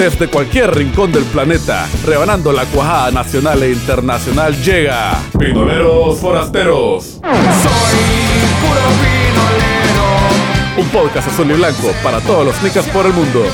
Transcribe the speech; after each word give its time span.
Desde 0.00 0.28
cualquier 0.28 0.74
rincón 0.74 1.12
del 1.12 1.24
planeta, 1.24 1.86
rebanando 2.06 2.52
la 2.52 2.64
cuajada 2.64 3.10
nacional 3.10 3.62
e 3.62 3.72
internacional, 3.72 4.56
llega 4.62 5.20
Pinoleros 5.38 6.18
Forasteros. 6.18 7.04
Soy 7.04 7.20
puro 8.62 8.80
pinolero. 9.02 10.78
Un 10.78 10.88
podcast 10.88 11.28
azul 11.28 11.50
y 11.50 11.52
blanco 11.52 11.92
para 12.02 12.18
todos 12.20 12.46
los 12.46 12.62
nicas 12.62 12.86
por 12.86 13.04
el 13.04 13.12
mundo. 13.12 13.44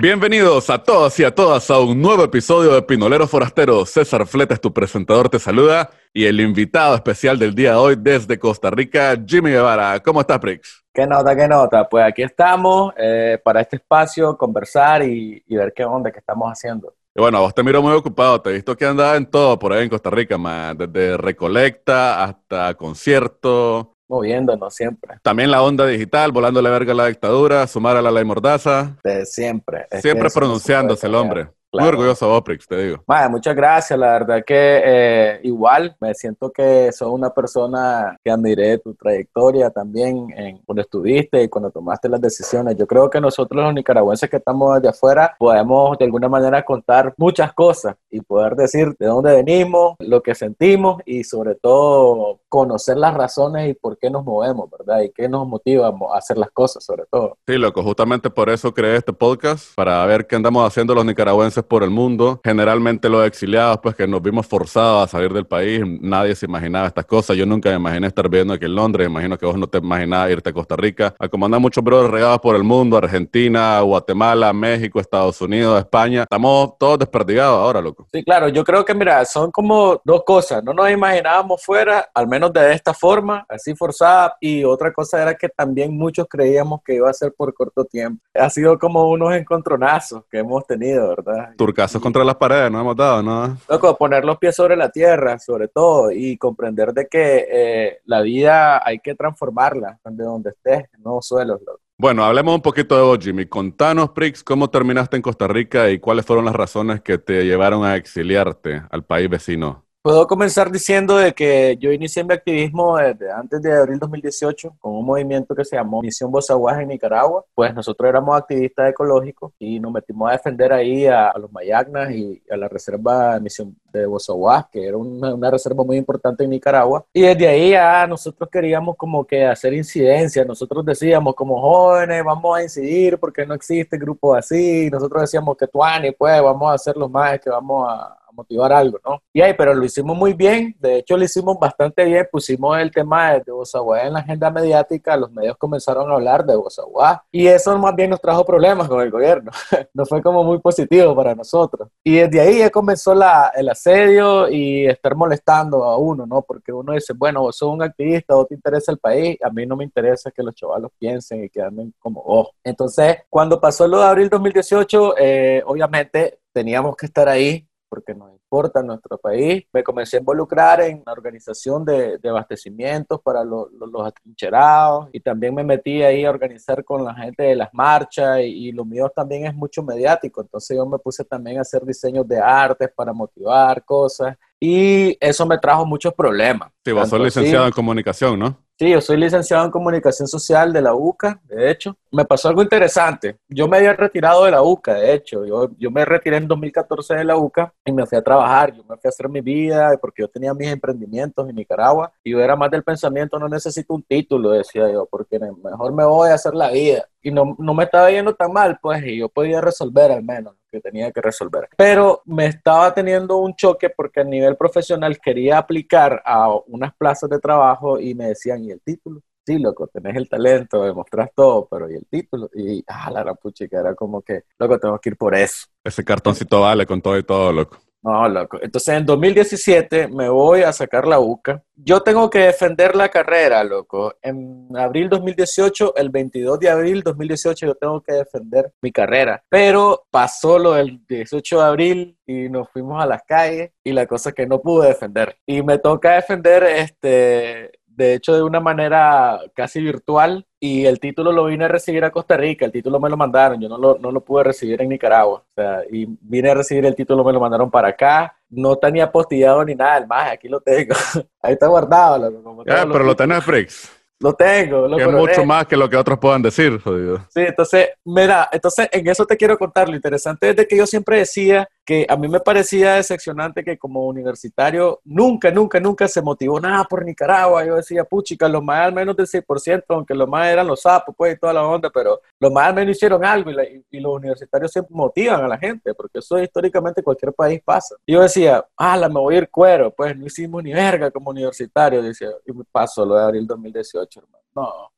Bienvenidos 0.00 0.70
a 0.70 0.82
todos 0.82 1.20
y 1.20 1.24
a 1.24 1.34
todas 1.34 1.70
a 1.70 1.78
un 1.78 2.00
nuevo 2.00 2.24
episodio 2.24 2.72
de 2.72 2.80
Pinoleros 2.80 3.28
Forasteros. 3.28 3.90
César 3.90 4.26
Fletes, 4.26 4.58
tu 4.58 4.72
presentador, 4.72 5.28
te 5.28 5.38
saluda. 5.38 5.90
Y 6.14 6.24
el 6.24 6.40
invitado 6.40 6.94
especial 6.94 7.38
del 7.38 7.54
día 7.54 7.72
de 7.72 7.76
hoy 7.76 7.96
desde 7.98 8.38
Costa 8.38 8.70
Rica, 8.70 9.14
Jimmy 9.26 9.50
Guevara. 9.50 10.00
¿Cómo 10.00 10.22
estás, 10.22 10.38
Prix? 10.38 10.82
¿Qué 10.94 11.06
nota, 11.06 11.36
qué 11.36 11.46
nota? 11.46 11.86
Pues 11.86 12.02
aquí 12.02 12.22
estamos 12.22 12.94
eh, 12.96 13.38
para 13.44 13.60
este 13.60 13.76
espacio, 13.76 14.38
conversar 14.38 15.02
y, 15.02 15.44
y 15.46 15.56
ver 15.56 15.74
qué 15.76 15.84
onda, 15.84 16.10
qué 16.10 16.20
estamos 16.20 16.50
haciendo. 16.50 16.94
Y 17.14 17.20
bueno, 17.20 17.38
vos 17.42 17.54
te 17.54 17.62
miro 17.62 17.82
muy 17.82 17.92
ocupado. 17.92 18.40
Te 18.40 18.48
he 18.48 18.52
visto 18.54 18.74
que 18.74 18.86
andaba 18.86 19.16
en 19.16 19.26
todo 19.26 19.58
por 19.58 19.74
ahí 19.74 19.82
en 19.82 19.90
Costa 19.90 20.08
Rica, 20.08 20.38
man. 20.38 20.78
Desde 20.78 21.18
recolecta 21.18 22.24
hasta 22.24 22.72
concierto. 22.72 23.98
Moviéndonos 24.10 24.74
siempre, 24.74 25.18
También 25.22 25.52
la 25.52 25.62
onda 25.62 25.86
digital, 25.86 26.32
volándole 26.32 26.68
verga 26.68 26.92
a 26.92 26.96
la 26.96 27.06
dictadura, 27.06 27.64
sumar 27.68 27.96
a 27.96 28.02
la 28.02 28.10
ley 28.10 28.24
mordaza. 28.24 28.96
de 29.04 29.24
siempre. 29.24 29.86
Es 29.88 30.02
Siempre 30.02 30.28
pronunciándose 30.30 31.06
el 31.06 31.14
hombre. 31.14 31.50
Claro. 31.70 31.86
Muy 31.86 31.88
orgulloso 31.88 32.26
de 32.26 32.32
vos, 32.32 32.42
Prix, 32.42 32.66
te 32.66 32.76
digo. 32.76 33.04
Muchas 33.30 33.54
gracias, 33.54 33.98
la 33.98 34.12
verdad 34.12 34.42
que 34.44 34.82
eh, 34.84 35.40
igual 35.44 35.96
me 36.00 36.14
siento 36.14 36.50
que 36.50 36.90
sos 36.90 37.08
una 37.08 37.30
persona 37.30 38.16
que 38.24 38.30
admiré 38.30 38.78
tu 38.78 38.94
trayectoria 38.94 39.70
también 39.70 40.26
en 40.36 40.58
cuando 40.58 40.82
estuviste 40.82 41.42
y 41.42 41.48
cuando 41.48 41.70
tomaste 41.70 42.08
las 42.08 42.20
decisiones. 42.20 42.76
Yo 42.76 42.86
creo 42.86 43.08
que 43.08 43.20
nosotros 43.20 43.62
los 43.62 43.72
nicaragüenses 43.72 44.28
que 44.28 44.38
estamos 44.38 44.76
allá 44.76 44.90
afuera 44.90 45.36
podemos 45.38 45.96
de 45.96 46.06
alguna 46.06 46.28
manera 46.28 46.64
contar 46.64 47.14
muchas 47.16 47.52
cosas 47.52 47.94
y 48.10 48.20
poder 48.20 48.56
decir 48.56 48.96
de 48.98 49.06
dónde 49.06 49.34
venimos, 49.34 49.94
lo 50.00 50.22
que 50.22 50.34
sentimos 50.34 51.00
y 51.06 51.22
sobre 51.22 51.54
todo 51.54 52.40
conocer 52.48 52.96
las 52.96 53.14
razones 53.14 53.70
y 53.70 53.74
por 53.74 53.96
qué 53.96 54.10
nos 54.10 54.24
movemos, 54.24 54.68
¿verdad? 54.70 55.02
Y 55.02 55.10
qué 55.10 55.28
nos 55.28 55.46
motiva 55.46 55.88
a 55.88 56.18
hacer 56.18 56.36
las 56.36 56.50
cosas 56.50 56.84
sobre 56.84 57.04
todo. 57.10 57.38
Sí, 57.46 57.56
loco, 57.56 57.82
justamente 57.82 58.28
por 58.28 58.50
eso 58.50 58.74
creé 58.74 58.96
este 58.96 59.12
podcast, 59.12 59.74
para 59.76 60.04
ver 60.06 60.26
qué 60.26 60.36
andamos 60.36 60.66
haciendo 60.66 60.94
los 60.94 61.04
nicaragüenses 61.04 61.59
por 61.64 61.82
el 61.82 61.90
mundo. 61.90 62.40
Generalmente 62.44 63.08
los 63.08 63.26
exiliados, 63.26 63.78
pues 63.82 63.94
que 63.94 64.06
nos 64.06 64.22
vimos 64.22 64.46
forzados 64.46 65.04
a 65.04 65.08
salir 65.08 65.32
del 65.32 65.46
país, 65.46 65.82
nadie 66.00 66.34
se 66.34 66.46
imaginaba 66.46 66.86
estas 66.86 67.06
cosas. 67.06 67.36
Yo 67.36 67.46
nunca 67.46 67.70
me 67.70 67.76
imaginé 67.76 68.06
estar 68.06 68.28
viviendo 68.28 68.54
aquí 68.54 68.64
en 68.64 68.74
Londres, 68.74 69.06
imagino 69.06 69.36
que 69.36 69.46
vos 69.46 69.56
no 69.56 69.66
te 69.66 69.78
imaginabas 69.78 70.30
irte 70.30 70.50
a 70.50 70.52
Costa 70.52 70.76
Rica. 70.76 71.14
A 71.18 71.28
como 71.28 71.46
andan 71.46 71.62
muchos 71.62 71.82
brothers 71.82 72.10
regados 72.10 72.40
por 72.40 72.56
el 72.56 72.64
mundo, 72.64 72.96
Argentina, 72.96 73.80
Guatemala, 73.80 74.52
México, 74.52 75.00
Estados 75.00 75.40
Unidos, 75.40 75.78
España. 75.78 76.22
Estamos 76.22 76.76
todos 76.78 76.98
desperdigados 76.98 77.58
ahora, 77.58 77.80
loco. 77.80 78.06
Sí, 78.12 78.22
claro, 78.24 78.48
yo 78.48 78.64
creo 78.64 78.84
que, 78.84 78.94
mira, 78.94 79.24
son 79.24 79.50
como 79.50 80.00
dos 80.04 80.24
cosas. 80.24 80.62
No 80.62 80.72
nos 80.72 80.90
imaginábamos 80.90 81.62
fuera, 81.62 82.08
al 82.14 82.28
menos 82.28 82.52
de 82.52 82.72
esta 82.72 82.94
forma, 82.94 83.44
así 83.48 83.74
forzada, 83.74 84.36
y 84.40 84.64
otra 84.64 84.92
cosa 84.92 85.22
era 85.22 85.34
que 85.34 85.48
también 85.48 85.96
muchos 85.96 86.26
creíamos 86.28 86.80
que 86.84 86.94
iba 86.94 87.10
a 87.10 87.14
ser 87.14 87.32
por 87.36 87.52
corto 87.54 87.84
tiempo. 87.84 88.22
Ha 88.34 88.50
sido 88.50 88.78
como 88.78 89.08
unos 89.08 89.34
encontronazos 89.34 90.24
que 90.30 90.38
hemos 90.38 90.66
tenido, 90.66 91.08
¿verdad? 91.08 91.49
Turcazos 91.56 92.00
contra 92.00 92.24
las 92.24 92.36
paredes, 92.36 92.70
no 92.70 92.80
hemos 92.80 92.96
dado, 92.96 93.22
¿no? 93.22 93.56
Loco, 93.68 93.96
poner 93.96 94.24
los 94.24 94.38
pies 94.38 94.56
sobre 94.56 94.76
la 94.76 94.90
tierra, 94.90 95.38
sobre 95.38 95.68
todo, 95.68 96.10
y 96.10 96.36
comprender 96.36 96.92
de 96.92 97.06
que 97.06 97.46
eh, 97.50 97.98
la 98.04 98.22
vida 98.22 98.86
hay 98.86 98.98
que 98.98 99.14
transformarla 99.14 99.98
de 100.04 100.24
donde 100.24 100.50
estés, 100.50 100.84
no 100.98 101.20
suelos, 101.20 101.60
loco. 101.60 101.80
Bueno, 101.98 102.24
hablemos 102.24 102.54
un 102.54 102.62
poquito 102.62 102.96
de 102.96 103.02
vos, 103.02 103.18
Jimmy. 103.20 103.44
Contanos, 103.44 104.10
Prix, 104.10 104.42
cómo 104.42 104.70
terminaste 104.70 105.16
en 105.16 105.22
Costa 105.22 105.46
Rica 105.46 105.90
y 105.90 105.98
cuáles 105.98 106.24
fueron 106.24 106.46
las 106.46 106.54
razones 106.54 107.02
que 107.02 107.18
te 107.18 107.44
llevaron 107.44 107.84
a 107.84 107.96
exiliarte 107.96 108.82
al 108.90 109.04
país 109.04 109.28
vecino. 109.28 109.84
Puedo 110.02 110.26
comenzar 110.26 110.72
diciendo 110.72 111.18
de 111.18 111.34
que 111.34 111.76
yo 111.78 111.92
inicié 111.92 112.24
mi 112.24 112.32
activismo 112.32 112.96
desde 112.96 113.30
antes 113.30 113.60
de 113.60 113.70
abril 113.70 113.98
2018 113.98 114.76
con 114.80 114.92
un 114.94 115.04
movimiento 115.04 115.54
que 115.54 115.62
se 115.62 115.76
llamó 115.76 116.00
Misión 116.00 116.32
Bozaguas 116.32 116.80
en 116.80 116.88
Nicaragua. 116.88 117.44
Pues 117.54 117.74
nosotros 117.74 118.08
éramos 118.08 118.34
activistas 118.34 118.88
ecológicos 118.88 119.52
y 119.58 119.78
nos 119.78 119.92
metimos 119.92 120.30
a 120.30 120.32
defender 120.32 120.72
ahí 120.72 121.06
a, 121.06 121.34
los 121.36 121.52
Mayagnas 121.52 122.12
y 122.12 122.42
a 122.50 122.56
la 122.56 122.66
reserva 122.66 123.34
de 123.34 123.40
Misión 123.42 123.76
de 123.92 124.06
Bozaguas, 124.06 124.68
que 124.72 124.86
era 124.86 124.96
una, 124.96 125.50
reserva 125.50 125.84
muy 125.84 125.98
importante 125.98 126.44
en 126.44 126.50
Nicaragua. 126.50 127.04
Y 127.12 127.20
desde 127.20 127.48
ahí 127.48 127.70
ya 127.72 128.06
nosotros 128.06 128.48
queríamos 128.50 128.96
como 128.96 129.26
que 129.26 129.44
hacer 129.44 129.74
incidencia. 129.74 130.46
Nosotros 130.46 130.82
decíamos 130.82 131.34
como 131.34 131.60
jóvenes 131.60 132.24
vamos 132.24 132.56
a 132.56 132.62
incidir 132.62 133.18
porque 133.18 133.44
no 133.44 133.52
existe 133.52 133.98
grupos 133.98 134.38
así. 134.38 134.88
Nosotros 134.90 135.20
decíamos 135.20 135.58
que 135.58 135.66
tuani, 135.66 136.12
pues 136.12 136.40
vamos 136.40 136.70
a 136.70 136.74
hacer 136.76 136.96
los 136.96 137.10
más 137.10 137.38
que 137.38 137.50
vamos 137.50 137.86
a 137.86 138.19
motivar 138.40 138.72
algo, 138.72 138.98
¿no? 139.04 139.22
Y 139.32 139.40
ahí, 139.40 139.54
pero 139.54 139.74
lo 139.74 139.84
hicimos 139.84 140.16
muy 140.16 140.32
bien, 140.32 140.74
de 140.80 140.98
hecho 140.98 141.16
lo 141.16 141.24
hicimos 141.24 141.58
bastante 141.58 142.04
bien, 142.04 142.26
pusimos 142.30 142.78
el 142.78 142.90
tema 142.90 143.32
de, 143.32 143.42
de 143.44 143.52
Bozaguá 143.52 144.06
en 144.06 144.14
la 144.14 144.20
agenda 144.20 144.50
mediática, 144.50 145.16
los 145.16 145.30
medios 145.30 145.56
comenzaron 145.56 146.10
a 146.10 146.14
hablar 146.14 146.44
de 146.44 146.56
Bozaguá 146.56 147.24
y 147.30 147.46
eso 147.46 147.76
más 147.78 147.94
bien 147.94 148.10
nos 148.10 148.20
trajo 148.20 148.44
problemas 148.44 148.88
con 148.88 149.00
el 149.00 149.10
gobierno, 149.10 149.50
no 149.94 150.06
fue 150.06 150.22
como 150.22 150.42
muy 150.42 150.58
positivo 150.58 151.14
para 151.14 151.34
nosotros. 151.34 151.88
Y 152.04 152.16
desde 152.16 152.40
ahí 152.40 152.58
ya 152.58 152.70
comenzó 152.70 153.14
la, 153.14 153.52
el 153.54 153.68
asedio 153.68 154.48
y 154.48 154.86
estar 154.86 155.14
molestando 155.14 155.84
a 155.84 155.96
uno, 155.96 156.26
¿no? 156.26 156.42
Porque 156.42 156.72
uno 156.72 156.92
dice, 156.92 157.12
bueno, 157.14 157.42
vos 157.42 157.56
sos 157.56 157.70
un 157.72 157.82
activista, 157.82 158.34
vos 158.34 158.48
te 158.48 158.54
interesa 158.54 158.92
el 158.92 158.98
país, 158.98 159.36
a 159.42 159.50
mí 159.50 159.66
no 159.66 159.76
me 159.76 159.84
interesa 159.84 160.30
que 160.30 160.42
los 160.42 160.54
chavalos 160.54 160.90
piensen 160.98 161.44
y 161.44 161.50
que 161.50 161.62
anden 161.62 161.94
como 161.98 162.22
vos. 162.22 162.48
Entonces, 162.64 163.18
cuando 163.28 163.60
pasó 163.60 163.86
lo 163.86 163.98
de 163.98 164.06
abril 164.06 164.28
2018, 164.28 165.14
eh, 165.18 165.62
obviamente 165.66 166.40
teníamos 166.52 166.96
que 166.96 167.06
estar 167.06 167.28
ahí 167.28 167.66
porque 167.90 168.14
nos 168.14 168.32
importa 168.32 168.82
nuestro 168.82 169.18
país. 169.18 169.64
Me 169.72 169.82
comencé 169.82 170.16
a 170.16 170.20
involucrar 170.20 170.80
en 170.80 171.02
la 171.04 171.12
organización 171.12 171.84
de, 171.84 172.16
de 172.18 172.28
abastecimientos 172.30 173.20
para 173.20 173.44
lo- 173.44 173.68
lo- 173.78 173.86
los 173.86 174.06
atrincherados 174.06 175.08
y 175.12 175.20
también 175.20 175.54
me 175.54 175.64
metí 175.64 176.02
ahí 176.02 176.24
a 176.24 176.30
organizar 176.30 176.84
con 176.84 177.04
la 177.04 177.12
gente 177.14 177.42
de 177.42 177.56
las 177.56 177.68
marchas 177.74 178.38
y, 178.40 178.68
y 178.68 178.72
lo 178.72 178.84
mío 178.84 179.10
también 179.14 179.46
es 179.46 179.54
mucho 179.54 179.82
mediático, 179.82 180.40
entonces 180.40 180.76
yo 180.76 180.86
me 180.86 180.98
puse 180.98 181.24
también 181.24 181.58
a 181.58 181.62
hacer 181.62 181.84
diseños 181.84 182.26
de 182.26 182.38
artes 182.38 182.88
para 182.94 183.12
motivar 183.12 183.84
cosas 183.84 184.36
y 184.60 185.16
eso 185.20 185.44
me 185.46 185.58
trajo 185.58 185.84
muchos 185.84 186.14
problemas. 186.14 186.70
Sí, 186.84 186.92
vos 186.92 187.08
sos 187.08 187.20
licenciado 187.20 187.64
así- 187.64 187.68
en 187.70 187.74
comunicación, 187.74 188.38
¿no? 188.38 188.56
Sí, 188.78 188.90
yo 188.90 189.00
soy 189.00 189.16
licenciado 189.18 189.64
en 189.66 189.70
comunicación 189.70 190.26
social 190.28 190.72
de 190.72 190.80
la 190.80 190.94
UCA, 190.94 191.40
de 191.44 191.70
hecho. 191.70 191.96
Me 192.12 192.24
pasó 192.24 192.48
algo 192.48 192.62
interesante. 192.62 193.38
Yo 193.48 193.68
me 193.68 193.76
había 193.76 193.92
retirado 193.92 194.44
de 194.44 194.50
la 194.50 194.62
UCA, 194.62 194.94
de 194.94 195.14
hecho. 195.14 195.44
Yo, 195.44 195.70
yo 195.78 195.90
me 195.90 196.04
retiré 196.04 196.38
en 196.38 196.48
2014 196.48 197.14
de 197.14 197.24
la 197.24 197.36
UCA 197.36 197.72
y 197.84 197.92
me 197.92 198.04
fui 198.04 198.18
a 198.18 198.22
trabajar. 198.22 198.74
Yo 198.74 198.82
me 198.82 198.96
fui 198.96 199.06
a 199.06 199.10
hacer 199.10 199.28
mi 199.28 199.40
vida 199.40 199.96
porque 200.00 200.22
yo 200.22 200.28
tenía 200.28 200.52
mis 200.52 200.68
emprendimientos 200.68 201.48
en 201.48 201.54
Nicaragua 201.54 202.12
y 202.24 202.32
yo 202.32 202.40
era 202.40 202.56
más 202.56 202.70
del 202.70 202.82
pensamiento, 202.82 203.38
no 203.38 203.48
necesito 203.48 203.94
un 203.94 204.02
título, 204.02 204.50
decía 204.50 204.90
yo, 204.90 205.06
porque 205.06 205.38
mejor 205.38 205.92
me 205.92 206.04
voy 206.04 206.30
a 206.30 206.34
hacer 206.34 206.54
la 206.54 206.70
vida. 206.70 207.06
Y 207.22 207.30
no, 207.30 207.54
no 207.58 207.74
me 207.74 207.84
estaba 207.84 208.10
yendo 208.10 208.34
tan 208.34 208.52
mal, 208.52 208.78
pues, 208.80 209.04
y 209.04 209.18
yo 209.18 209.28
podía 209.28 209.60
resolver 209.60 210.10
al 210.10 210.24
menos 210.24 210.54
lo 210.54 210.60
que 210.70 210.80
tenía 210.80 211.12
que 211.12 211.20
resolver. 211.20 211.68
Pero 211.76 212.22
me 212.24 212.46
estaba 212.46 212.92
teniendo 212.94 213.36
un 213.36 213.54
choque 213.54 213.90
porque 213.90 214.20
a 214.20 214.24
nivel 214.24 214.56
profesional 214.56 215.18
quería 215.20 215.58
aplicar 215.58 216.22
a 216.24 216.48
unas 216.66 216.94
plazas 216.94 217.28
de 217.30 217.38
trabajo 217.38 218.00
y 218.00 218.14
me 218.14 218.28
decían, 218.28 218.64
¿y 218.64 218.70
el 218.70 218.80
título? 218.80 219.20
Sí, 219.46 219.58
loco, 219.58 219.86
tenés 219.88 220.16
el 220.16 220.28
talento, 220.28 220.84
demostrás 220.84 221.30
todo, 221.34 221.66
pero 221.70 221.90
¿y 221.90 221.94
el 221.94 222.06
título? 222.06 222.50
Y, 222.54 222.84
ah, 222.86 223.10
la 223.10 223.34
puchica, 223.34 223.80
era 223.80 223.94
como 223.94 224.22
que, 224.22 224.44
loco, 224.58 224.78
tengo 224.78 224.98
que 224.98 225.10
ir 225.10 225.16
por 225.16 225.34
eso. 225.34 225.66
Ese 225.82 226.04
cartoncito 226.04 226.60
vale 226.60 226.86
con 226.86 227.00
todo 227.00 227.16
y 227.18 227.22
todo, 227.22 227.52
loco. 227.52 227.78
No, 228.02 228.26
loco. 228.28 228.58
Entonces 228.62 228.94
en 228.94 229.04
2017 229.04 230.08
me 230.08 230.30
voy 230.30 230.62
a 230.62 230.72
sacar 230.72 231.06
la 231.06 231.20
UCA. 231.20 231.62
Yo 231.76 232.00
tengo 232.00 232.30
que 232.30 232.38
defender 232.38 232.96
la 232.96 233.10
carrera, 233.10 233.62
loco. 233.62 234.14
En 234.22 234.68
abril 234.74 235.10
2018, 235.10 235.96
el 235.96 236.08
22 236.08 236.58
de 236.60 236.70
abril 236.70 237.02
2018, 237.02 237.66
yo 237.66 237.74
tengo 237.74 238.00
que 238.00 238.14
defender 238.14 238.72
mi 238.80 238.90
carrera. 238.90 239.42
Pero 239.50 240.06
pasó 240.10 240.58
lo 240.58 240.72
del 240.72 241.04
18 241.06 241.58
de 241.58 241.64
abril 241.64 242.18
y 242.26 242.48
nos 242.48 242.70
fuimos 242.70 243.02
a 243.02 243.06
las 243.06 243.22
calles 243.24 243.72
y 243.84 243.92
la 243.92 244.06
cosa 244.06 244.32
que 244.32 244.46
no 244.46 244.62
pude 244.62 244.88
defender. 244.88 245.36
Y 245.44 245.62
me 245.62 245.76
toca 245.78 246.14
defender 246.14 246.62
este 246.64 247.79
de 247.96 248.14
hecho 248.14 248.34
de 248.34 248.42
una 248.42 248.60
manera 248.60 249.40
casi 249.54 249.80
virtual 249.80 250.46
y 250.58 250.86
el 250.86 251.00
título 251.00 251.32
lo 251.32 251.46
vine 251.46 251.64
a 251.64 251.68
recibir 251.68 252.04
a 252.04 252.10
Costa 252.10 252.36
Rica, 252.36 252.64
el 252.64 252.72
título 252.72 253.00
me 253.00 253.10
lo 253.10 253.16
mandaron, 253.16 253.60
yo 253.60 253.68
no 253.68 253.78
lo, 253.78 253.98
no 253.98 254.10
lo 254.10 254.20
pude 254.22 254.44
recibir 254.44 254.80
en 254.80 254.88
Nicaragua, 254.88 255.38
o 255.38 255.54
sea, 255.54 255.82
y 255.90 256.06
vine 256.20 256.50
a 256.50 256.54
recibir 256.54 256.86
el 256.86 256.94
título, 256.94 257.24
me 257.24 257.32
lo 257.32 257.40
mandaron 257.40 257.70
para 257.70 257.88
acá, 257.88 258.36
no 258.48 258.76
tenía 258.76 259.04
apostillado 259.04 259.64
ni 259.64 259.74
nada, 259.74 259.98
el 259.98 260.06
más, 260.06 260.32
aquí 260.32 260.48
lo 260.48 260.60
tengo, 260.60 260.94
ahí 261.42 261.54
está 261.54 261.66
guardado. 261.66 262.42
como 262.42 262.64
Ya, 262.64 262.84
los 262.84 262.92
pero 262.92 263.04
lo 263.04 263.16
tenés, 263.16 263.44
Frix. 263.44 264.00
Lo 264.22 264.34
tengo, 264.34 264.86
lo 264.86 264.98
Que 264.98 265.04
es 265.04 265.10
mucho 265.10 265.44
más 265.46 265.66
que 265.66 265.78
lo 265.78 265.88
que 265.88 265.96
otros 265.96 266.18
puedan 266.18 266.42
decir, 266.42 266.78
jodido. 266.78 267.26
Sí, 267.30 267.40
entonces, 267.40 267.88
mira, 268.04 268.50
entonces 268.52 268.86
en 268.92 269.08
eso 269.08 269.24
te 269.24 269.34
quiero 269.34 269.56
contar. 269.56 269.88
Lo 269.88 269.96
interesante 269.96 270.50
es 270.50 270.56
de 270.56 270.68
que 270.68 270.76
yo 270.76 270.86
siempre 270.86 271.16
decía 271.16 271.66
que 271.90 272.06
a 272.08 272.16
mí 272.16 272.28
me 272.28 272.38
parecía 272.38 272.94
decepcionante 272.94 273.64
que 273.64 273.76
como 273.76 274.06
universitario 274.06 275.00
nunca, 275.04 275.50
nunca, 275.50 275.80
nunca 275.80 276.06
se 276.06 276.22
motivó 276.22 276.60
nada 276.60 276.84
por 276.84 277.04
Nicaragua. 277.04 277.64
Yo 277.66 277.74
decía, 277.74 278.04
puchica, 278.04 278.48
los 278.48 278.62
más 278.62 278.86
al 278.86 278.92
menos 278.92 279.16
del 279.16 279.26
6%, 279.26 279.82
aunque 279.88 280.14
los 280.14 280.28
más 280.28 280.46
eran 280.46 280.68
los 280.68 280.82
sapos, 280.82 281.12
pues, 281.18 281.34
y 281.34 281.40
toda 281.40 281.52
la 281.52 281.66
onda, 281.66 281.90
pero 281.90 282.20
los 282.38 282.52
más 282.52 282.68
al 282.68 282.74
menos 282.74 282.94
hicieron 282.94 283.24
algo 283.24 283.50
y, 283.50 283.84
y, 283.90 283.98
los 283.98 284.14
universitarios 284.14 284.70
siempre 284.70 284.94
motivan 284.94 285.42
a 285.44 285.48
la 285.48 285.58
gente, 285.58 285.92
porque 285.92 286.20
eso 286.20 286.38
históricamente 286.38 287.02
cualquier 287.02 287.32
país 287.32 287.60
pasa. 287.64 287.96
Y 288.06 288.12
yo 288.12 288.22
decía, 288.22 288.64
ah, 288.76 289.08
me 289.08 289.18
voy 289.18 289.34
a 289.34 289.38
ir 289.38 289.50
cuero, 289.50 289.90
pues 289.92 290.16
no 290.16 290.26
hicimos 290.26 290.62
ni 290.62 290.72
verga 290.72 291.10
como 291.10 291.30
universitario, 291.30 292.00
decía, 292.02 292.28
y 292.46 292.52
me 292.52 292.62
pasó 292.70 293.04
lo 293.04 293.16
de 293.16 293.24
abril 293.24 293.48
2018, 293.48 294.20
hermano. 294.20 294.44
No, 294.54 294.90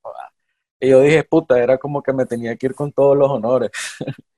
y 0.78 0.90
yo 0.90 1.00
dije, 1.00 1.24
puta, 1.24 1.58
era 1.58 1.78
como 1.78 2.02
que 2.02 2.12
me 2.12 2.26
tenía 2.26 2.54
que 2.56 2.66
ir 2.66 2.74
con 2.74 2.92
todos 2.92 3.16
los 3.16 3.30
honores. 3.30 3.70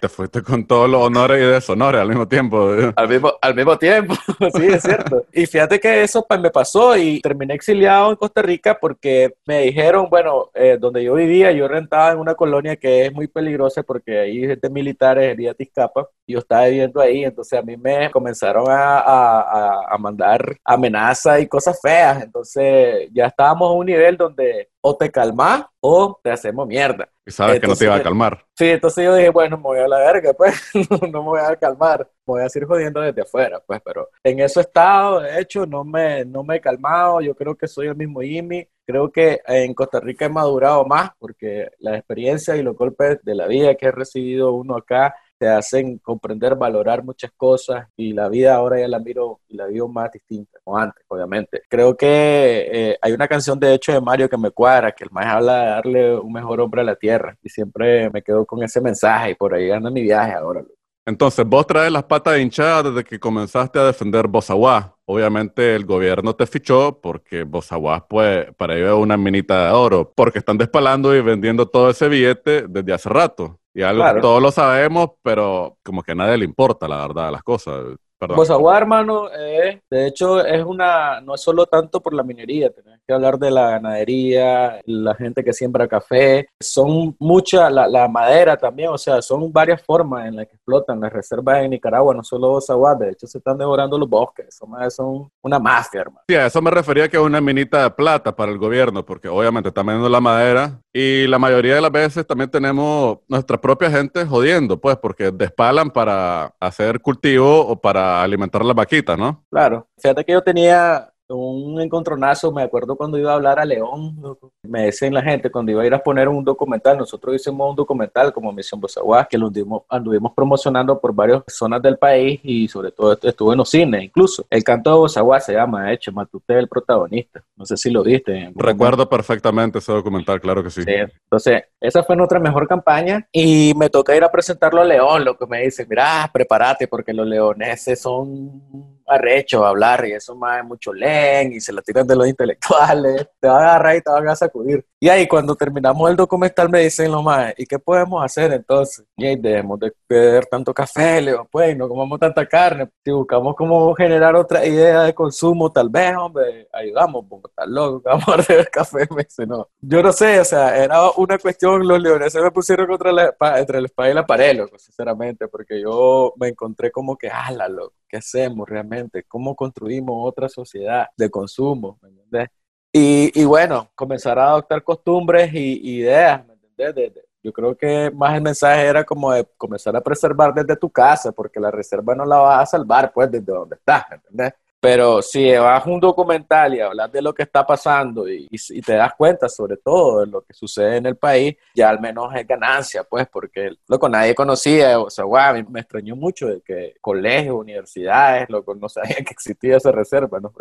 te 0.00 0.08
fuiste 0.08 0.42
con 0.42 0.66
todos 0.66 0.90
los 0.90 1.02
honores 1.02 1.42
y 1.42 1.46
deshonores 1.46 2.02
al 2.02 2.08
mismo 2.08 2.28
tiempo. 2.28 2.70
Al 2.94 3.08
mismo, 3.08 3.32
al 3.40 3.54
mismo 3.54 3.78
tiempo, 3.78 4.14
sí, 4.54 4.66
es 4.66 4.82
cierto. 4.82 5.24
Y 5.32 5.46
fíjate 5.46 5.80
que 5.80 6.02
eso 6.02 6.24
pues, 6.28 6.38
me 6.38 6.50
pasó 6.50 6.96
y 6.98 7.20
terminé 7.20 7.54
exiliado 7.54 8.10
en 8.10 8.16
Costa 8.16 8.42
Rica 8.42 8.78
porque 8.78 9.34
me 9.46 9.62
dijeron, 9.62 10.08
bueno, 10.10 10.50
eh, 10.54 10.76
donde 10.78 11.02
yo 11.02 11.14
vivía, 11.14 11.50
yo 11.52 11.66
rentaba 11.66 12.12
en 12.12 12.18
una 12.18 12.34
colonia 12.34 12.76
que 12.76 13.06
es 13.06 13.12
muy 13.12 13.26
peligrosa 13.26 13.82
porque 13.82 14.18
ahí 14.18 14.40
gente 14.40 14.68
militares, 14.68 15.32
herida 15.32 15.54
Tizcapa, 15.54 16.06
y 16.26 16.34
yo 16.34 16.40
estaba 16.40 16.66
viviendo 16.66 17.00
ahí, 17.00 17.24
entonces 17.24 17.58
a 17.58 17.62
mí 17.62 17.76
me 17.76 18.10
comenzaron 18.10 18.66
a, 18.68 18.98
a, 18.98 19.94
a 19.94 19.98
mandar 19.98 20.56
amenazas 20.64 21.40
y 21.40 21.48
cosas 21.48 21.80
feas, 21.80 22.22
entonces 22.22 23.08
ya 23.12 23.26
estábamos 23.26 23.70
a 23.70 23.72
un 23.72 23.86
nivel 23.86 24.16
donde 24.16 24.68
o 24.82 24.96
te 24.96 25.10
calmas 25.10 25.64
o 25.80 26.18
te 26.22 26.30
hacemos 26.30 26.66
mierda. 26.66 27.08
Y 27.30 27.32
sabes 27.32 27.60
que 27.60 27.68
no 27.68 27.76
te 27.76 27.84
iba 27.84 27.94
a 27.94 28.02
calmar. 28.02 28.44
Sí, 28.58 28.70
entonces 28.70 29.04
yo 29.04 29.14
dije, 29.14 29.28
bueno, 29.28 29.56
me 29.56 29.62
voy 29.62 29.78
a 29.78 29.86
la 29.86 29.98
verga, 29.98 30.32
pues, 30.32 30.60
no, 30.90 31.08
me 31.08 31.20
voy 31.20 31.40
a 31.40 31.54
calmar, 31.54 32.00
me 32.26 32.34
voy 32.34 32.42
a 32.42 32.48
seguir 32.48 32.66
jodiendo 32.66 33.00
desde 33.00 33.22
afuera, 33.22 33.62
pues, 33.64 33.80
pero 33.84 34.08
en 34.24 34.40
ese 34.40 34.62
estado, 34.62 35.20
de 35.20 35.40
hecho, 35.40 35.64
no 35.64 35.84
me, 35.84 36.24
no 36.24 36.42
me 36.42 36.56
he 36.56 36.60
calmado, 36.60 37.20
yo 37.20 37.36
creo 37.36 37.54
que 37.54 37.68
soy 37.68 37.86
el 37.86 37.94
mismo 37.94 38.20
Jimmy, 38.20 38.66
creo 38.84 39.12
que 39.12 39.38
en 39.46 39.74
Costa 39.74 40.00
Rica 40.00 40.24
he 40.24 40.28
madurado 40.28 40.84
más 40.84 41.10
porque 41.20 41.68
la 41.78 41.96
experiencia 41.96 42.56
y 42.56 42.62
los 42.62 42.76
golpes 42.76 43.20
de 43.22 43.36
la 43.36 43.46
vida 43.46 43.76
que 43.76 43.86
he 43.86 43.92
recibido 43.92 44.52
uno 44.52 44.76
acá 44.76 45.14
te 45.40 45.48
hacen 45.48 45.96
comprender, 45.98 46.54
valorar 46.54 47.02
muchas 47.02 47.32
cosas 47.34 47.88
y 47.96 48.12
la 48.12 48.28
vida 48.28 48.54
ahora 48.54 48.78
ya 48.78 48.88
la 48.88 48.98
miro 48.98 49.40
y 49.48 49.56
la 49.56 49.66
vivo 49.68 49.88
más 49.88 50.12
distinta, 50.12 50.58
como 50.62 50.76
antes, 50.76 51.02
obviamente. 51.08 51.62
Creo 51.66 51.96
que 51.96 52.68
eh, 52.70 52.98
hay 53.00 53.12
una 53.12 53.26
canción 53.26 53.58
de 53.58 53.72
hecho 53.72 53.90
de 53.90 54.02
Mario 54.02 54.28
que 54.28 54.36
me 54.36 54.50
cuadra, 54.50 54.92
que 54.92 55.04
el 55.04 55.10
más 55.10 55.24
habla 55.24 55.60
de 55.60 55.66
darle 55.66 56.18
un 56.18 56.30
mejor 56.30 56.60
hombre 56.60 56.82
a 56.82 56.84
la 56.84 56.94
tierra 56.94 57.38
y 57.42 57.48
siempre 57.48 58.10
me 58.10 58.20
quedo 58.20 58.44
con 58.44 58.62
ese 58.62 58.82
mensaje 58.82 59.30
y 59.30 59.34
por 59.34 59.54
ahí 59.54 59.70
anda 59.70 59.90
mi 59.90 60.02
viaje 60.02 60.34
ahora. 60.34 60.62
Entonces, 61.06 61.46
vos 61.46 61.66
traes 61.66 61.90
las 61.90 62.04
patas 62.04 62.38
hinchadas 62.38 62.92
desde 62.92 63.02
que 63.02 63.18
comenzaste 63.18 63.78
a 63.78 63.84
defender 63.84 64.28
Bozaguá. 64.28 64.94
Obviamente 65.06 65.74
el 65.74 65.86
gobierno 65.86 66.36
te 66.36 66.46
fichó 66.46 67.00
porque 67.00 67.44
Bozaguá, 67.44 68.06
pues, 68.06 68.46
para 68.58 68.76
ellos 68.76 68.90
es 68.90 69.02
una 69.02 69.16
minita 69.16 69.66
de 69.66 69.72
oro, 69.72 70.12
porque 70.14 70.38
están 70.38 70.58
despalando 70.58 71.16
y 71.16 71.22
vendiendo 71.22 71.66
todo 71.66 71.88
ese 71.88 72.08
billete 72.08 72.66
desde 72.68 72.92
hace 72.92 73.08
rato. 73.08 73.59
Y 73.72 73.82
algo 73.82 74.04
todos 74.20 74.42
lo 74.42 74.50
sabemos, 74.50 75.10
pero 75.22 75.76
como 75.82 76.02
que 76.02 76.12
a 76.12 76.14
nadie 76.14 76.38
le 76.38 76.44
importa, 76.44 76.88
la 76.88 77.06
verdad, 77.06 77.30
las 77.30 77.42
cosas. 77.42 77.96
Pues 78.18 78.50
agua, 78.50 78.76
hermano, 78.76 79.30
eh, 79.32 79.80
de 79.88 80.06
hecho 80.06 80.44
es 80.44 80.62
una, 80.62 81.20
no 81.22 81.34
es 81.34 81.40
solo 81.40 81.64
tanto 81.66 82.02
por 82.02 82.12
la 82.12 82.22
minería, 82.22 82.70
tenés 82.70 82.99
que 83.10 83.14
hablar 83.14 83.38
de 83.38 83.50
la 83.50 83.70
ganadería, 83.70 84.80
la 84.86 85.14
gente 85.16 85.42
que 85.42 85.52
siembra 85.52 85.88
café, 85.88 86.48
son 86.60 87.16
mucha, 87.18 87.68
la, 87.68 87.88
la 87.88 88.06
madera 88.06 88.56
también, 88.56 88.90
o 88.90 88.98
sea, 88.98 89.20
son 89.20 89.52
varias 89.52 89.82
formas 89.82 90.28
en 90.28 90.36
las 90.36 90.46
que 90.46 90.54
explotan 90.54 91.00
las 91.00 91.12
reservas 91.12 91.64
en 91.64 91.70
Nicaragua, 91.70 92.14
no 92.14 92.22
solo 92.22 92.60
agua, 92.68 92.94
de 92.94 93.10
hecho 93.10 93.26
se 93.26 93.38
están 93.38 93.58
devorando 93.58 93.98
los 93.98 94.08
bosques, 94.08 94.54
son, 94.54 94.70
son 94.90 95.28
una 95.42 95.58
mafia, 95.58 96.02
hermano. 96.02 96.20
Sí, 96.28 96.36
a 96.36 96.46
eso 96.46 96.62
me 96.62 96.70
refería 96.70 97.08
que 97.08 97.16
es 97.16 97.22
una 97.22 97.40
minita 97.40 97.82
de 97.82 97.90
plata 97.90 98.34
para 98.34 98.52
el 98.52 98.58
gobierno, 98.58 99.04
porque 99.04 99.28
obviamente 99.28 99.70
están 99.70 99.86
vendiendo 99.86 100.08
la 100.08 100.20
madera 100.20 100.80
y 100.92 101.26
la 101.26 101.38
mayoría 101.38 101.74
de 101.74 101.80
las 101.80 101.92
veces 101.92 102.26
también 102.26 102.50
tenemos 102.50 103.18
nuestra 103.28 103.60
propia 103.60 103.90
gente 103.90 104.24
jodiendo, 104.24 104.80
pues, 104.80 104.96
porque 104.98 105.32
despalan 105.32 105.90
para 105.90 106.54
hacer 106.60 107.00
cultivo 107.00 107.66
o 107.66 107.80
para 107.80 108.22
alimentar 108.22 108.64
las 108.64 108.76
vaquitas, 108.76 109.18
¿no? 109.18 109.44
Claro. 109.50 109.88
Fíjate 109.98 110.24
que 110.24 110.32
yo 110.32 110.42
tenía 110.42 111.10
un 111.36 111.80
encontronazo, 111.80 112.52
me 112.52 112.62
acuerdo 112.62 112.96
cuando 112.96 113.18
iba 113.18 113.32
a 113.32 113.34
hablar 113.34 113.58
a 113.58 113.64
León, 113.64 114.16
me 114.62 114.86
decían 114.86 115.14
la 115.14 115.22
gente, 115.22 115.50
cuando 115.50 115.72
iba 115.72 115.82
a 115.82 115.86
ir 115.86 115.94
a 115.94 116.02
poner 116.02 116.28
un 116.28 116.44
documental, 116.44 116.98
nosotros 116.98 117.34
hicimos 117.34 117.70
un 117.70 117.76
documental 117.76 118.32
como 118.32 118.52
Misión 118.52 118.80
Bozaguá, 118.80 119.26
que 119.26 119.38
lo 119.38 119.50
anduvimos, 119.88 120.32
promocionando 120.34 121.00
por 121.00 121.14
varias 121.14 121.42
zonas 121.48 121.82
del 121.82 121.98
país 121.98 122.40
y 122.42 122.68
sobre 122.68 122.90
todo 122.92 123.18
estuvo 123.22 123.52
en 123.52 123.58
los 123.58 123.68
cines, 123.68 124.02
incluso. 124.02 124.44
El 124.50 124.64
canto 124.64 124.90
de 124.90 124.96
Bozaguá 124.96 125.40
se 125.40 125.52
llama, 125.52 125.84
de 125.84 125.94
hecho, 125.94 126.12
Matute 126.12 126.58
el 126.58 126.68
protagonista, 126.68 127.42
no 127.56 127.64
sé 127.64 127.76
si 127.76 127.90
lo 127.90 128.02
viste. 128.02 128.52
Recuerdo 128.54 129.08
perfectamente 129.08 129.78
ese 129.78 129.92
documental, 129.92 130.40
claro 130.40 130.62
que 130.62 130.70
sí. 130.70 130.82
sí. 130.82 130.92
Entonces, 130.92 131.64
esa 131.80 132.02
fue 132.02 132.16
nuestra 132.16 132.38
mejor 132.38 132.66
campaña 132.66 133.26
y 133.32 133.72
me 133.76 133.88
toca 133.88 134.16
ir 134.16 134.24
a 134.24 134.30
presentarlo 134.30 134.80
a 134.80 134.84
León, 134.84 135.24
lo 135.24 135.36
que 135.36 135.46
me 135.46 135.62
dice, 135.62 135.86
mira, 135.88 136.28
prepárate 136.32 136.88
porque 136.88 137.12
los 137.12 137.26
leoneses 137.26 138.00
son 138.00 138.99
arrecho 139.14 139.64
a 139.64 139.70
hablar 139.70 140.06
y 140.06 140.12
eso 140.12 140.34
más 140.36 140.64
mucho 140.64 140.92
len 140.92 141.52
y 141.52 141.60
se 141.60 141.72
la 141.72 141.82
tiran 141.82 142.06
de 142.06 142.16
los 142.16 142.26
intelectuales, 142.28 143.28
te 143.38 143.48
va 143.48 143.58
a 143.58 143.60
agarrar 143.60 143.96
y 143.96 144.02
te 144.02 144.10
van 144.10 144.28
a 144.28 144.36
sacudir. 144.36 144.84
Y 145.02 145.08
ahí 145.08 145.26
cuando 145.26 145.56
terminamos 145.56 146.10
el 146.10 146.16
documental 146.16 146.68
me 146.68 146.80
dicen 146.80 147.10
los 147.10 147.24
más, 147.24 147.54
¿y 147.56 147.64
qué 147.64 147.78
podemos 147.78 148.22
hacer 148.22 148.52
entonces? 148.52 149.06
Y 149.16 149.24
ahí 149.24 149.36
dejemos 149.36 149.80
de 149.80 149.94
beber 150.06 150.44
tanto 150.44 150.74
café, 150.74 151.22
le 151.22 151.30
digo, 151.30 151.48
pues 151.50 151.74
no 151.74 151.88
comamos 151.88 152.20
tanta 152.20 152.46
carne, 152.46 152.86
si 153.02 153.10
buscamos 153.10 153.56
cómo 153.56 153.94
generar 153.94 154.36
otra 154.36 154.66
idea 154.66 155.04
de 155.04 155.14
consumo, 155.14 155.72
tal 155.72 155.88
vez, 155.88 156.14
hombre, 156.14 156.68
ayudamos, 156.70 157.24
porque 157.30 157.48
está 157.48 157.64
loco, 157.64 158.02
vamos 158.04 158.28
a 158.28 158.36
beber 158.46 158.68
café, 158.68 159.08
me 159.16 159.24
dice, 159.24 159.46
no. 159.46 159.68
Yo 159.80 160.02
no 160.02 160.12
sé, 160.12 160.38
o 160.38 160.44
sea, 160.44 160.76
era 160.76 161.10
una 161.12 161.38
cuestión, 161.38 161.88
los 161.88 161.98
leoneses 161.98 162.42
me 162.42 162.50
pusieron 162.50 162.86
contra 162.86 163.10
la, 163.10 163.34
entre 163.56 163.78
el 163.78 163.86
espada 163.86 164.10
y 164.10 164.14
la 164.14 164.26
pared, 164.26 164.54
loco, 164.54 164.78
sinceramente, 164.78 165.48
porque 165.48 165.80
yo 165.80 166.34
me 166.36 166.48
encontré 166.48 166.90
como 166.90 167.16
que, 167.16 167.30
ala, 167.30 167.68
loco 167.68 167.94
¿Qué 168.10 168.16
hacemos 168.16 168.68
realmente? 168.68 169.22
¿Cómo 169.22 169.54
construimos 169.54 170.28
otra 170.28 170.48
sociedad 170.48 171.06
de 171.16 171.30
consumo? 171.30 171.96
¿me 172.02 172.08
entiendes? 172.08 172.48
Y, 172.92 173.40
y, 173.40 173.44
bueno, 173.44 173.88
comenzar 173.94 174.38
a 174.38 174.48
adoptar 174.50 174.82
costumbres 174.82 175.52
y 175.54 175.98
ideas, 175.98 176.44
¿me 176.46 176.54
entiendes? 176.54 177.24
yo 177.42 177.52
creo 177.52 177.76
que 177.76 178.10
más 178.10 178.34
el 178.34 178.42
mensaje 178.42 178.86
era 178.86 179.04
como 179.04 179.32
de 179.32 179.46
comenzar 179.56 179.96
a 179.96 180.00
preservar 180.00 180.52
desde 180.52 180.76
tu 180.76 180.90
casa, 180.90 181.32
porque 181.32 181.58
la 181.58 181.70
reserva 181.70 182.14
no 182.14 182.24
la 182.24 182.36
vas 182.38 182.62
a 182.62 182.78
salvar, 182.78 183.12
pues, 183.12 183.30
desde 183.30 183.52
donde 183.52 183.76
estás, 183.76 184.04
¿me 184.10 184.16
entiendes? 184.16 184.54
Pero 184.80 185.20
si 185.20 185.52
vas 185.52 185.84
un 185.86 186.00
documental 186.00 186.74
y 186.74 186.80
hablas 186.80 187.12
de 187.12 187.20
lo 187.20 187.34
que 187.34 187.42
está 187.42 187.66
pasando 187.66 188.26
y, 188.28 188.48
te 188.84 188.94
das 188.94 189.12
cuenta 189.16 189.48
sobre 189.48 189.76
todo 189.76 190.20
de 190.20 190.26
lo 190.26 190.40
que 190.42 190.54
sucede 190.54 190.96
en 190.96 191.06
el 191.06 191.16
país, 191.16 191.54
ya 191.74 191.90
al 191.90 192.00
menos 192.00 192.34
es 192.34 192.46
ganancia, 192.46 193.04
pues, 193.04 193.28
porque 193.28 193.72
loco, 193.86 194.08
nadie 194.08 194.34
conocía, 194.34 194.98
o 194.98 195.10
sea, 195.10 195.24
guau, 195.24 195.62
me 195.68 195.80
extrañó 195.80 196.16
mucho 196.16 196.46
de 196.46 196.62
que 196.62 196.94
colegios, 197.00 197.56
universidades, 197.56 198.48
loco, 198.48 198.74
no 198.74 198.88
sabían 198.88 199.24
que 199.24 199.32
existía 199.32 199.76
esa 199.76 199.92
reserva, 199.92 200.40
¿no? 200.40 200.52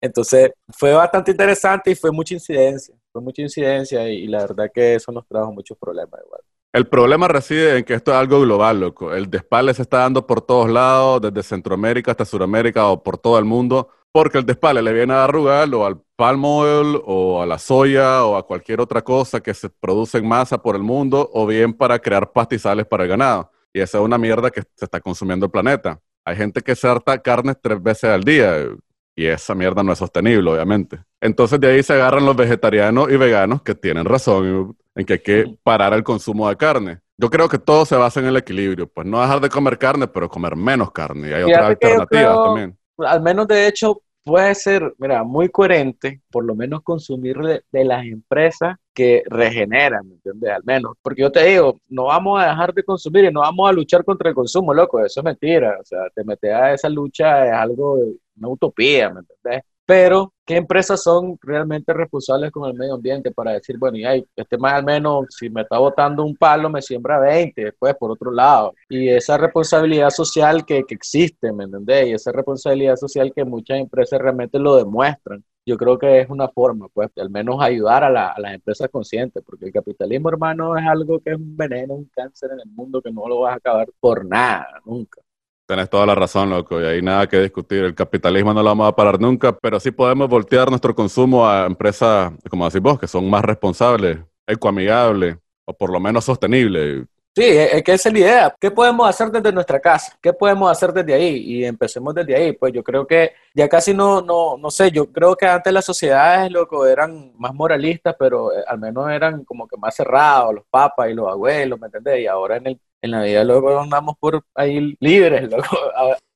Entonces, 0.00 0.52
fue 0.68 0.92
bastante 0.92 1.32
interesante 1.32 1.90
y 1.90 1.94
fue 1.96 2.12
mucha 2.12 2.34
incidencia, 2.34 2.94
fue 3.12 3.22
mucha 3.22 3.42
incidencia 3.42 4.08
y 4.08 4.26
la 4.28 4.40
verdad 4.46 4.70
que 4.72 4.94
eso 4.94 5.10
nos 5.10 5.26
trajo 5.26 5.52
muchos 5.52 5.76
problemas 5.78 6.20
igual. 6.24 6.42
El 6.74 6.88
problema 6.88 7.28
reside 7.28 7.78
en 7.78 7.84
que 7.84 7.94
esto 7.94 8.10
es 8.10 8.16
algo 8.16 8.40
global, 8.40 8.80
loco. 8.80 9.14
El 9.14 9.30
despale 9.30 9.72
se 9.74 9.82
está 9.82 9.98
dando 9.98 10.26
por 10.26 10.40
todos 10.40 10.68
lados, 10.68 11.20
desde 11.22 11.44
Centroamérica 11.44 12.10
hasta 12.10 12.24
Sudamérica 12.24 12.88
o 12.88 13.00
por 13.00 13.16
todo 13.16 13.38
el 13.38 13.44
mundo, 13.44 13.90
porque 14.10 14.38
el 14.38 14.44
despale 14.44 14.82
le 14.82 14.92
viene 14.92 15.14
a 15.14 15.22
arrugar 15.22 15.72
o 15.72 15.86
al 15.86 16.00
palm 16.16 16.44
oil 16.44 17.00
o 17.04 17.40
a 17.40 17.46
la 17.46 17.60
soya 17.60 18.24
o 18.24 18.36
a 18.36 18.44
cualquier 18.44 18.80
otra 18.80 19.02
cosa 19.02 19.40
que 19.40 19.54
se 19.54 19.70
produce 19.70 20.18
en 20.18 20.26
masa 20.26 20.60
por 20.60 20.74
el 20.74 20.82
mundo 20.82 21.30
o 21.32 21.46
bien 21.46 21.72
para 21.72 22.00
crear 22.00 22.32
pastizales 22.32 22.86
para 22.86 23.04
el 23.04 23.10
ganado. 23.10 23.52
Y 23.72 23.78
esa 23.78 23.98
es 23.98 24.04
una 24.04 24.18
mierda 24.18 24.50
que 24.50 24.62
se 24.74 24.84
está 24.84 25.00
consumiendo 25.00 25.46
el 25.46 25.52
planeta. 25.52 26.00
Hay 26.24 26.34
gente 26.34 26.60
que 26.60 26.74
se 26.74 26.88
harta 26.88 27.16
carne 27.22 27.54
tres 27.54 27.80
veces 27.80 28.10
al 28.10 28.24
día 28.24 28.66
y 29.14 29.26
esa 29.26 29.54
mierda 29.54 29.84
no 29.84 29.92
es 29.92 29.98
sostenible, 30.00 30.50
obviamente. 30.50 30.98
Entonces 31.20 31.60
de 31.60 31.68
ahí 31.68 31.84
se 31.84 31.92
agarran 31.92 32.26
los 32.26 32.34
vegetarianos 32.34 33.12
y 33.12 33.16
veganos 33.16 33.62
que 33.62 33.76
tienen 33.76 34.06
razón 34.06 34.76
en 34.94 35.04
que 35.04 35.14
hay 35.14 35.18
que 35.18 35.56
parar 35.62 35.92
el 35.92 36.04
consumo 36.04 36.48
de 36.48 36.56
carne. 36.56 37.00
Yo 37.16 37.30
creo 37.30 37.48
que 37.48 37.58
todo 37.58 37.84
se 37.84 37.96
basa 37.96 38.20
en 38.20 38.26
el 38.26 38.36
equilibrio, 38.36 38.88
pues 38.88 39.06
no 39.06 39.20
dejar 39.20 39.40
de 39.40 39.48
comer 39.48 39.78
carne, 39.78 40.08
pero 40.08 40.28
comer 40.28 40.56
menos 40.56 40.90
carne. 40.90 41.30
Y 41.30 41.32
hay 41.32 41.42
otras 41.44 41.64
alternativas 41.66 42.36
también. 42.44 42.78
Al 42.98 43.22
menos 43.22 43.46
de 43.46 43.68
hecho 43.68 44.02
puede 44.24 44.54
ser, 44.54 44.94
mira, 44.98 45.22
muy 45.22 45.48
coherente, 45.48 46.22
por 46.30 46.44
lo 46.44 46.54
menos 46.54 46.82
consumir 46.82 47.36
de, 47.36 47.84
las 47.84 48.04
empresas 48.04 48.76
que 48.92 49.22
regeneran, 49.26 50.08
¿me 50.08 50.14
entiendes? 50.14 50.50
Al 50.50 50.64
menos. 50.64 50.94
Porque 51.02 51.22
yo 51.22 51.30
te 51.30 51.44
digo, 51.44 51.80
no 51.88 52.04
vamos 52.06 52.42
a 52.42 52.48
dejar 52.48 52.72
de 52.72 52.82
consumir 52.82 53.24
y 53.24 53.32
no 53.32 53.40
vamos 53.40 53.68
a 53.68 53.72
luchar 53.72 54.04
contra 54.04 54.30
el 54.30 54.34
consumo, 54.34 54.72
loco, 54.72 55.04
eso 55.04 55.20
es 55.20 55.24
mentira. 55.24 55.76
O 55.80 55.84
sea, 55.84 56.00
te 56.14 56.24
metes 56.24 56.52
a 56.52 56.72
esa 56.72 56.88
lucha 56.88 57.46
es 57.46 57.52
algo, 57.52 57.98
una 58.36 58.48
utopía, 58.48 59.10
¿me 59.10 59.20
entiendes? 59.20 59.64
Pero 59.86 60.32
¿qué 60.46 60.56
empresas 60.56 61.02
son 61.02 61.38
realmente 61.42 61.92
responsables 61.92 62.50
con 62.50 62.68
el 62.68 62.74
medio 62.76 62.94
ambiente 62.94 63.30
para 63.30 63.52
decir, 63.52 63.78
bueno, 63.78 63.96
y 63.98 64.04
hay, 64.04 64.24
este 64.36 64.58
más 64.58 64.74
al 64.74 64.84
menos, 64.84 65.26
si 65.30 65.50
me 65.50 65.62
está 65.62 65.78
botando 65.78 66.24
un 66.24 66.36
palo, 66.36 66.70
me 66.70 66.82
siembra 66.82 67.18
20, 67.18 67.64
después 67.64 67.94
por 67.96 68.10
otro 68.10 68.30
lado? 68.30 68.74
Y 68.88 69.08
esa 69.08 69.36
responsabilidad 69.38 70.10
social 70.10 70.64
que, 70.64 70.84
que 70.84 70.94
existe, 70.94 71.52
¿me 71.52 71.64
entendés? 71.64 72.08
Y 72.08 72.12
esa 72.12 72.32
responsabilidad 72.32 72.96
social 72.96 73.32
que 73.34 73.44
muchas 73.44 73.78
empresas 73.78 74.20
realmente 74.20 74.58
lo 74.58 74.76
demuestran 74.76 75.44
yo 75.66 75.76
creo 75.76 75.98
que 75.98 76.20
es 76.20 76.28
una 76.28 76.48
forma, 76.48 76.88
pues, 76.92 77.10
al 77.16 77.30
menos 77.30 77.56
ayudar 77.60 78.04
a, 78.04 78.08
a, 78.32 78.40
las 78.40 78.54
empresas 78.54 78.88
conscientes, 78.90 79.42
porque 79.44 79.66
el 79.66 79.72
capitalismo, 79.72 80.28
hermano, 80.28 80.76
es 80.76 80.84
algo 80.86 81.20
que 81.20 81.30
es 81.30 81.36
un 81.36 81.56
veneno, 81.56 81.94
un 81.94 82.10
cáncer 82.14 82.50
en 82.52 82.60
el 82.60 82.70
mundo 82.70 83.00
que 83.00 83.10
no 83.10 83.26
lo 83.26 83.40
vas 83.40 83.54
a 83.54 83.56
acabar 83.56 83.88
por 84.00 84.24
nada, 84.26 84.80
nunca. 84.84 85.22
Tenés 85.66 85.88
toda 85.88 86.04
la 86.04 86.14
razón, 86.14 86.50
loco, 86.50 86.78
y 86.80 86.84
hay 86.84 87.00
nada 87.00 87.26
que 87.26 87.40
discutir. 87.40 87.84
El 87.84 87.94
capitalismo 87.94 88.52
no 88.52 88.62
lo 88.62 88.68
vamos 88.68 88.86
a 88.86 88.94
parar 88.94 89.18
nunca, 89.18 89.56
pero 89.56 89.80
sí 89.80 89.90
podemos 89.90 90.28
voltear 90.28 90.68
nuestro 90.68 90.94
consumo 90.94 91.46
a 91.48 91.64
empresas, 91.64 92.32
como 92.50 92.66
decís 92.66 92.82
vos, 92.82 92.98
que 92.98 93.08
son 93.08 93.30
más 93.30 93.42
responsables, 93.42 94.18
ecoamigables, 94.46 95.36
o 95.64 95.72
por 95.72 95.90
lo 95.90 95.98
menos 96.00 96.24
sostenibles. 96.24 97.06
Sí, 97.36 97.42
es 97.46 97.82
que 97.82 97.94
esa 97.94 98.10
es 98.10 98.12
la 98.12 98.18
idea. 98.20 98.56
¿Qué 98.60 98.70
podemos 98.70 99.08
hacer 99.08 99.28
desde 99.28 99.52
nuestra 99.52 99.80
casa? 99.80 100.16
¿Qué 100.22 100.32
podemos 100.32 100.70
hacer 100.70 100.92
desde 100.92 101.14
ahí? 101.14 101.36
Y 101.38 101.64
empecemos 101.64 102.14
desde 102.14 102.36
ahí. 102.36 102.52
Pues 102.52 102.72
yo 102.72 102.84
creo 102.84 103.04
que 103.04 103.32
ya 103.52 103.68
casi 103.68 103.92
no, 103.92 104.20
no, 104.22 104.56
no 104.56 104.70
sé, 104.70 104.92
yo 104.92 105.10
creo 105.10 105.34
que 105.34 105.44
antes 105.46 105.72
las 105.72 105.84
sociedades, 105.84 106.52
loco, 106.52 106.86
eran 106.86 107.32
más 107.36 107.52
moralistas, 107.52 108.14
pero 108.16 108.52
eh, 108.52 108.62
al 108.68 108.78
menos 108.78 109.10
eran 109.10 109.44
como 109.44 109.66
que 109.66 109.76
más 109.76 109.96
cerrados, 109.96 110.54
los 110.54 110.64
papas 110.70 111.10
y 111.10 111.14
los 111.14 111.28
abuelos, 111.28 111.80
¿me 111.80 111.86
entendés? 111.86 112.20
Y 112.20 112.26
ahora 112.28 112.56
en 112.58 112.68
el 112.68 112.80
en 113.04 113.10
la 113.10 113.22
vida 113.22 113.44
luego 113.44 113.78
andamos 113.78 114.16
por 114.18 114.42
ahí 114.54 114.96
libres, 114.98 115.42
loco. 115.50 115.76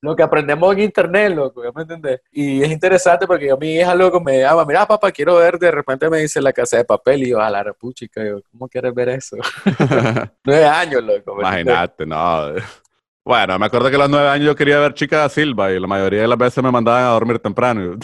Lo 0.00 0.14
que 0.14 0.22
aprendemos 0.22 0.74
en 0.74 0.82
internet, 0.82 1.34
loco, 1.34 1.62
¿me 1.74 1.82
entiendes? 1.82 2.20
Y 2.30 2.62
es 2.62 2.70
interesante 2.70 3.26
porque 3.26 3.48
yo, 3.48 3.56
mi 3.56 3.76
hija, 3.76 3.94
loco, 3.94 4.20
me 4.20 4.40
llama, 4.40 4.64
mira, 4.64 4.86
papá, 4.86 5.10
quiero 5.10 5.36
ver, 5.36 5.58
de 5.58 5.70
repente 5.70 6.08
me 6.08 6.18
dice 6.18 6.40
la 6.40 6.52
casa 6.52 6.76
de 6.76 6.84
papel 6.84 7.24
y 7.24 7.30
yo, 7.30 7.40
a 7.40 7.50
la 7.50 7.62
repuchica, 7.62 8.22
yo, 8.24 8.40
¿cómo 8.50 8.68
quieres 8.68 8.94
ver 8.94 9.08
eso? 9.08 9.36
nueve 10.44 10.66
años, 10.66 11.02
loco. 11.02 11.40
Imagínate, 11.40 12.06
no. 12.06 12.54
Bueno, 13.24 13.58
me 13.58 13.66
acuerdo 13.66 13.90
que 13.90 13.96
a 13.96 13.98
los 13.98 14.10
nueve 14.10 14.28
años 14.28 14.46
yo 14.46 14.56
quería 14.56 14.78
ver 14.78 14.94
Chica 14.94 15.18
da 15.18 15.28
Silva 15.28 15.72
y 15.72 15.80
la 15.80 15.86
mayoría 15.86 16.22
de 16.22 16.28
las 16.28 16.38
veces 16.38 16.62
me 16.62 16.70
mandaban 16.70 17.04
a 17.04 17.08
dormir 17.08 17.38
temprano. 17.38 17.98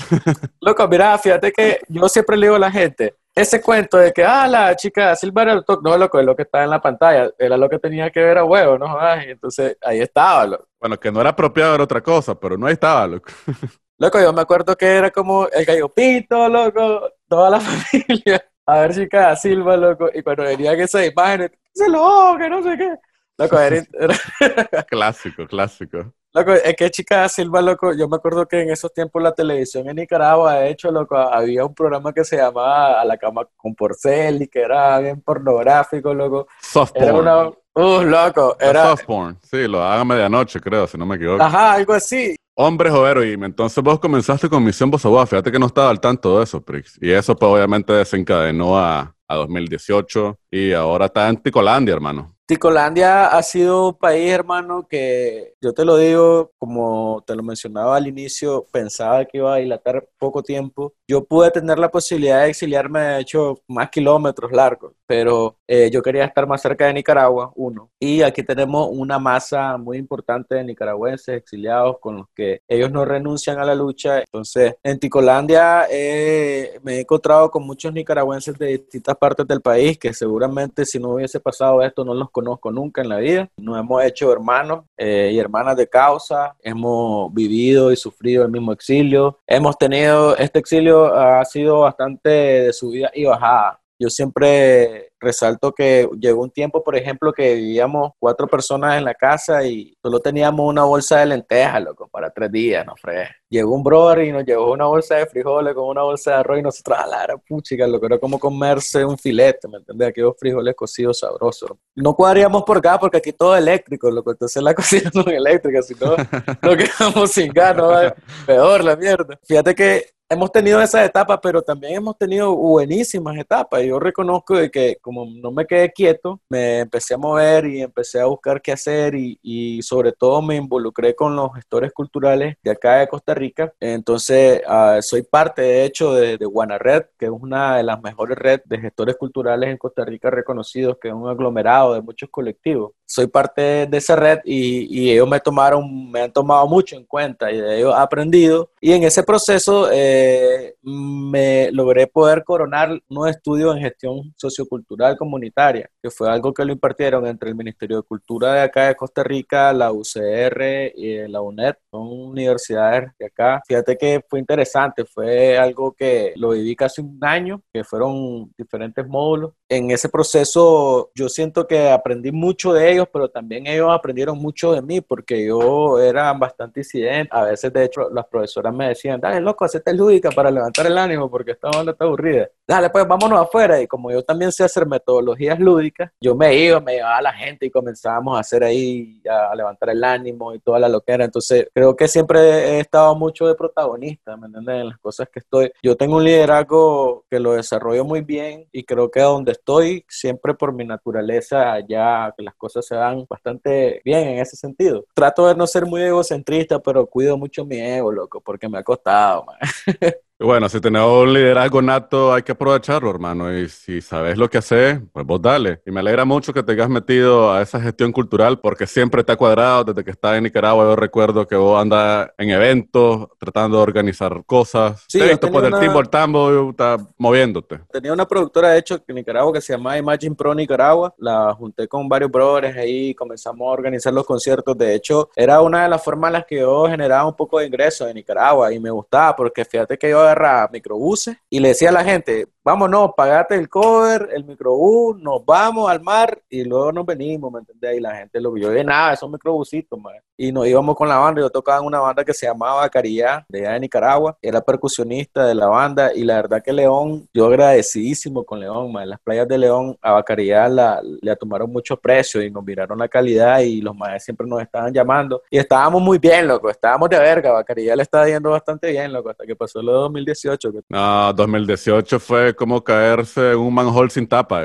loco, 0.61 0.89
mira, 0.89 1.17
fíjate 1.19 1.53
que 1.53 1.81
yo 1.89 2.09
siempre 2.09 2.37
le 2.37 2.47
digo 2.47 2.57
a 2.57 2.61
la 2.61 2.71
gente, 2.71 3.15
ese 3.35 3.61
cuento 3.61 3.97
de 3.99 4.13
que, 4.13 4.25
ah, 4.25 4.47
la 4.47 4.77
chica 4.77 5.17
Silva 5.17 5.43
era 5.43 5.53
el 5.55 5.65
no, 5.83 5.99
loco, 5.99 6.21
es 6.21 6.27
lo 6.27 6.37
que 6.37 6.43
estaba 6.43 6.65
en 6.65 6.71
la 6.71 6.81
pantalla, 6.81 7.31
era 7.39 7.57
lo 7.57 7.69
que 7.69 7.79
tenía 7.79 8.11
que 8.11 8.21
ver 8.21 8.39
a 8.39 8.45
huevo, 8.45 8.79
¿no? 8.79 8.99
Ay, 8.99 9.31
entonces 9.31 9.77
ahí 9.83 10.01
estaba, 10.01 10.47
loco. 10.47 10.69
Bueno, 10.79 10.99
que 10.99 11.11
no 11.11 11.21
era 11.21 11.31
apropiado 11.31 11.75
era 11.75 11.85
otra 11.85 12.03
cosa, 12.03 12.39
pero 12.39 12.57
no 12.57 12.67
ahí 12.67 12.75
estaba, 12.75 13.07
loco. 13.07 13.31
Loco, 13.97 14.21
yo 14.21 14.33
me 14.33 14.41
acuerdo 14.41 14.77
que 14.77 14.87
era 14.87 15.13
como 15.13 15.47
el 15.47 15.65
gallo 15.65 15.89
pito, 15.89 16.49
loco, 16.49 17.13
toda 17.29 17.49
la 17.49 17.61
familia, 17.61 18.45
a 18.67 18.81
ver 18.81 18.93
chica 18.93 19.37
Silva, 19.37 19.77
loco, 19.77 20.11
y 20.13 20.21
cuando 20.21 20.43
venían 20.43 20.81
esas 20.81 21.07
imágenes, 21.07 21.53
se 21.73 21.89
lo 21.89 22.35
que 22.37 22.51
no 22.51 22.61
sé 22.61 22.77
qué. 22.77 22.93
Loco, 23.39 23.59
era... 23.59 23.85
clásico, 24.89 25.47
clásico. 25.47 26.13
Loco, 26.37 26.53
es 26.53 26.75
que 26.75 26.91
chica 26.91 27.29
Silva, 27.29 27.63
loco, 27.63 27.93
yo 27.95 28.09
me 28.09 28.17
acuerdo 28.17 28.45
que 28.49 28.61
en 28.61 28.71
esos 28.71 28.93
tiempos 28.93 29.23
la 29.23 29.31
televisión 29.33 29.89
en 29.89 29.95
Nicaragua, 29.95 30.55
de 30.55 30.71
hecho, 30.71 30.91
loco, 30.91 31.17
había 31.17 31.65
un 31.65 31.73
programa 31.73 32.13
que 32.13 32.25
se 32.25 32.37
llamaba 32.37 33.01
A 33.01 33.05
la 33.05 33.17
cama 33.17 33.47
con 33.57 33.73
porcel 33.77 34.43
y 34.43 34.49
que 34.49 34.63
era 34.63 34.99
bien 34.99 35.21
pornográfico, 35.21 36.13
loco. 36.13 36.49
Soft 36.61 36.91
Era 36.97 37.13
porn. 37.13 37.29
una... 37.29 37.49
Uh, 37.77 38.03
loco, 38.03 38.57
era... 38.59 38.83
Soft 38.83 39.05
porn, 39.05 39.39
sí, 39.49 39.69
lo 39.69 39.81
hagan 39.81 40.01
a 40.01 40.05
medianoche, 40.05 40.61
creo, 40.61 40.89
si 40.89 40.99
no 40.99 41.07
me 41.07 41.15
equivoco. 41.15 41.41
Ajá, 41.41 41.75
algo 41.75 41.93
así. 41.93 42.35
Hombres 42.57 42.93
o 42.93 43.07
heroína. 43.07 43.47
Entonces 43.47 43.83
vos 43.83 44.01
comenzaste 44.01 44.49
con 44.49 44.63
Misión 44.65 44.91
Bosawa. 44.91 45.27
Fíjate 45.27 45.53
que 45.53 45.59
no 45.61 45.67
estaba 45.67 45.91
al 45.91 46.01
tanto 46.01 46.39
de 46.39 46.45
eso, 46.45 46.61
Prix. 46.61 46.99
Y 47.01 47.13
eso 47.13 47.37
pues 47.37 47.51
obviamente 47.51 47.93
desencadenó 47.93 48.77
a, 48.77 49.15
a 49.29 49.35
2018 49.37 50.39
y 50.51 50.73
ahora 50.73 51.07
está 51.07 51.29
en 51.29 51.37
Ticolandia, 51.37 51.95
hermano. 51.95 52.34
Ticolandia 52.47 53.29
ha 53.29 53.43
sido 53.43 53.89
un 53.89 53.95
país, 53.95 54.31
hermano, 54.31 54.87
que 54.87 55.55
yo 55.63 55.73
te 55.73 55.83
lo 55.87 55.97
digo, 55.97 56.53
como 56.59 57.25
te 57.27 57.35
lo 57.35 57.43
mencionaba 57.43 57.97
al 57.97 58.07
inicio, 58.07 58.67
pensaba 58.71 59.25
que 59.25 59.39
iba 59.39 59.55
a 59.55 59.59
dilatar 59.59 60.07
poco 60.19 60.43
tiempo. 60.43 60.93
Yo 61.09 61.25
pude 61.25 61.51
tener 61.51 61.79
la 61.79 61.91
posibilidad 61.91 62.43
de 62.43 62.51
exiliarme, 62.51 63.01
de 63.01 63.21
hecho, 63.21 63.63
más 63.67 63.89
kilómetros 63.89 64.53
largos, 64.53 64.93
pero 65.07 65.57
eh, 65.67 65.91
yo 65.91 66.03
quería 66.03 66.25
estar 66.25 66.47
más 66.47 66.61
cerca 66.61 66.87
de 66.87 66.95
Nicaragua, 66.95 67.53
uno. 67.57 67.91
Y 67.99 68.23
aquí 68.23 68.43
tenemos 68.43 68.89
una 68.91 69.19
masa 69.19 69.77
muy 69.79 69.99
importante 69.99 70.57
de 70.57 70.65
nicaragüenses 70.65 71.37
exiliados 71.37 71.99
con 72.01 72.17
los 72.17 72.27
que 72.35 72.63
ellos 72.69 72.91
no 72.91 73.05
renuncian 73.05 73.59
a 73.59 73.65
la 73.65 73.75
lucha. 73.75 74.21
Entonces, 74.21 74.75
en 74.83 74.99
Ticolandia 74.99 75.87
eh, 75.91 76.79
me 76.83 76.97
he 76.97 77.01
encontrado 77.01 77.51
con 77.51 77.67
muchos 77.67 77.93
nicaragüenses 77.93 78.59
de 78.59 78.67
distintas 78.79 79.17
partes 79.17 79.47
del 79.47 79.61
país 79.61 79.99
que 79.99 80.13
seguramente 80.13 80.85
si 80.85 80.99
no 80.99 81.11
hubiese 81.15 81.41
pasado 81.41 81.83
esto 81.83 82.05
no 82.05 82.15
los 82.15 82.31
conozco 82.31 82.71
nunca 82.71 83.03
en 83.03 83.09
la 83.09 83.19
vida. 83.19 83.49
Nos 83.57 83.79
hemos 83.79 84.05
hecho 84.05 84.33
hermanos 84.33 84.85
eh, 84.97 85.31
y 85.33 85.39
hermanas 85.39 85.77
de 85.77 85.89
causa, 85.89 86.57
hemos 86.63 87.33
vivido 87.33 87.93
y 87.93 87.97
sufrido 87.97 88.45
el 88.45 88.51
mismo 88.51 88.73
exilio. 88.73 89.39
Hemos 89.47 89.79
tenido, 89.79 90.37
este 90.37 90.59
exilio 90.59 91.15
ha 91.15 91.45
sido 91.45 91.81
bastante 91.81 92.29
de 92.29 92.73
subida 92.73 93.11
y 93.15 93.25
bajada. 93.25 93.81
Yo 93.99 94.11
siempre 94.11 95.13
resalto 95.21 95.73
que 95.73 96.09
llegó 96.19 96.43
un 96.43 96.51
tiempo, 96.51 96.83
por 96.83 96.97
ejemplo, 96.97 97.33
que 97.33 97.55
vivíamos 97.55 98.13
cuatro 98.19 98.47
personas 98.47 98.99
en 98.99 99.05
la 99.05 99.15
casa 99.15 99.65
y 99.65 99.97
solo 100.03 100.21
teníamos 100.21 100.69
una 100.69 100.85
bolsa 100.85 101.21
de 101.21 101.27
lentejas, 101.27 101.83
loco, 101.83 102.09
para 102.09 102.31
tres 102.31 102.51
días, 102.53 102.85
¿no, 102.87 102.95
Fred? 102.97 103.27
Llegó 103.49 103.75
un 103.75 103.83
brother 103.83 104.25
y 104.25 104.33
nos 104.33 104.45
llevó 104.45 104.73
una 104.73 104.87
bolsa 104.87 105.17
de 105.17 105.27
frijoles 105.27 105.75
con 105.75 105.85
una 105.85 106.03
bolsa 106.03 106.33
de 106.33 106.37
arroz 106.39 106.59
y 106.59 106.63
nosotros, 106.63 106.99
a 106.99 107.07
la 107.07 107.37
puchica, 107.37 107.87
loco, 107.87 108.07
era 108.07 108.19
como 108.19 108.39
comerse 108.39 109.05
un 109.05 109.17
filete, 109.17 109.69
¿me 109.69 109.79
entiendes? 109.79 110.09
Aquellos 110.09 110.35
frijoles 110.39 110.75
cocidos 110.75 111.19
sabrosos. 111.19 111.71
No 111.95 112.15
cuadríamos 112.15 112.63
por 112.65 112.79
acá 112.79 112.99
porque 112.99 113.19
aquí 113.19 113.33
todo 113.33 113.55
es 113.55 113.63
eléctrico, 113.63 114.11
loco, 114.11 114.33
entonces 114.33 114.63
la 114.63 114.75
cocina 114.75 115.11
no 115.15 115.23
es 115.23 115.29
eléctrica, 115.29 115.83
si 115.83 115.95
no, 115.95 116.17
nos 116.63 116.77
quedamos 116.99 117.31
sin 117.31 117.53
ganas, 117.53 118.15
peor 118.47 118.85
la 118.85 118.97
mierda. 118.97 119.39
Fíjate 119.45 119.75
que 119.75 120.15
hemos 120.29 120.53
tenido 120.53 120.81
esas 120.81 121.07
etapas, 121.07 121.39
pero 121.43 121.63
también 121.63 121.95
hemos 121.95 122.17
tenido 122.17 122.55
buenísimas 122.55 123.37
etapas. 123.39 123.83
Y 123.83 123.89
yo 123.89 123.99
reconozco 123.99 124.57
de 124.57 124.71
que 124.71 124.97
como 125.05 125.27
no 125.27 125.53
me 125.53 125.67
quedé 125.67 125.93
quieto, 125.93 126.41
me 126.49 126.81
empecé 126.81 127.13
a 127.13 127.19
mover 127.19 127.67
y 127.67 127.83
empecé 127.83 128.21
a 128.21 128.25
buscar 128.25 128.63
qué 128.63 128.73
hacer 128.73 129.15
y, 129.15 129.39
y 129.43 129.83
sobre 129.83 130.13
todo 130.13 130.41
me 130.41 130.57
involucré 130.57 131.15
con 131.15 131.37
los 131.37 131.55
gestores 131.55 131.93
culturales 131.93 132.57
de 132.63 132.71
acá 132.71 132.97
de 132.97 133.09
Costa 133.09 133.35
Rica. 133.35 133.71
Entonces, 133.79 134.63
uh, 134.67 135.03
soy 135.03 135.23
parte, 135.23 135.61
de 135.61 135.85
hecho, 135.85 136.15
de, 136.15 136.39
de 136.39 136.47
Guanared, 136.47 137.05
que 137.19 137.27
es 137.27 137.31
una 137.31 137.77
de 137.77 137.83
las 137.83 138.03
mejores 138.03 138.39
redes 138.39 138.63
de 138.65 138.79
gestores 138.79 139.17
culturales 139.17 139.69
en 139.69 139.77
Costa 139.77 140.07
Rica 140.07 140.31
reconocidos, 140.31 140.97
que 140.99 141.09
es 141.09 141.15
un 141.15 141.29
aglomerado 141.29 141.93
de 141.93 142.01
muchos 142.01 142.31
colectivos. 142.31 142.93
Soy 143.07 143.27
parte 143.27 143.87
de 143.87 143.97
esa 143.97 144.17
red 144.17 144.41
y, 144.45 144.87
y 144.91 145.11
ellos 145.11 145.29
me 145.29 145.41
tomaron, 145.41 146.11
me 146.11 146.23
han 146.23 146.33
tomado 146.33 146.67
mucho 146.67 146.97
en 146.97 147.05
cuenta 147.05 147.51
y 147.53 147.61
de 147.61 147.79
ellos 147.79 147.95
he 147.97 148.01
aprendido. 148.01 148.71
Y 148.81 148.93
en 148.93 149.05
ese 149.05 149.23
proceso, 149.23 149.89
eh, 149.93 150.75
me 150.83 151.71
logré 151.73 152.07
poder 152.07 152.45
coronar 152.45 153.01
unos 153.09 153.31
estudios 153.31 153.75
en 153.75 153.83
gestión 153.83 154.35
sociocultural 154.37 155.17
comunitaria, 155.17 155.89
que 156.03 156.11
fue 156.11 156.31
algo 156.31 156.53
que 156.53 156.65
lo 156.65 156.73
impartieron 156.73 157.27
entre 157.27 157.49
el 157.49 157.55
Ministerio 157.55 157.99
de 157.99 158.03
Cultura 158.03 158.55
de 158.55 158.61
acá 158.61 158.89
de 158.89 158.95
Costa 158.95 159.23
Rica, 159.23 159.73
la 159.73 159.93
UCR 159.93 160.93
y 160.95 161.27
la 161.29 161.41
UNED, 161.41 161.75
son 161.91 162.09
universidades 162.09 163.11
de 163.19 163.27
acá. 163.27 163.63
Fíjate 163.67 163.97
que 163.97 164.23
fue 164.29 164.39
interesante, 164.39 165.05
fue 165.05 165.57
algo 165.57 165.93
que 165.93 166.35
lo 166.37 166.51
viví 166.51 166.77
casi 166.77 167.01
un 167.01 167.19
año, 167.23 167.63
que 167.73 167.85
fueron 167.85 168.53
diferentes 168.57 169.07
módulos. 169.07 169.53
En 169.69 169.91
ese 169.91 170.11
proceso 170.11 171.11
yo 171.15 171.29
siento 171.29 171.67
que 171.67 171.89
aprendí 171.91 172.31
mucho 172.31 172.75
de 172.75 172.93
ellos, 172.93 173.09
pero 173.11 173.31
también 173.31 173.67
ellos 173.67 173.89
aprendieron 173.91 174.39
mucho 174.39 174.73
de 174.73 174.83
mí, 174.83 175.01
porque 175.01 175.47
yo 175.47 175.99
era 175.99 176.33
bastante 176.35 176.81
incidente. 176.81 177.31
A 177.33 177.45
veces, 177.45 177.73
de 177.73 177.85
hecho, 177.85 178.11
las 178.11 178.27
profesoras 178.27 178.75
me 178.75 178.89
decían, 178.89 179.21
dale, 179.21 179.41
loco, 179.41 179.65
hacete 179.65 179.95
lúdica 179.95 180.31
para 180.31 180.51
levantar 180.51 180.87
el 180.87 180.99
ánimo, 180.99 181.31
porque 181.31 181.53
esta 181.53 181.71
onda 181.71 181.93
está 181.93 182.05
aburrida. 182.05 182.49
Dale, 182.67 182.89
pues 182.89 183.07
vámonos 183.07 183.41
afuera. 183.41 183.81
Y 183.81 183.87
como 183.87 184.11
yo 184.11 184.23
también 184.23 184.51
sé 184.51 184.65
hacer 184.65 184.87
metodologías 184.87 185.59
lúdicas, 185.61 186.11
yo 186.19 186.35
me 186.35 186.57
iba, 186.57 186.81
me 186.81 186.95
llevaba 186.95 187.19
a 187.19 187.23
la 187.23 187.33
gente 187.33 187.67
y 187.67 187.71
comenzábamos 187.71 188.37
a 188.37 188.41
hacer 188.41 188.65
ahí, 188.65 189.21
a 189.29 189.55
levantar 189.55 189.91
el 189.91 190.03
ánimo 190.03 190.55
y 190.55 190.61
toda 190.61 190.79
la 190.79 190.89
loquera. 190.89 191.27
Entonces, 191.27 191.69
creo 191.75 191.95
que 191.95 192.09
siempre 192.09 192.41
he 192.41 192.81
estado 192.81 193.15
mucho 193.17 193.47
de 193.47 193.55
protagonista, 193.55 194.37
¿me 194.39 194.47
entiendes? 194.47 194.81
En 194.81 194.89
las 194.89 194.99
cosas 194.99 195.29
que 195.31 195.41
estoy. 195.41 195.73
Yo 195.83 195.95
tengo 195.97 196.17
un 196.17 196.25
liderazgo 196.25 197.27
que 197.31 197.39
lo 197.39 197.53
desarrollo 197.53 198.05
muy 198.05 198.23
bien 198.23 198.67
y 198.73 198.85
creo 198.85 199.11
que 199.11 199.21
donde 199.21 199.53
estoy, 199.53 200.05
siempre 200.09 200.55
por 200.55 200.73
mi 200.73 200.87
naturaleza, 200.87 201.81
ya 201.87 202.33
que 202.35 202.43
las 202.43 202.55
cosas 202.55 202.87
se 202.87 202.95
dan 202.95 203.27
bastante 203.29 204.01
bien 204.05 204.27
en 204.29 204.39
ese 204.39 204.57
sentido. 204.57 205.05
Trato 205.15 205.47
de 205.47 205.55
no 205.55 205.67
ser 205.67 205.85
muy 205.85 206.03
egocentrista, 206.03 206.79
pero 206.81 207.07
cuido 207.07 207.37
mucho 207.37 207.67
mi 207.67 207.79
ego, 207.79 208.11
loco, 208.11 208.41
porque 208.41 208.71
me 208.71 208.79
ha 208.79 208.83
costado, 208.83 209.45
man. 209.45 209.59
Bueno, 210.41 210.69
si 210.69 210.81
tenemos 210.81 211.23
un 211.23 211.33
liderazgo 211.33 211.81
nato, 211.81 212.35
hay 212.35 212.43
que 212.43 212.51
aprovecharlo, 212.53 213.09
hermano. 213.09 213.57
Y 213.57 213.69
si 213.69 214.01
sabes 214.01 214.37
lo 214.37 214.51
que 214.51 214.59
haces, 214.59 214.99
pues 215.13 215.25
vos 215.25 215.41
dale. 215.41 215.81
Y 215.87 215.93
me 215.93 216.01
alegra 216.01 216.25
mucho 216.25 216.53
que 216.53 216.63
te 216.65 216.73
hayas 216.73 216.89
metido 216.89 217.53
a 217.53 217.63
esa 217.63 217.81
gestión 217.81 218.11
cultural, 218.11 218.59
porque 218.59 218.85
siempre 218.89 219.23
te 219.23 219.31
ha 219.31 219.37
cuadrado 219.37 219.85
desde 219.85 220.03
que 220.05 220.11
estás 220.11 220.37
en 220.37 220.43
Nicaragua. 220.43 220.85
Yo 220.87 220.97
recuerdo 220.97 221.47
que 221.47 221.55
vos 221.55 221.81
andas 221.81 222.31
en 222.37 222.51
eventos, 222.51 223.29
tratando 223.39 223.77
de 223.77 223.85
organizar 223.85 224.43
cosas. 224.45 225.05
Sí, 225.09 225.21
Te 225.21 225.27
he 225.27 225.29
visto 225.31 225.51
por 225.53 225.65
el 225.65 225.73
una- 225.73 225.81
timbo, 225.81 226.01
el 226.01 226.09
tambo, 226.11 226.71
estás 226.71 227.01
moviéndote. 227.17 227.79
Tenía 227.93 228.13
una 228.13 228.27
productora, 228.27 228.71
de 228.71 228.81
hecho, 228.81 228.99
en 229.07 229.15
Nicaragua 229.15 229.53
que 229.53 229.61
se 229.61 229.73
llamaba 229.75 229.97
Imagine 229.97 230.35
Pro 230.35 230.53
Nicaragua. 230.53 231.15
La 231.19 231.55
junté 231.55 231.87
con 231.87 232.09
varios 232.09 232.31
brothers 232.33 232.77
ahí 232.77 233.11
y 233.11 233.15
comenzamos 233.15 233.69
a 233.69 233.71
organizar 233.71 234.13
los 234.13 234.27
conciertos. 234.27 234.77
De 234.77 234.97
hecho, 234.97 235.31
era 235.37 235.61
una 235.61 235.85
de 235.85 235.89
las 235.89 236.03
formas 236.03 236.29
en 236.31 236.33
las 236.33 236.45
que 236.45 236.59
yo 236.59 236.87
generaba 236.89 237.25
un 237.29 237.37
poco 237.37 237.61
de 237.61 237.67
ingresos 237.67 238.09
en 238.09 238.17
Nicaragua 238.17 238.73
y 238.73 238.81
me 238.81 238.91
gustaba 238.91 239.37
porque 239.37 239.65
fíjate 239.65 239.97
que 239.97 240.11
yo 240.11 240.24
agarraba 240.25 240.71
microbuses 240.73 241.37
y 241.49 241.61
le 241.61 241.69
decía 241.69 241.91
a 241.91 241.93
la 241.93 242.05
gente, 242.05 242.49
vámonos, 242.65 243.11
pagate 243.17 243.55
el 243.57 243.69
cover, 243.69 244.31
el 244.33 244.45
microbús, 244.45 245.21
nos 245.21 245.45
vamos 245.45 245.91
al 245.91 246.01
mar 246.03 246.41
y 246.49 246.65
luego 246.65 246.93
nos 246.93 247.05
venimos, 247.05 247.53
¿me 247.53 247.59
entendés? 247.61 247.99
Y 247.99 248.01
la 248.01 248.15
gente 248.17 248.41
lo 248.41 248.53
vio 248.53 248.71
de 248.71 248.83
nada, 248.83 249.13
esos 249.13 249.31
microbusitos, 249.31 249.99
man. 250.01 250.15
Y 250.37 250.51
nos 250.51 250.67
íbamos 250.67 250.97
con 250.97 251.09
la 251.09 251.19
banda. 251.19 251.41
Yo 251.43 251.51
tocaba 251.51 251.79
en 251.79 251.85
una 251.87 252.01
banda 252.01 252.25
que 252.25 252.33
se 252.35 252.47
llamaba 252.47 252.89
Caridad, 252.89 253.45
de 253.49 253.61
allá 253.61 253.73
de 253.75 253.81
Nicaragua. 253.81 254.37
Era 254.43 254.61
percusionista 254.61 255.47
de 255.47 255.55
la 255.55 255.67
banda 255.69 256.13
y 256.13 256.25
la 256.25 256.37
verdad 256.37 256.63
que 256.63 256.73
León, 256.73 257.29
yo 257.33 257.47
agradecidísimo 257.47 258.45
con 258.45 258.59
León, 258.61 258.91
man. 258.93 259.09
Las 259.09 259.21
playas 259.21 259.47
de 259.47 259.59
León 259.59 259.97
a 260.01 260.13
Bacaridad 260.13 260.71
la, 260.71 261.01
le 261.03 261.37
tomaron 261.37 261.71
mucho 261.71 261.97
precio 261.97 262.43
y 262.43 262.51
nos 262.51 262.65
miraron 262.65 262.99
la 262.99 263.09
calidad 263.09 263.61
y 263.61 263.81
los 263.81 263.95
maestros 263.95 264.25
siempre 264.25 264.47
nos 264.47 264.61
estaban 264.63 264.93
llamando. 264.93 265.43
Y 265.51 265.59
estábamos 265.59 266.03
muy 266.03 266.19
bien, 266.19 266.49
loco. 266.49 266.69
Estábamos 266.71 267.09
de 267.11 267.19
verga. 267.19 267.53
Bacaridad 267.53 267.95
le 267.97 268.03
estaba 268.03 268.27
yendo 268.27 268.51
bastante 268.51 268.91
bien, 268.91 269.13
loco, 269.13 269.31
hasta 269.31 269.45
que 269.47 269.55
pasó 269.55 269.83
lo 269.83 269.93
de 269.93 269.99
2018. 269.99 270.73
que- 270.73 270.81
No, 270.89 271.33
2018 271.33 272.19
fue 272.19 272.54
como 272.55 272.83
caerse 272.83 273.53
en 273.53 273.59
un 273.59 273.73
manhole 273.75 274.11
sin 274.11 274.27
tapa. 274.27 274.63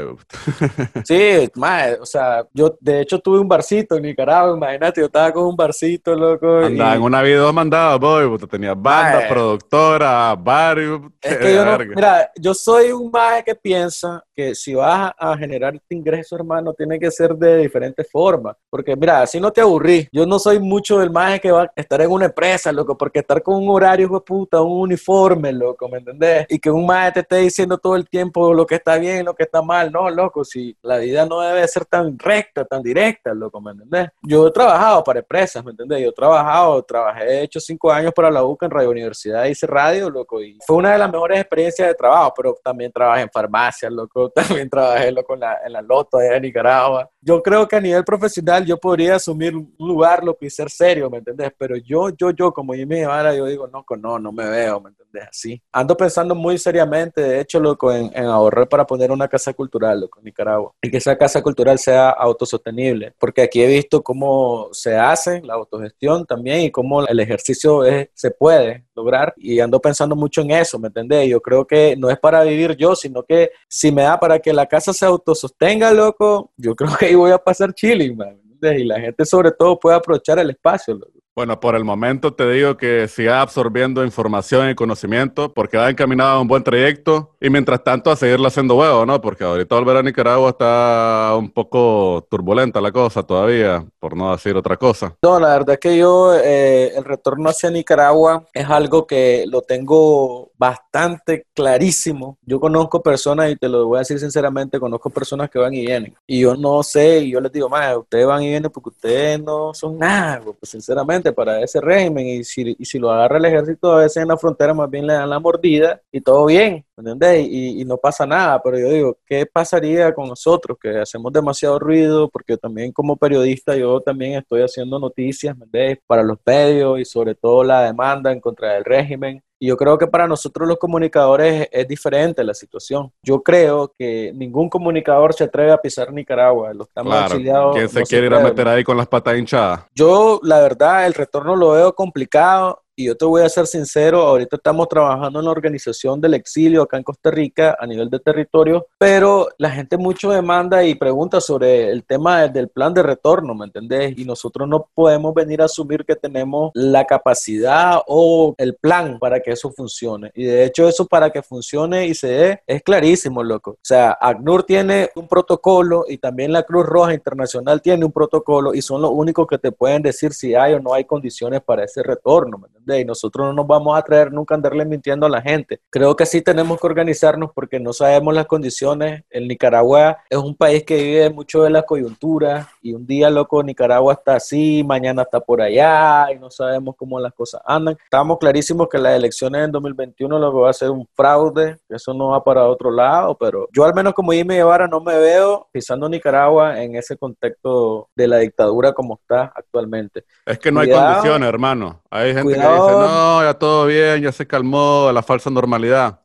Sí, 1.03 1.50
mae, 1.55 1.96
o 2.00 2.05
sea, 2.05 2.46
yo 2.53 2.75
de 2.79 3.01
hecho 3.01 3.19
tuve 3.19 3.39
un 3.39 3.48
barcito 3.48 3.96
en 3.96 4.03
Nicaragua, 4.03 4.55
imagínate, 4.55 5.01
yo 5.01 5.05
estaba 5.08 5.31
con 5.31 5.46
un 5.46 5.55
barcito, 5.55 6.15
loco. 6.15 6.62
y- 6.62 6.65
Andaba 6.65 6.96
en 6.96 7.01
una 7.01 7.22
vida 7.22 7.39
dos 7.39 7.53
mandados, 7.53 8.00
boy. 8.00 8.27
puta, 8.29 8.48
Tenías 8.48 8.75
banda, 8.79 9.19
Mae. 9.22 9.29
productora, 9.29 10.36
barrio. 10.36 11.12
Es 11.22 11.38
que 11.38 11.53
yo 11.55 11.65
no, 11.65 11.77
mira, 11.96 12.31
yo 12.39 12.53
soy 12.53 12.91
un 12.91 13.10
maje 13.12 13.43
que 13.43 13.55
piensa 13.55 14.24
que 14.36 14.55
si 14.55 14.74
vas 14.74 15.12
a 15.17 15.38
generar 15.38 15.75
este 15.75 15.96
ingreso, 15.96 16.36
hermano, 16.36 16.74
tiene 16.74 17.00
que 17.00 17.12
ser 17.12 17.36
de 17.36 17.58
diferentes 17.58 18.10
formas. 18.10 18.55
Porque, 18.69 18.96
mira, 18.96 19.22
así 19.22 19.39
no 19.39 19.51
te 19.51 19.62
aburrís. 19.62 20.08
Yo 20.12 20.25
no 20.25 20.39
soy 20.39 20.60
mucho 20.60 21.00
del 21.00 21.10
maje 21.12 21.39
que 21.39 21.51
va 21.51 21.63
a 21.63 21.72
estar 21.75 22.01
en 22.01 22.12
una 22.12 22.25
empresa, 22.25 22.72
loco, 22.72 22.98
porque 22.98 23.19
estar 23.19 23.41
con 23.43 23.55
un 23.55 23.69
horario, 23.69 24.05
hijo 24.05 24.15
de 24.15 24.22
puta, 24.22 24.62
un 24.62 24.81
uniforme, 24.81 25.51
loco, 25.51 25.89
¿me 25.89 25.98
entendés? 25.98 26.46
Y 26.50 26.60
que 26.60 26.69
un 26.69 26.86
maje 26.86 27.12
te 27.13 27.19
esté 27.22 27.38
diciendo 27.38 27.77
todo 27.79 27.95
el 27.95 28.07
tiempo 28.07 28.53
lo 28.53 28.65
que 28.65 28.75
está 28.75 28.98
bien, 28.98 29.25
lo 29.25 29.33
que 29.33 29.43
está 29.43 29.62
mal. 29.62 29.91
No, 29.91 30.09
loco, 30.09 30.43
si 30.43 30.75
la 30.81 30.98
vida 30.98 31.25
no 31.25 31.41
debe 31.41 31.67
ser 31.67 31.86
tan 31.86 32.17
recta, 32.17 32.65
tan 32.65 32.81
directa, 32.83 33.33
loco, 33.33 33.59
¿me 33.62 33.71
entendés? 33.71 34.09
Yo 34.21 34.48
he 34.48 34.51
trabajado 34.51 35.03
para 35.03 35.19
empresas, 35.19 35.63
¿me 35.63 35.71
entendés? 35.71 36.01
Yo 36.01 36.09
he 36.09 36.13
trabajado, 36.13 36.83
trabajé, 36.83 37.25
he 37.25 37.43
hecho 37.43 37.59
cinco 37.59 37.91
años 37.91 38.13
para 38.13 38.29
la 38.29 38.43
UCA 38.43 38.65
en 38.65 38.71
Radio 38.71 38.89
Universidad, 38.89 39.45
hice 39.45 39.67
radio, 39.67 40.09
loco, 40.09 40.41
y 40.41 40.57
fue 40.65 40.77
una 40.77 40.93
de 40.93 40.98
las 40.98 41.12
mejores 41.12 41.39
experiencias 41.39 41.88
de 41.88 41.95
trabajo, 41.95 42.33
pero 42.36 42.57
también 42.63 42.91
trabajé 42.91 43.21
en 43.24 43.29
farmacia, 43.29 43.89
loco, 43.89 44.29
también 44.36 44.69
trabajé, 44.69 45.12
loco, 45.12 45.33
en 45.33 45.39
la, 45.39 45.57
en 45.65 45.74
la 45.74 45.81
Loto 45.81 46.17
allá 46.17 46.36
en 46.36 46.43
Nicaragua. 46.43 47.09
Yo 47.21 47.41
creo 47.41 47.67
que 47.67 47.75
a 47.75 47.81
nivel 47.81 48.03
profesional 48.03 48.65
yo 48.65 48.77
podría 48.77 49.15
asumir 49.15 49.55
un 49.55 49.74
lugar, 49.77 50.24
loco, 50.24 50.45
y 50.45 50.50
ser 50.50 50.69
serio, 50.69 51.09
¿me 51.09 51.17
entendés? 51.17 51.51
Pero 51.57 51.75
yo, 51.77 52.09
yo, 52.09 52.31
yo, 52.31 52.51
como 52.51 52.74
Jimmy 52.74 52.98
Guevara, 52.98 53.33
yo 53.33 53.45
digo, 53.45 53.67
no, 53.67 53.86
no, 53.98 54.19
no 54.19 54.31
me 54.31 54.48
veo, 54.50 54.79
¿me 54.79 54.89
entendés? 54.89 55.27
Así. 55.29 55.62
Ando 55.71 55.98
pensando 55.98 56.36
muy 56.36 56.57
seriamente, 56.57 57.21
de 57.21 57.39
hecho, 57.41 57.59
loco, 57.69 57.91
en, 57.91 58.11
en 58.13 58.25
ahorrar 58.25 58.67
para 58.67 58.85
poner 58.85 59.11
una 59.11 59.27
casa 59.27 59.53
cultural, 59.53 60.01
loco, 60.01 60.19
en 60.19 60.25
Nicaragua. 60.25 60.73
Y 60.81 60.89
que 60.91 60.97
esa 60.97 61.17
casa 61.17 61.41
cultural 61.41 61.77
sea 61.79 62.09
autosostenible, 62.09 63.13
porque 63.19 63.41
aquí 63.41 63.61
he 63.61 63.67
visto 63.67 64.01
cómo 64.03 64.69
se 64.71 64.95
hace 64.95 65.41
la 65.43 65.53
autogestión 65.55 66.25
también 66.25 66.61
y 66.61 66.71
cómo 66.71 67.05
el 67.05 67.19
ejercicio 67.19 67.83
es- 67.85 68.09
se 68.13 68.31
puede 68.31 68.85
lograr. 68.95 69.33
Y 69.38 69.59
ando 69.59 69.79
pensando 69.79 70.15
mucho 70.15 70.41
en 70.41 70.51
eso, 70.51 70.79
¿me 70.79 70.88
entendés? 70.88 71.27
Yo 71.29 71.41
creo 71.41 71.65
que 71.65 71.95
no 71.97 72.09
es 72.09 72.19
para 72.19 72.43
vivir 72.43 72.75
yo, 72.75 72.95
sino 72.95 73.23
que 73.23 73.51
si 73.67 73.91
me 73.91 74.03
da 74.03 74.19
para 74.19 74.39
que 74.39 74.53
la 74.53 74.65
casa 74.65 74.93
se 74.93 75.05
autosostenga, 75.05 75.91
loco, 75.93 76.51
yo 76.57 76.75
creo 76.75 76.95
que 76.97 77.05
ahí 77.07 77.15
voy 77.15 77.31
a 77.31 77.38
pasar 77.38 77.73
chilling, 77.73 78.15
man. 78.17 78.39
Y 78.61 78.83
la 78.83 78.99
gente 78.99 79.25
sobre 79.25 79.51
todo 79.51 79.79
puede 79.79 79.95
aprovechar 79.95 80.38
el 80.39 80.49
espacio, 80.49 80.93
loco. 80.93 81.18
Bueno, 81.36 81.59
por 81.59 81.75
el 81.75 81.86
momento 81.86 82.33
te 82.33 82.50
digo 82.50 82.75
que 82.75 83.07
sigas 83.07 83.41
absorbiendo 83.41 84.03
información 84.03 84.69
y 84.69 84.75
conocimiento 84.75 85.53
porque 85.53 85.77
va 85.77 85.89
encaminado 85.89 86.31
a 86.31 86.41
un 86.41 86.48
buen 86.48 86.63
trayecto 86.63 87.36
y 87.39 87.50
mientras 87.50 87.83
tanto 87.83 88.12
a 88.12 88.15
seguirlo 88.15 88.48
haciendo 88.48 88.75
huevo, 88.75 89.05
¿no? 89.05 89.21
Porque 89.21 89.45
ahorita 89.45 89.75
volver 89.75 89.98
a 89.98 90.03
Nicaragua 90.03 90.50
está 90.50 91.33
un 91.38 91.50
poco 91.51 92.27
turbulenta 92.29 92.81
la 92.81 92.91
cosa 92.91 93.24
todavía, 93.24 93.86
por 94.00 94.17
no 94.17 94.31
decir 94.31 94.56
otra 94.56 94.75
cosa. 94.75 95.15
No, 95.21 95.39
la 95.39 95.49
verdad 95.49 95.80
que 95.80 95.97
yo 95.97 96.34
eh, 96.36 96.93
el 96.95 97.06
retorno 97.06 97.49
hacia 97.49 97.69
Nicaragua 97.69 98.45
es 98.54 98.69
algo 98.69 99.08
que 99.08 99.45
lo 99.47 99.62
tengo 99.62 100.51
bastante 100.58 101.45
clarísimo. 101.54 102.38
Yo 102.41 102.60
conozco 102.60 103.01
personas, 103.01 103.51
y 103.51 103.56
te 103.56 103.69
lo 103.69 103.88
voy 103.88 103.97
a 103.97 103.99
decir 103.99 104.19
sinceramente, 104.19 104.80
conozco 104.80 105.10
personas 105.10 105.49
que 105.49 105.58
van 105.58 105.73
y 105.73 105.86
vienen. 105.86 106.13
Y 106.27 106.41
yo 106.41 106.56
no 106.56 106.84
sé, 106.84 107.19
y 107.19 107.32
yo 107.32 107.39
les 107.39 107.51
digo, 107.51 107.69
más, 107.69 107.95
ustedes 107.95 108.27
van 108.27 108.43
y 108.43 108.49
vienen 108.49 108.69
porque 108.69 108.89
ustedes 108.89 109.41
no 109.41 109.73
son 109.73 109.97
nada, 109.97 110.41
pues 110.41 110.69
sinceramente, 110.69 111.18
para 111.34 111.62
ese 111.62 111.82
régimen. 111.82 112.27
Y 112.27 112.43
si, 112.43 112.99
lo 112.99 113.12
agarra 113.12 113.38
el 113.38 113.45
ejército 113.45 113.91
a 113.91 113.99
veces 113.99 114.17
en 114.17 114.27
la 114.27 114.38
frontera, 114.38 114.73
más 114.73 114.89
bien 114.89 115.08
le 115.08 115.13
dan 115.13 115.29
la 115.29 115.39
mordida 115.39 116.01
y 116.12 116.21
todo 116.21 116.45
bien, 116.45 116.86
¿me 116.97 117.12
entendés? 117.12 117.47
Y, 117.49 117.82
y 117.82 117.86
no 117.86 117.97
pasa 117.97 118.25
nada. 118.25 118.62
Pero 118.62 118.79
yo 118.79 118.89
digo, 118.89 119.17
¿qué 119.25 119.45
pasaría 119.45 120.13
con 120.13 120.27
nosotros 120.27 120.77
que 120.82 120.97
hacemos 120.97 121.32
demasiado 121.34 121.79
ruido? 121.79 122.29
Porque 122.29 122.58
también 122.58 122.91
como 122.91 123.17
periodista 123.17 123.75
yo 123.75 124.01
también 124.01 124.34
estoy 124.34 124.62
haciendo 124.62 124.99
noticias, 124.99 125.58
¿me 125.58 125.65
entendés? 125.65 125.99
Para 126.08 126.23
los 126.23 126.38
medios 126.45 126.99
y 126.99 127.05
sobre 127.05 127.36
todo 127.36 127.63
la 127.63 127.84
demanda 127.84 128.32
en 128.32 128.39
contra 128.39 128.73
del 128.73 128.86
régimen. 128.86 129.41
Y 129.60 129.67
yo 129.67 129.76
creo 129.76 129.98
que 129.98 130.08
para 130.08 130.28
nosotros 130.28 130.67
los 130.67 130.78
comunicadores 130.78 131.67
es 131.72 131.88
diferente 131.88 132.43
la 132.45 132.54
situación. 132.54 133.12
Yo 133.22 133.43
creo 133.43 133.93
que 133.98 134.32
ningún 134.34 134.69
comunicador 134.69 135.34
se 135.34 135.43
atreve 135.43 135.72
a 135.72 135.78
pisar 135.78 136.13
Nicaragua. 136.13 136.74
Los 136.74 136.88
estamos 136.88 137.13
Claro. 137.13 137.72
¿quién 137.74 137.89
se 137.89 138.00
no 138.00 138.06
quiere 138.06 138.28
ir 138.28 138.34
a 138.34 138.39
meter 138.39 138.67
ahí 138.67 138.84
con 138.84 138.95
las 138.95 139.08
patas 139.08 139.38
hinchadas? 139.38 139.82
Yo, 139.93 140.39
la 140.43 140.62
verdad, 140.62 141.06
el 141.06 141.13
retorno 141.13 141.58
lo 141.58 141.72
veo 141.72 141.93
complicado 141.93 142.84
y 142.99 143.05
yo 143.05 143.15
te 143.15 143.23
voy 143.23 143.43
a 143.43 143.47
ser 143.47 143.65
sincero, 143.65 144.23
ahorita 144.23 144.57
estamos 144.57 144.89
trabajando 144.89 145.39
en 145.39 145.45
la 145.45 145.51
organización 145.51 146.19
del 146.19 146.33
exilio 146.33 146.81
acá 146.81 146.97
en 146.97 147.03
Costa 147.03 147.31
Rica 147.31 147.77
a 147.79 147.88
nivel 147.88 148.09
de 148.09 148.19
territorio, 148.19 148.88
pero 148.97 149.47
la 149.57 149.69
gente 149.69 149.95
mucho 149.95 150.31
demanda 150.31 150.83
y 150.83 150.95
pregunta 150.95 151.39
sobre 151.39 151.91
el 151.91 152.03
tema 152.03 152.41
de- 152.41 152.49
del 152.49 152.67
plan 152.67 152.93
de 152.93 153.01
retorno, 153.01 153.55
¿me 153.55 153.67
entendés? 153.67 154.17
Y 154.19 154.25
nosotros 154.25 154.67
no 154.67 154.89
podemos 154.93 155.33
venir 155.33 155.62
a 155.62 155.65
asumir 155.65 156.03
que 156.03 156.17
tenemos 156.17 156.71
la 156.73 157.05
capacidad 157.05 158.01
o 158.05 158.53
el 158.57 158.75
plan 158.75 159.17
para 159.17 159.39
que 159.39 159.51
eso 159.51 159.71
funcione. 159.71 160.31
Y 160.35 160.43
de 160.43 160.65
hecho 160.65 160.85
eso 160.89 161.05
para 161.05 161.29
que 161.29 161.41
funcione 161.41 162.05
y 162.05 162.13
se 162.13 162.27
dé 162.27 162.62
es 162.67 162.83
clarísimo, 162.83 163.41
loco. 163.43 163.71
O 163.71 163.77
sea, 163.81 164.17
ACNUR 164.19 164.63
tiene 164.63 165.09
un 165.15 165.29
protocolo 165.29 166.03
y 166.09 166.17
también 166.17 166.51
la 166.51 166.63
Cruz 166.63 166.85
Roja 166.85 167.13
Internacional 167.13 167.81
tiene 167.81 168.03
un 168.03 168.12
protocolo 168.12 168.73
y 168.73 168.81
son 168.81 169.01
los 169.01 169.12
únicos 169.12 169.47
que 169.47 169.57
te 169.57 169.71
pueden 169.71 170.01
decir 170.01 170.33
si 170.33 170.53
hay 170.53 170.73
o 170.73 170.81
no 170.81 170.93
hay 170.93 171.05
condiciones 171.05 171.62
para 171.62 171.85
ese 171.85 172.03
retorno, 172.03 172.57
¿me 172.57 172.67
entiendes? 172.67 172.88
Y 172.97 173.06
nosotros 173.06 173.47
no 173.47 173.54
nos 173.54 173.67
vamos 173.67 173.97
a 173.97 174.02
traer 174.02 174.32
nunca 174.32 174.56
a 174.56 174.58
andarle 174.58 174.86
mintiendo 174.86 175.25
a 175.25 175.30
la 175.30 175.41
gente. 175.41 175.80
Creo 175.89 176.15
que 176.15 176.25
sí 176.25 176.41
tenemos 176.41 176.80
que 176.80 176.88
organizarnos 176.88 177.52
porque 177.54 177.80
no 177.80 177.93
sabemos 177.93 178.34
las 178.34 178.47
condiciones. 178.47 179.23
El 179.30 179.47
Nicaragua 179.47 180.17
es 180.30 180.38
un 180.38 180.56
país 180.56 180.84
que 180.84 180.95
vive 180.95 181.30
mucho 181.30 181.63
de 181.63 181.69
la 181.69 181.84
coyuntura 181.84 182.69
y 182.82 182.93
un 182.93 183.06
día, 183.06 183.30
loco, 183.30 183.62
Nicaragua 183.62 184.13
está 184.13 184.36
así, 184.36 184.84
mañana 184.86 185.23
está 185.23 185.39
por 185.39 185.62
allá 185.62 186.32
y 186.32 186.39
no 186.39 186.49
sabemos 186.49 186.95
cómo 186.97 187.19
las 187.19 187.34
cosas 187.34 187.62
andan. 187.65 187.97
Estamos 188.04 188.38
clarísimos 188.38 188.88
que 188.88 188.97
las 188.97 189.15
elecciones 189.15 189.65
en 189.65 189.71
2021 189.71 190.39
lo 190.39 190.52
que 190.52 190.60
va 190.60 190.69
a 190.69 190.73
ser 190.73 190.89
un 190.89 191.08
fraude, 191.13 191.78
que 191.88 191.95
eso 191.95 192.13
no 192.13 192.30
va 192.30 192.43
para 192.43 192.67
otro 192.67 192.91
lado, 192.91 193.36
pero 193.36 193.67
yo 193.73 193.84
al 193.84 193.93
menos 193.93 194.13
como 194.13 194.32
Jimmy 194.32 194.56
Guevara 194.56 194.88
no 194.88 195.02
me 195.02 195.17
veo 195.17 195.67
pisando 195.71 196.08
Nicaragua 196.08 196.82
en 196.82 196.95
ese 196.95 197.17
contexto 197.17 198.10
de 198.15 198.28
la 198.28 198.38
dictadura 198.38 198.93
como 198.93 199.15
está 199.15 199.52
actualmente. 199.56 200.23
Es 200.45 200.60
que 200.60 200.71
no 200.71 200.80
hay 200.80 200.91
condiciones, 200.91 201.47
hermano. 201.47 202.02
Hay 202.10 202.34
gente 202.34 202.54
que 202.54 202.60
Cuidado. 202.60 202.79
Dice, 202.82 202.92
no, 203.00 203.44
ya 203.44 203.54
todo 203.54 203.86
bien, 203.86 204.22
ya 204.22 204.32
se 204.32 204.48
calmó 204.48 205.12
la 205.13 205.22
falsa 205.24 205.50
normalidad. 205.50 206.20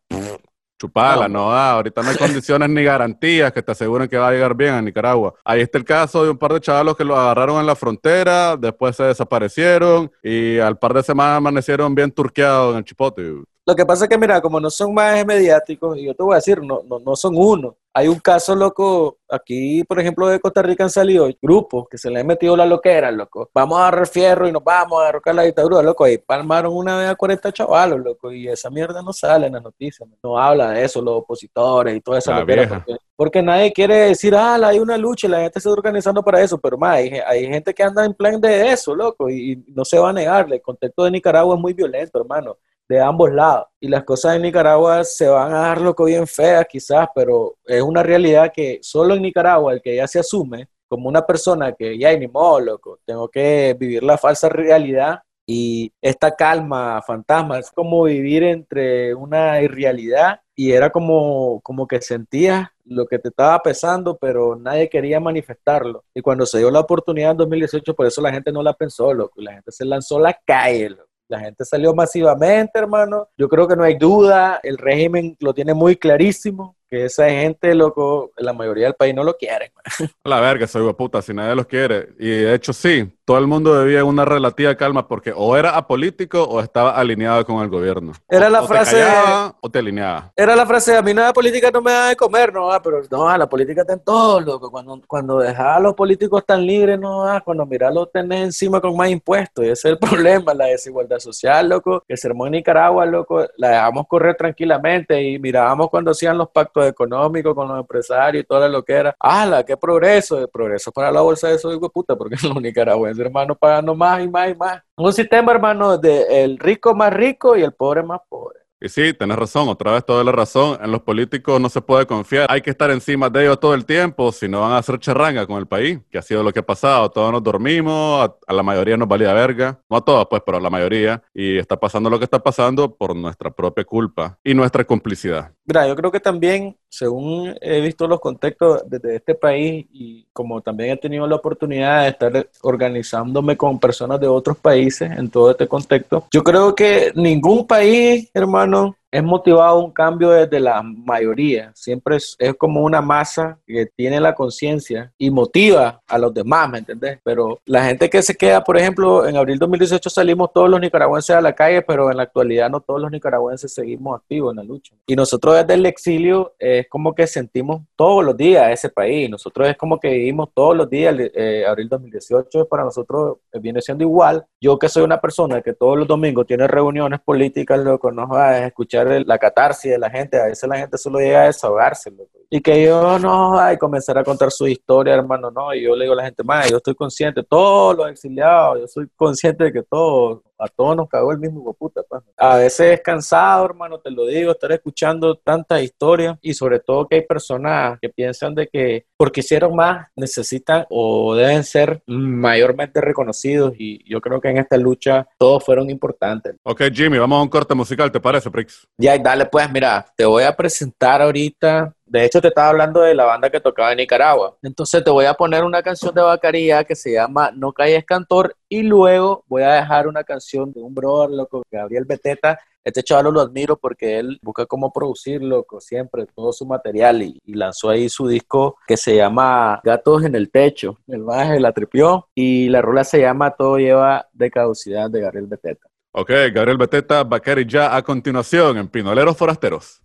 Chupala, 0.79 1.29
No. 1.29 1.45
no, 1.45 1.53
ah, 1.53 1.73
ahorita 1.73 2.03
no 2.03 2.11
hay 2.11 2.17
condiciones 2.17 2.69
ni 2.69 2.83
garantías 2.83 3.53
que 3.53 3.63
te 3.63 3.73
aseguren 3.73 4.09
que 4.09 4.19
va 4.19 4.29
a 4.29 4.33
llegar 4.33 4.55
bien 4.57 4.75
a 4.75 4.83
Nicaragua. 4.83 5.33
Ahí 5.45 5.61
está 5.61 5.79
el 5.79 5.85
caso 5.85 6.25
de 6.25 6.31
un 6.31 6.37
par 6.37 6.53
de 6.53 6.61
chavalos 6.61 6.97
que 6.97 7.05
lo 7.05 7.17
agarraron 7.17 7.61
en 7.61 7.67
la 7.67 7.77
frontera, 7.77 8.57
después 8.57 8.97
se 8.97 9.05
desaparecieron 9.05 10.11
y 10.23 10.59
al 10.59 10.77
par 10.77 10.93
de 10.93 11.03
semanas 11.03 11.39
amanecieron 11.39 11.95
bien 11.95 12.11
turqueados 12.11 12.73
en 12.73 12.79
el 12.79 12.85
chipote. 12.85 13.23
Lo 13.67 13.75
que 13.75 13.87
pasa 13.87 14.05
es 14.05 14.11
que, 14.11 14.19
mira, 14.19 14.41
como 14.43 14.61
no 14.61 14.69
son 14.69 14.93
más 14.93 15.25
mediáticos, 15.25 15.97
y 15.97 16.05
yo 16.07 16.15
te 16.15 16.23
voy 16.23 16.35
a 16.35 16.37
decir, 16.37 16.61
no, 16.61 16.83
no, 16.87 16.99
no 16.99 17.17
son 17.17 17.35
uno. 17.37 17.77
Hay 17.97 18.09
un 18.09 18.19
caso, 18.19 18.57
loco, 18.57 19.19
aquí, 19.31 19.85
por 19.85 20.01
ejemplo, 20.01 20.27
de 20.27 20.41
Costa 20.41 20.63
Rica 20.63 20.83
han 20.83 20.91
salido 20.91 21.29
grupos 21.41 21.87
que 21.89 21.97
se 21.97 22.11
le 22.11 22.19
han 22.19 22.27
metido 22.27 22.57
la 22.57 22.67
loquera, 22.67 23.13
loco. 23.13 23.49
Vamos 23.55 23.79
a 23.79 23.83
agarrar 23.83 24.09
fierro 24.09 24.49
y 24.49 24.53
nos 24.53 24.65
vamos 24.65 25.01
a 25.01 25.07
derrocar 25.07 25.33
la 25.33 25.43
dictadura, 25.45 25.81
loco. 25.81 26.03
Ahí 26.03 26.19
palmaron 26.19 26.75
una 26.75 26.99
vez 26.99 27.09
a 27.09 27.15
40 27.15 27.53
chavalos, 27.53 28.01
loco, 28.01 28.33
y 28.33 28.49
esa 28.49 28.69
mierda 28.69 29.01
no 29.01 29.13
sale 29.13 29.47
en 29.47 29.53
las 29.53 29.63
noticias. 29.63 30.09
No 30.25 30.37
habla 30.37 30.73
de 30.73 30.85
eso, 30.85 31.01
los 31.01 31.19
opositores 31.19 31.97
y 31.97 32.01
toda 32.01 32.19
esa 32.19 32.41
loquera. 32.41 32.69
Porque, 32.69 32.97
porque 33.15 33.43
nadie 33.43 33.73
quiere 33.73 33.95
decir, 34.09 34.35
ah, 34.35 34.57
hay 34.57 34.81
una 34.81 34.97
lucha 34.97 35.29
y 35.29 35.31
la 35.31 35.43
gente 35.43 35.61
se 35.61 35.69
está 35.69 35.79
organizando 35.79 36.21
para 36.25 36.43
eso. 36.43 36.59
Pero, 36.59 36.77
más, 36.77 36.97
hay, 36.97 37.11
hay 37.25 37.47
gente 37.47 37.73
que 37.73 37.85
anda 37.85 38.05
en 38.05 38.15
plan 38.15 38.41
de 38.41 38.73
eso, 38.73 38.93
loco, 38.93 39.31
y, 39.31 39.53
y 39.53 39.65
no 39.69 39.85
se 39.85 40.01
va 40.01 40.11
a 40.11 40.13
negar. 40.13 40.53
El 40.53 40.61
contexto 40.61 41.05
de 41.05 41.13
Nicaragua 41.13 41.55
es 41.55 41.61
muy 41.61 41.73
violento, 41.73 42.19
hermano 42.19 42.57
de 42.89 43.01
ambos 43.01 43.33
lados. 43.33 43.67
Y 43.81 43.89
las 43.89 44.05
cosas 44.05 44.37
en 44.37 44.43
Nicaragua 44.43 45.05
se 45.05 45.29
van 45.29 45.53
a 45.53 45.61
dar 45.61 45.81
loco 45.81 46.05
bien 46.05 46.27
feas 46.27 46.67
quizás, 46.69 47.09
pero 47.15 47.57
es 47.65 47.83
una 47.83 48.03
realidad 48.03 48.53
que 48.55 48.79
solo 48.83 49.15
en 49.15 49.23
Nicaragua 49.23 49.73
el 49.73 49.83
que 49.83 49.97
ya 49.97 50.07
se 50.07 50.21
asume 50.21 50.69
como 50.89 51.09
una 51.09 51.27
persona 51.27 51.73
que 51.73 51.99
ya 51.99 52.17
ni 52.17 52.29
modo, 52.29 52.61
loco, 52.61 52.99
tengo 53.05 53.29
que 53.29 53.75
vivir 53.79 54.03
la 54.03 54.19
falsa 54.19 54.49
realidad 54.49 55.21
y 55.47 55.93
esta 56.01 56.35
calma 56.35 57.03
fantasma 57.03 57.59
es 57.59 57.71
como 57.71 58.05
vivir 58.05 58.45
entre 58.45 59.15
una 59.15 59.61
irrealidad 59.61 60.41
y 60.55 60.73
era 60.73 60.91
como, 60.91 61.61
como 61.63 61.87
que 61.87 62.01
sentías 62.01 62.69
lo 62.85 63.07
que 63.07 63.19
te 63.19 63.29
estaba 63.29 63.61
pesando, 63.61 64.17
pero 64.17 64.57
nadie 64.57 64.89
quería 64.89 65.21
manifestarlo. 65.21 66.05
Y 66.15 66.21
cuando 66.21 66.47
se 66.47 66.59
dio 66.59 66.71
la 66.71 66.81
oportunidad 66.81 67.33
en 67.33 67.39
2018, 67.39 67.95
por 67.95 68.07
eso 68.07 68.21
la 68.21 68.33
gente 68.33 68.53
no 68.53 68.63
la 68.63 68.75
pensó, 68.75 69.13
loco, 69.13 69.41
y 69.41 69.45
la 69.45 69.55
gente 69.55 69.73
se 69.73 69.85
lanzó 69.85 70.19
a 70.19 70.21
la 70.21 70.41
calle, 70.45 70.91
loco. 70.91 71.14
La 71.29 71.41
gente 71.41 71.65
salió 71.65 71.95
masivamente, 71.95 72.79
hermano. 72.79 73.29
Yo 73.37 73.49
creo 73.49 73.67
que 73.67 73.77
no 73.77 73.83
hay 73.83 73.97
duda. 73.97 74.61
El 74.63 74.77
régimen 74.79 75.37
lo 75.41 75.55
tiene 75.55 75.73
muy 75.73 75.97
clarísimo. 75.97 76.77
Que 76.95 77.07
esa 77.07 77.29
gente, 77.29 77.75
loco, 77.75 78.31
la 78.37 78.53
mayoría 78.53 78.85
del 78.85 78.95
país 78.95 79.13
no 79.15 79.25
lo 79.25 79.35
quiere. 79.37 79.73
man. 79.75 80.11
La 80.23 80.39
verga, 80.41 80.67
soy 80.69 80.93
puta, 80.93 81.21
si 81.23 81.35
nadie 81.35 81.57
los 81.57 81.67
quiere. 81.67 82.11
Y 82.21 82.29
de 82.29 82.55
hecho, 82.55 82.73
sí, 82.73 83.13
todo 83.25 83.39
el 83.39 83.49
mundo 83.49 83.83
vivía 83.83 84.05
una 84.05 84.25
relativa 84.25 84.75
calma 84.77 85.09
porque 85.09 85.33
o 85.35 85.57
era 85.57 85.71
apolítico 85.77 86.45
o 86.45 86.61
estaba 86.61 86.91
alineado 86.93 87.45
con 87.45 87.61
el 87.63 87.69
gobierno. 87.69 88.13
Era 88.29 88.47
O- 88.47 88.51
la 88.51 88.63
o 88.63 88.69
frase- 88.69 88.97
Te 88.97 89.03
callaba 89.03 89.57
o 89.61 89.71
te 89.71 89.79
alineaba. 89.81 90.31
Era 90.37 90.55
la 90.55 90.67
frase, 90.67 90.97
a 90.97 91.03
mí 91.03 91.13
nada 91.13 91.33
política 91.33 91.69
no 91.73 91.83
me 91.83 91.91
da 91.91 92.09
de 92.11 92.17
comer, 92.17 92.53
no, 92.53 92.71
ah, 92.71 92.81
pero 92.81 93.03
no, 93.11 93.37
la 93.37 93.49
política 93.49 93.81
está 93.81 93.95
en 93.95 94.01
todo, 94.05 94.41
loco. 94.41 94.71
Cuando, 94.71 95.01
cuando 95.09 95.39
dejaba 95.41 95.77
a 95.77 95.81
los 95.81 95.95
políticos 95.95 96.45
tan 96.47 96.65
libres, 96.65 96.99
no, 97.01 97.25
ah, 97.27 97.41
cuando 97.45 97.67
mirá 97.67 97.91
los 97.91 98.13
tenés 98.13 98.45
encima 98.45 98.81
con 98.81 98.97
más 98.97 99.09
impuestos. 99.11 99.65
Y 99.65 99.69
ese 99.71 99.89
es 99.89 99.93
el 99.95 99.99
problema, 100.45 100.55
la 100.55 100.67
desigualdad 100.67 101.19
social, 101.19 101.69
loco. 101.69 102.05
El 102.07 102.19
sermón 102.19 102.49
en 102.49 102.53
Nicaragua, 102.53 103.05
loco, 103.07 103.45
la 103.57 103.71
dejamos 103.71 104.07
correr 104.07 104.37
tranquilamente 104.37 105.21
y 105.21 105.39
mirábamos 105.39 105.89
cuando 105.91 106.11
hacían 106.13 106.37
los 106.39 106.51
pactos 106.51 106.84
económicos 106.89 107.55
con 107.55 107.69
los 107.69 107.79
empresarios 107.79 108.43
y 108.43 108.47
toda 108.47 108.69
lo 108.69 108.83
que 108.83 108.93
era. 108.93 109.15
¡Hala, 109.19 109.65
qué 109.65 109.77
progreso! 109.77 110.39
El 110.39 110.49
progreso 110.49 110.93
para 110.93 111.11
la 111.11 111.21
bolsa 111.21 111.49
de 111.49 111.55
hijos 111.55 111.81
de 111.81 111.89
puta, 111.89 112.17
porque 112.17 112.37
los 112.47 112.61
nicaragüenses, 112.61 113.25
hermano, 113.25 113.55
pagando 113.55 113.95
más 113.95 114.23
y 114.23 114.29
más 114.29 114.51
y 114.51 114.55
más. 114.55 114.83
Un 114.97 115.13
sistema, 115.13 115.53
hermano, 115.53 115.99
de 115.99 116.45
el 116.45 116.59
rico 116.59 116.95
más 116.95 117.13
rico 117.13 117.57
y 117.57 117.63
el 117.63 117.73
pobre 117.73 118.03
más 118.03 118.21
pobre. 118.29 118.65
Y 118.85 118.91
sí, 118.91 119.15
tenés 119.15 119.39
razón, 119.39 119.67
otra 119.71 119.93
vez 119.93 120.05
toda 120.05 120.23
la 120.23 120.31
razón. 120.31 120.79
En 120.83 120.93
los 120.93 121.01
políticos 121.01 121.59
no 121.59 121.71
se 121.71 121.81
puede 121.81 122.05
confiar. 122.05 122.47
Hay 122.51 122.61
que 122.61 122.69
estar 122.69 122.91
encima 122.91 123.31
de 123.31 123.45
ellos 123.45 123.59
todo 123.59 123.73
el 123.73 123.87
tiempo, 123.87 124.31
si 124.31 124.47
no 124.47 124.61
van 124.61 124.73
a 124.73 124.77
hacer 124.77 124.99
charranga 124.99 125.47
con 125.47 125.57
el 125.57 125.67
país, 125.67 126.01
que 126.11 126.19
ha 126.19 126.23
sido 126.23 126.43
lo 126.43 126.53
que 126.53 126.59
ha 126.59 126.67
pasado. 126.67 127.11
Todos 127.11 127.33
nos 127.33 127.43
dormimos, 127.43 128.29
a, 128.29 128.37
a 128.47 128.53
la 128.53 128.63
mayoría 128.63 128.99
nos 128.99 129.09
valía 129.09 129.33
verga. 129.33 129.81
No 129.89 129.97
a 129.97 130.05
todos, 130.05 130.27
pues, 130.29 130.43
pero 130.45 130.59
a 130.59 130.61
la 130.61 130.69
mayoría. 130.69 131.23
Y 131.33 131.57
está 131.57 131.81
pasando 131.81 132.11
lo 132.11 132.19
que 132.19 132.25
está 132.25 132.41
pasando 132.41 132.95
por 132.95 133.17
nuestra 133.17 133.51
propia 133.51 133.85
culpa 133.85 134.39
y 134.45 134.53
nuestra 134.53 134.85
complicidad. 134.85 135.53
Mira, 135.67 135.89
yo 135.89 135.97
creo 135.97 136.13
que 136.13 136.21
también, 136.21 136.77
según 136.91 137.57
he 137.61 137.81
visto 137.81 138.07
los 138.07 138.21
contextos 138.21 138.83
desde 138.87 139.17
este 139.17 139.35
país 139.35 139.87
y 139.93 140.27
como 140.31 140.61
también 140.61 140.91
he 140.91 140.97
tenido 140.99 141.27
la 141.27 141.37
oportunidad 141.37 142.03
de 142.03 142.09
estar 142.11 142.49
organizándome 142.61 143.57
con 143.57 143.81
personas 143.81 144.21
de 144.21 144.27
otros 144.27 144.59
países 144.59 145.11
en 145.11 145.31
todo 145.31 145.51
este 145.51 145.67
contexto, 145.67 146.27
yo 146.31 146.45
creo 146.45 146.75
que 146.75 147.13
ningún 147.15 147.67
país, 147.67 148.31
hermano, 148.35 148.95
es 149.15 149.23
motivado 149.23 149.79
un 149.79 149.93
cambio 149.93 150.31
desde 150.31 150.59
la 150.59 150.83
mayoría. 150.83 151.71
Siempre 151.73 152.17
es, 152.17 152.35
es 152.37 152.53
como 152.55 152.83
una 152.83 153.01
masa 153.01 153.61
que 153.65 153.87
tiene 153.87 154.19
la 154.19 154.35
conciencia 154.35 155.13
y 155.17 155.31
motiva 155.31 156.03
a 156.09 156.19
los 156.19 156.35
demás, 156.35 156.69
¿me 156.69 156.79
entendés? 156.79 157.21
Pero 157.23 157.61
la 157.65 157.85
gente 157.85 158.11
que 158.11 158.23
se 158.23 158.35
queda, 158.35 158.65
por 158.65 158.77
ejemplo, 158.77 159.25
en 159.25 159.37
abril 159.37 159.61
2018 159.61 160.11
salimos 160.11 160.53
todos 160.53 160.69
los 160.69 160.81
nicaragüenses 160.81 161.37
a 161.37 161.41
la 161.41 161.53
calle, 161.53 161.83
pero 161.83 162.11
en 162.11 162.17
la 162.17 162.25
actualidad 162.25 162.69
no 162.69 162.81
todos 162.81 163.01
los 163.01 163.09
nicaragüenses 163.13 163.73
seguimos 163.73 164.19
activos 164.21 164.51
en 164.51 164.57
la 164.57 164.65
lucha. 164.65 164.97
Y 165.07 165.15
nosotros 165.15 165.55
desde 165.55 165.75
el 165.75 165.87
exilio 165.87 166.55
es 166.59 166.89
como 166.89 167.15
que 167.15 167.29
sentimos 167.29 167.83
todos 167.95 168.25
los 168.25 168.37
días 168.37 168.69
ese 168.73 168.89
país. 168.89 169.31
Nosotros 169.31 169.69
es 169.69 169.77
como 169.77 170.01
que 170.01 170.09
vivimos 170.09 170.49
todos 170.53 170.77
los 170.77 170.91
días. 170.91 171.15
Eh, 171.17 171.65
abril 171.69 171.89
2018 171.89 172.67
para 172.67 172.83
nosotros 172.83 173.37
eh, 173.53 173.61
viene 173.61 173.81
siendo 173.81 174.03
igual. 174.03 174.45
Yo 174.61 174.77
que 174.77 174.89
soy 174.89 175.05
una 175.05 175.21
persona 175.21 175.63
que 175.63 175.73
todos 175.73 175.97
los 175.97 176.09
domingos 176.09 176.49
tiene 176.49 176.67
reuniones 176.67 177.21
políticas, 177.21 177.79
lo 177.79 178.01
que 178.01 178.11
nos 178.11 178.29
va 178.29 178.49
a 178.49 178.67
escuchar 178.67 179.04
el- 179.13 179.25
la 179.27 179.39
catarsis 179.39 179.91
de 179.93 179.99
la 179.99 180.11
gente. 180.11 180.41
A 180.41 180.47
veces 180.47 180.69
la 180.69 180.79
gente 180.79 180.99
solo 180.99 181.19
llega 181.19 181.43
a 181.43 181.47
desahogarse. 181.47 182.11
Y 182.51 182.61
que 182.61 182.85
yo 182.85 183.19
no, 183.19 183.59
ay, 183.59 183.77
comenzar 183.79 184.19
a 184.19 184.25
contar 184.25 184.51
su 184.51 184.67
historia, 184.67 185.15
hermano, 185.15 185.51
no. 185.51 185.75
Y 185.75 185.83
yo 185.83 185.97
le 185.97 186.05
digo 186.05 186.15
a 186.15 186.17
la 186.17 186.25
gente, 186.25 186.43
más, 186.43 186.71
yo 186.71 186.77
estoy 186.79 186.95
consciente, 186.95 187.43
todos 187.43 187.97
los 187.97 188.11
exiliados, 188.11 188.81
yo 188.81 188.87
soy 188.87 189.09
consciente 189.17 189.65
de 189.65 189.73
que 189.73 189.83
todos, 189.83 190.41
a 190.59 190.69
todos 190.69 190.97
nos 190.97 191.09
cagó 191.09 191.33
el 191.33 191.39
mismo 191.39 191.73
puta. 191.75 192.03
pues. 192.09 192.23
A 192.37 192.57
veces 192.57 192.95
es 192.95 193.01
cansado, 193.01 193.65
hermano, 193.65 193.99
te 193.99 194.11
lo 194.11 194.27
digo, 194.27 194.53
estar 194.53 194.71
escuchando 194.73 195.37
tantas 195.37 195.83
historias 195.83 196.39
y 196.41 196.55
sobre 196.55 196.81
todo 196.81 197.07
que 197.09 197.17
hay 197.17 197.23
personas 197.23 197.99
que 198.01 198.09
piensan 198.09 198.55
de 198.55 198.69
que 198.69 199.07
porque 199.17 199.41
hicieron 199.41 199.75
más 199.75 200.09
necesitan 200.17 200.87
o 200.91 201.35
deben 201.35 201.65
ser 201.65 202.03
mayormente 202.07 203.01
reconocidos 203.01 203.75
y 203.79 204.09
yo 204.09 204.21
creo 204.21 204.41
que 204.41 204.49
en 204.49 204.59
esta 204.59 204.77
lucha 204.77 205.27
todos 205.39 205.65
fueron 205.65 205.91
importantes. 205.91 206.57
Ok, 206.63 206.83
Jimmy, 206.93 207.19
vamos 207.19 207.39
a 207.39 207.43
un 207.43 207.49
corte 207.49 207.75
musical, 207.75 208.11
¿te 208.11 208.21
parece, 208.21 208.51
Prix? 208.51 208.87
Ya, 208.99 209.19
dale, 209.19 209.47
pues, 209.47 209.71
mira, 209.71 210.05
te 210.17 210.25
voy 210.25 210.45
a 210.45 210.55
presentar 210.55 211.23
ahorita. 211.23 211.95
De 212.15 212.25
hecho, 212.25 212.41
te 212.41 212.47
estaba 212.47 212.69
hablando 212.69 213.01
de 213.01 213.13
la 213.13 213.25
banda 213.25 213.51
que 213.51 213.59
tocaba 213.59 213.91
en 213.91 213.97
Nicaragua. 213.97 214.57
Entonces, 214.63 215.03
te 215.03 215.11
voy 215.11 215.25
a 215.25 215.35
poner 215.35 215.65
una 215.65 215.83
canción 215.83 216.15
de 216.15 216.23
Bacaría 216.23 216.85
que 216.85 216.95
se 216.95 217.13
llama 217.13 217.51
No 217.53 217.73
Calles 217.73 218.05
Cantor. 218.05 218.55
Y 218.69 218.85
luego 218.85 219.43
voy 219.49 219.65
a 219.65 219.73
dejar 219.73 220.07
una 220.07 220.23
canción 220.23 220.73
de 220.73 220.81
un 220.81 220.95
brother, 220.95 221.31
loco, 221.31 221.65
Gabriel 221.69 222.05
Beteta. 222.05 222.61
Este 222.85 223.03
chaval 223.03 223.35
lo 223.35 223.41
admiro 223.41 223.77
porque 223.77 224.21
él 224.21 224.39
busca 224.43 224.65
cómo 224.65 224.93
producir, 224.93 225.43
loco, 225.43 225.81
siempre, 225.81 226.27
todo 226.33 226.53
su 226.53 226.65
material. 226.67 227.21
Y, 227.21 227.41
lanzó 227.47 227.91
ahí 227.91 228.09
su 228.09 228.29
disco 228.29 228.77
que 228.87 228.97
se 228.97 229.17
llama 229.17 229.81
Gatos 229.83 230.23
en 230.23 230.37
el 230.37 230.53
Techo. 230.53 231.01
El 231.09 231.25
baje 231.25 231.59
la 231.59 231.73
tripió. 231.73 232.29
Y 232.33 232.69
la 232.69 232.81
rola 232.81 233.03
se 233.03 233.23
llama 233.23 233.57
Todo 233.57 233.79
lleva 233.79 234.29
de 234.33 234.53
caducidad 234.53 235.11
de 235.11 235.21
Gabriel 235.21 235.49
Beteta. 235.49 235.89
Ok, 236.13 236.31
Gabriel 236.53 236.79
Beteta, 236.79 237.25
Bacari 237.25 237.67
ya 237.67 237.97
a 237.97 238.01
continuación 238.05 238.79
en 238.79 238.87
Pinoleros 238.87 239.37
Forasteros. 239.37 240.01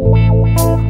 Thank 0.00 0.84
you. 0.84 0.89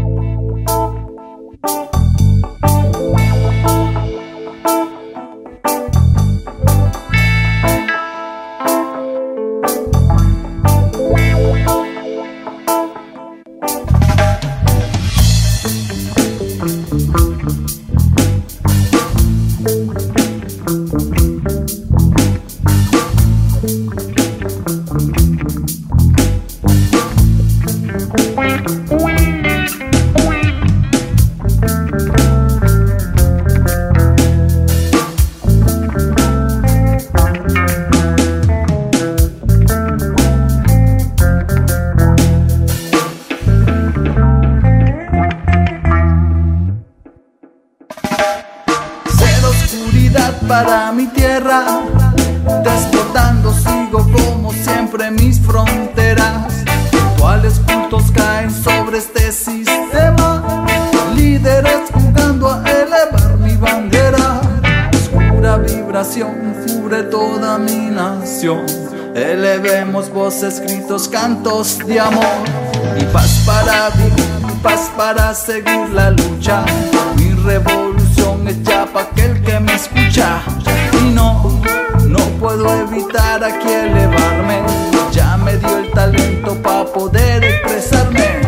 Cubre 67.50 67.58
toda 67.58 67.58
mi 67.58 67.90
nación. 67.90 68.66
Elevemos 69.14 70.10
voces, 70.10 70.60
gritos, 70.60 71.08
cantos 71.08 71.78
de 71.78 71.98
amor 71.98 72.24
y 72.98 73.04
paz 73.12 73.42
para 73.46 73.90
vivir 73.90 74.30
paz 74.62 74.90
para 74.96 75.34
seguir 75.34 75.88
la 75.92 76.10
lucha. 76.10 76.64
Mi 77.16 77.32
revolución 77.32 78.46
ya 78.62 78.86
para 78.86 79.06
aquel 79.06 79.42
que 79.42 79.58
me 79.58 79.74
escucha. 79.74 80.42
Y 81.00 81.10
no, 81.10 81.60
no 82.06 82.18
puedo 82.38 82.68
evitar 82.82 83.42
aquí 83.42 83.68
elevarme. 83.68 84.60
Ya 85.12 85.36
me 85.38 85.56
dio 85.56 85.78
el 85.78 85.90
talento 85.92 86.54
para 86.62 86.84
poder 86.84 87.42
expresarme. 87.42 88.40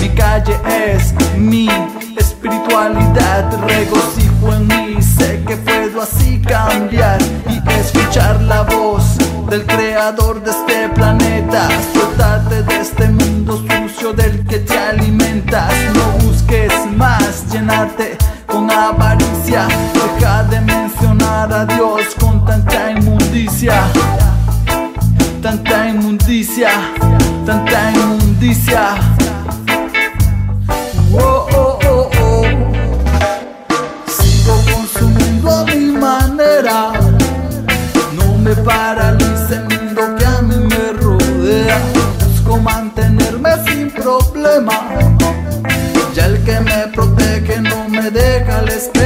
Mi 0.00 0.08
calle 0.10 0.56
es 0.66 1.14
mi 1.38 1.68
espiritualidad, 2.16 3.44
regocijo 3.66 4.52
en 4.54 4.66
mí. 4.66 5.02
Sé 5.02 5.42
que 5.46 5.56
puedo 5.56 6.02
así 6.02 6.40
cambiar 6.40 7.20
y 7.48 7.61
escuchar 7.82 8.40
la 8.42 8.62
voz 8.62 9.16
del 9.50 9.66
creador 9.66 10.42
de 10.42 10.50
este 10.50 10.88
planeta. 10.90 11.68
Suéltate 11.92 12.62
de 12.62 12.80
este 12.80 13.08
mundo 13.08 13.60
sucio 13.68 14.12
del 14.12 14.46
que 14.46 14.60
te 14.60 14.78
alimentas. 14.78 15.72
No 15.94 16.24
busques 16.24 16.72
más 16.96 17.52
llenarte 17.52 18.16
con 18.46 18.70
avaricia. 18.70 19.66
Deja 19.94 20.44
de 20.44 20.60
mencionar 20.60 21.52
a 21.52 21.66
Dios 21.66 22.02
con 22.20 22.44
tanta 22.44 22.92
inmundicia. 22.92 23.82
Tanta 25.42 25.88
inmundicia, 25.88 26.70
tanta 27.44 27.90
inmundicia. 27.90 28.94
Ya 46.14 46.26
el 46.26 46.44
que 46.44 46.60
me 46.60 46.86
protege 46.88 47.62
no 47.62 47.88
me 47.88 48.10
deja 48.10 48.60
la 48.60 48.72
espera. 48.72 49.01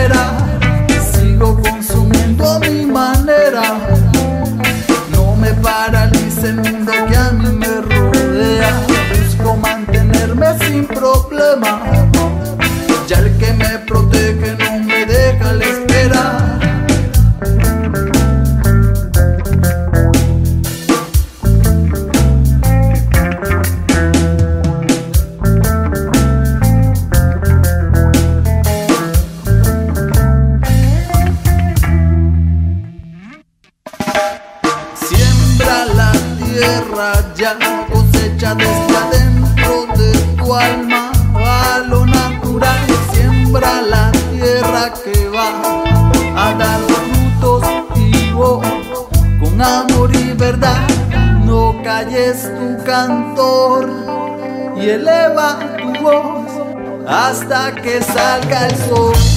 Hasta 57.49 57.81
que 57.81 58.03
salga 58.03 58.67
el 58.67 58.77
sol. 58.77 59.36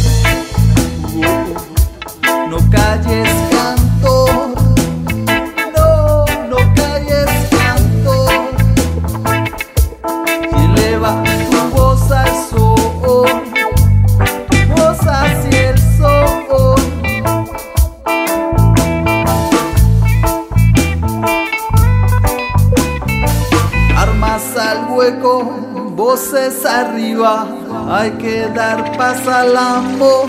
Dar 28.99 30.28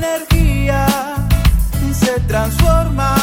energía 0.00 0.86
se 1.92 2.20
transforma. 2.20 3.19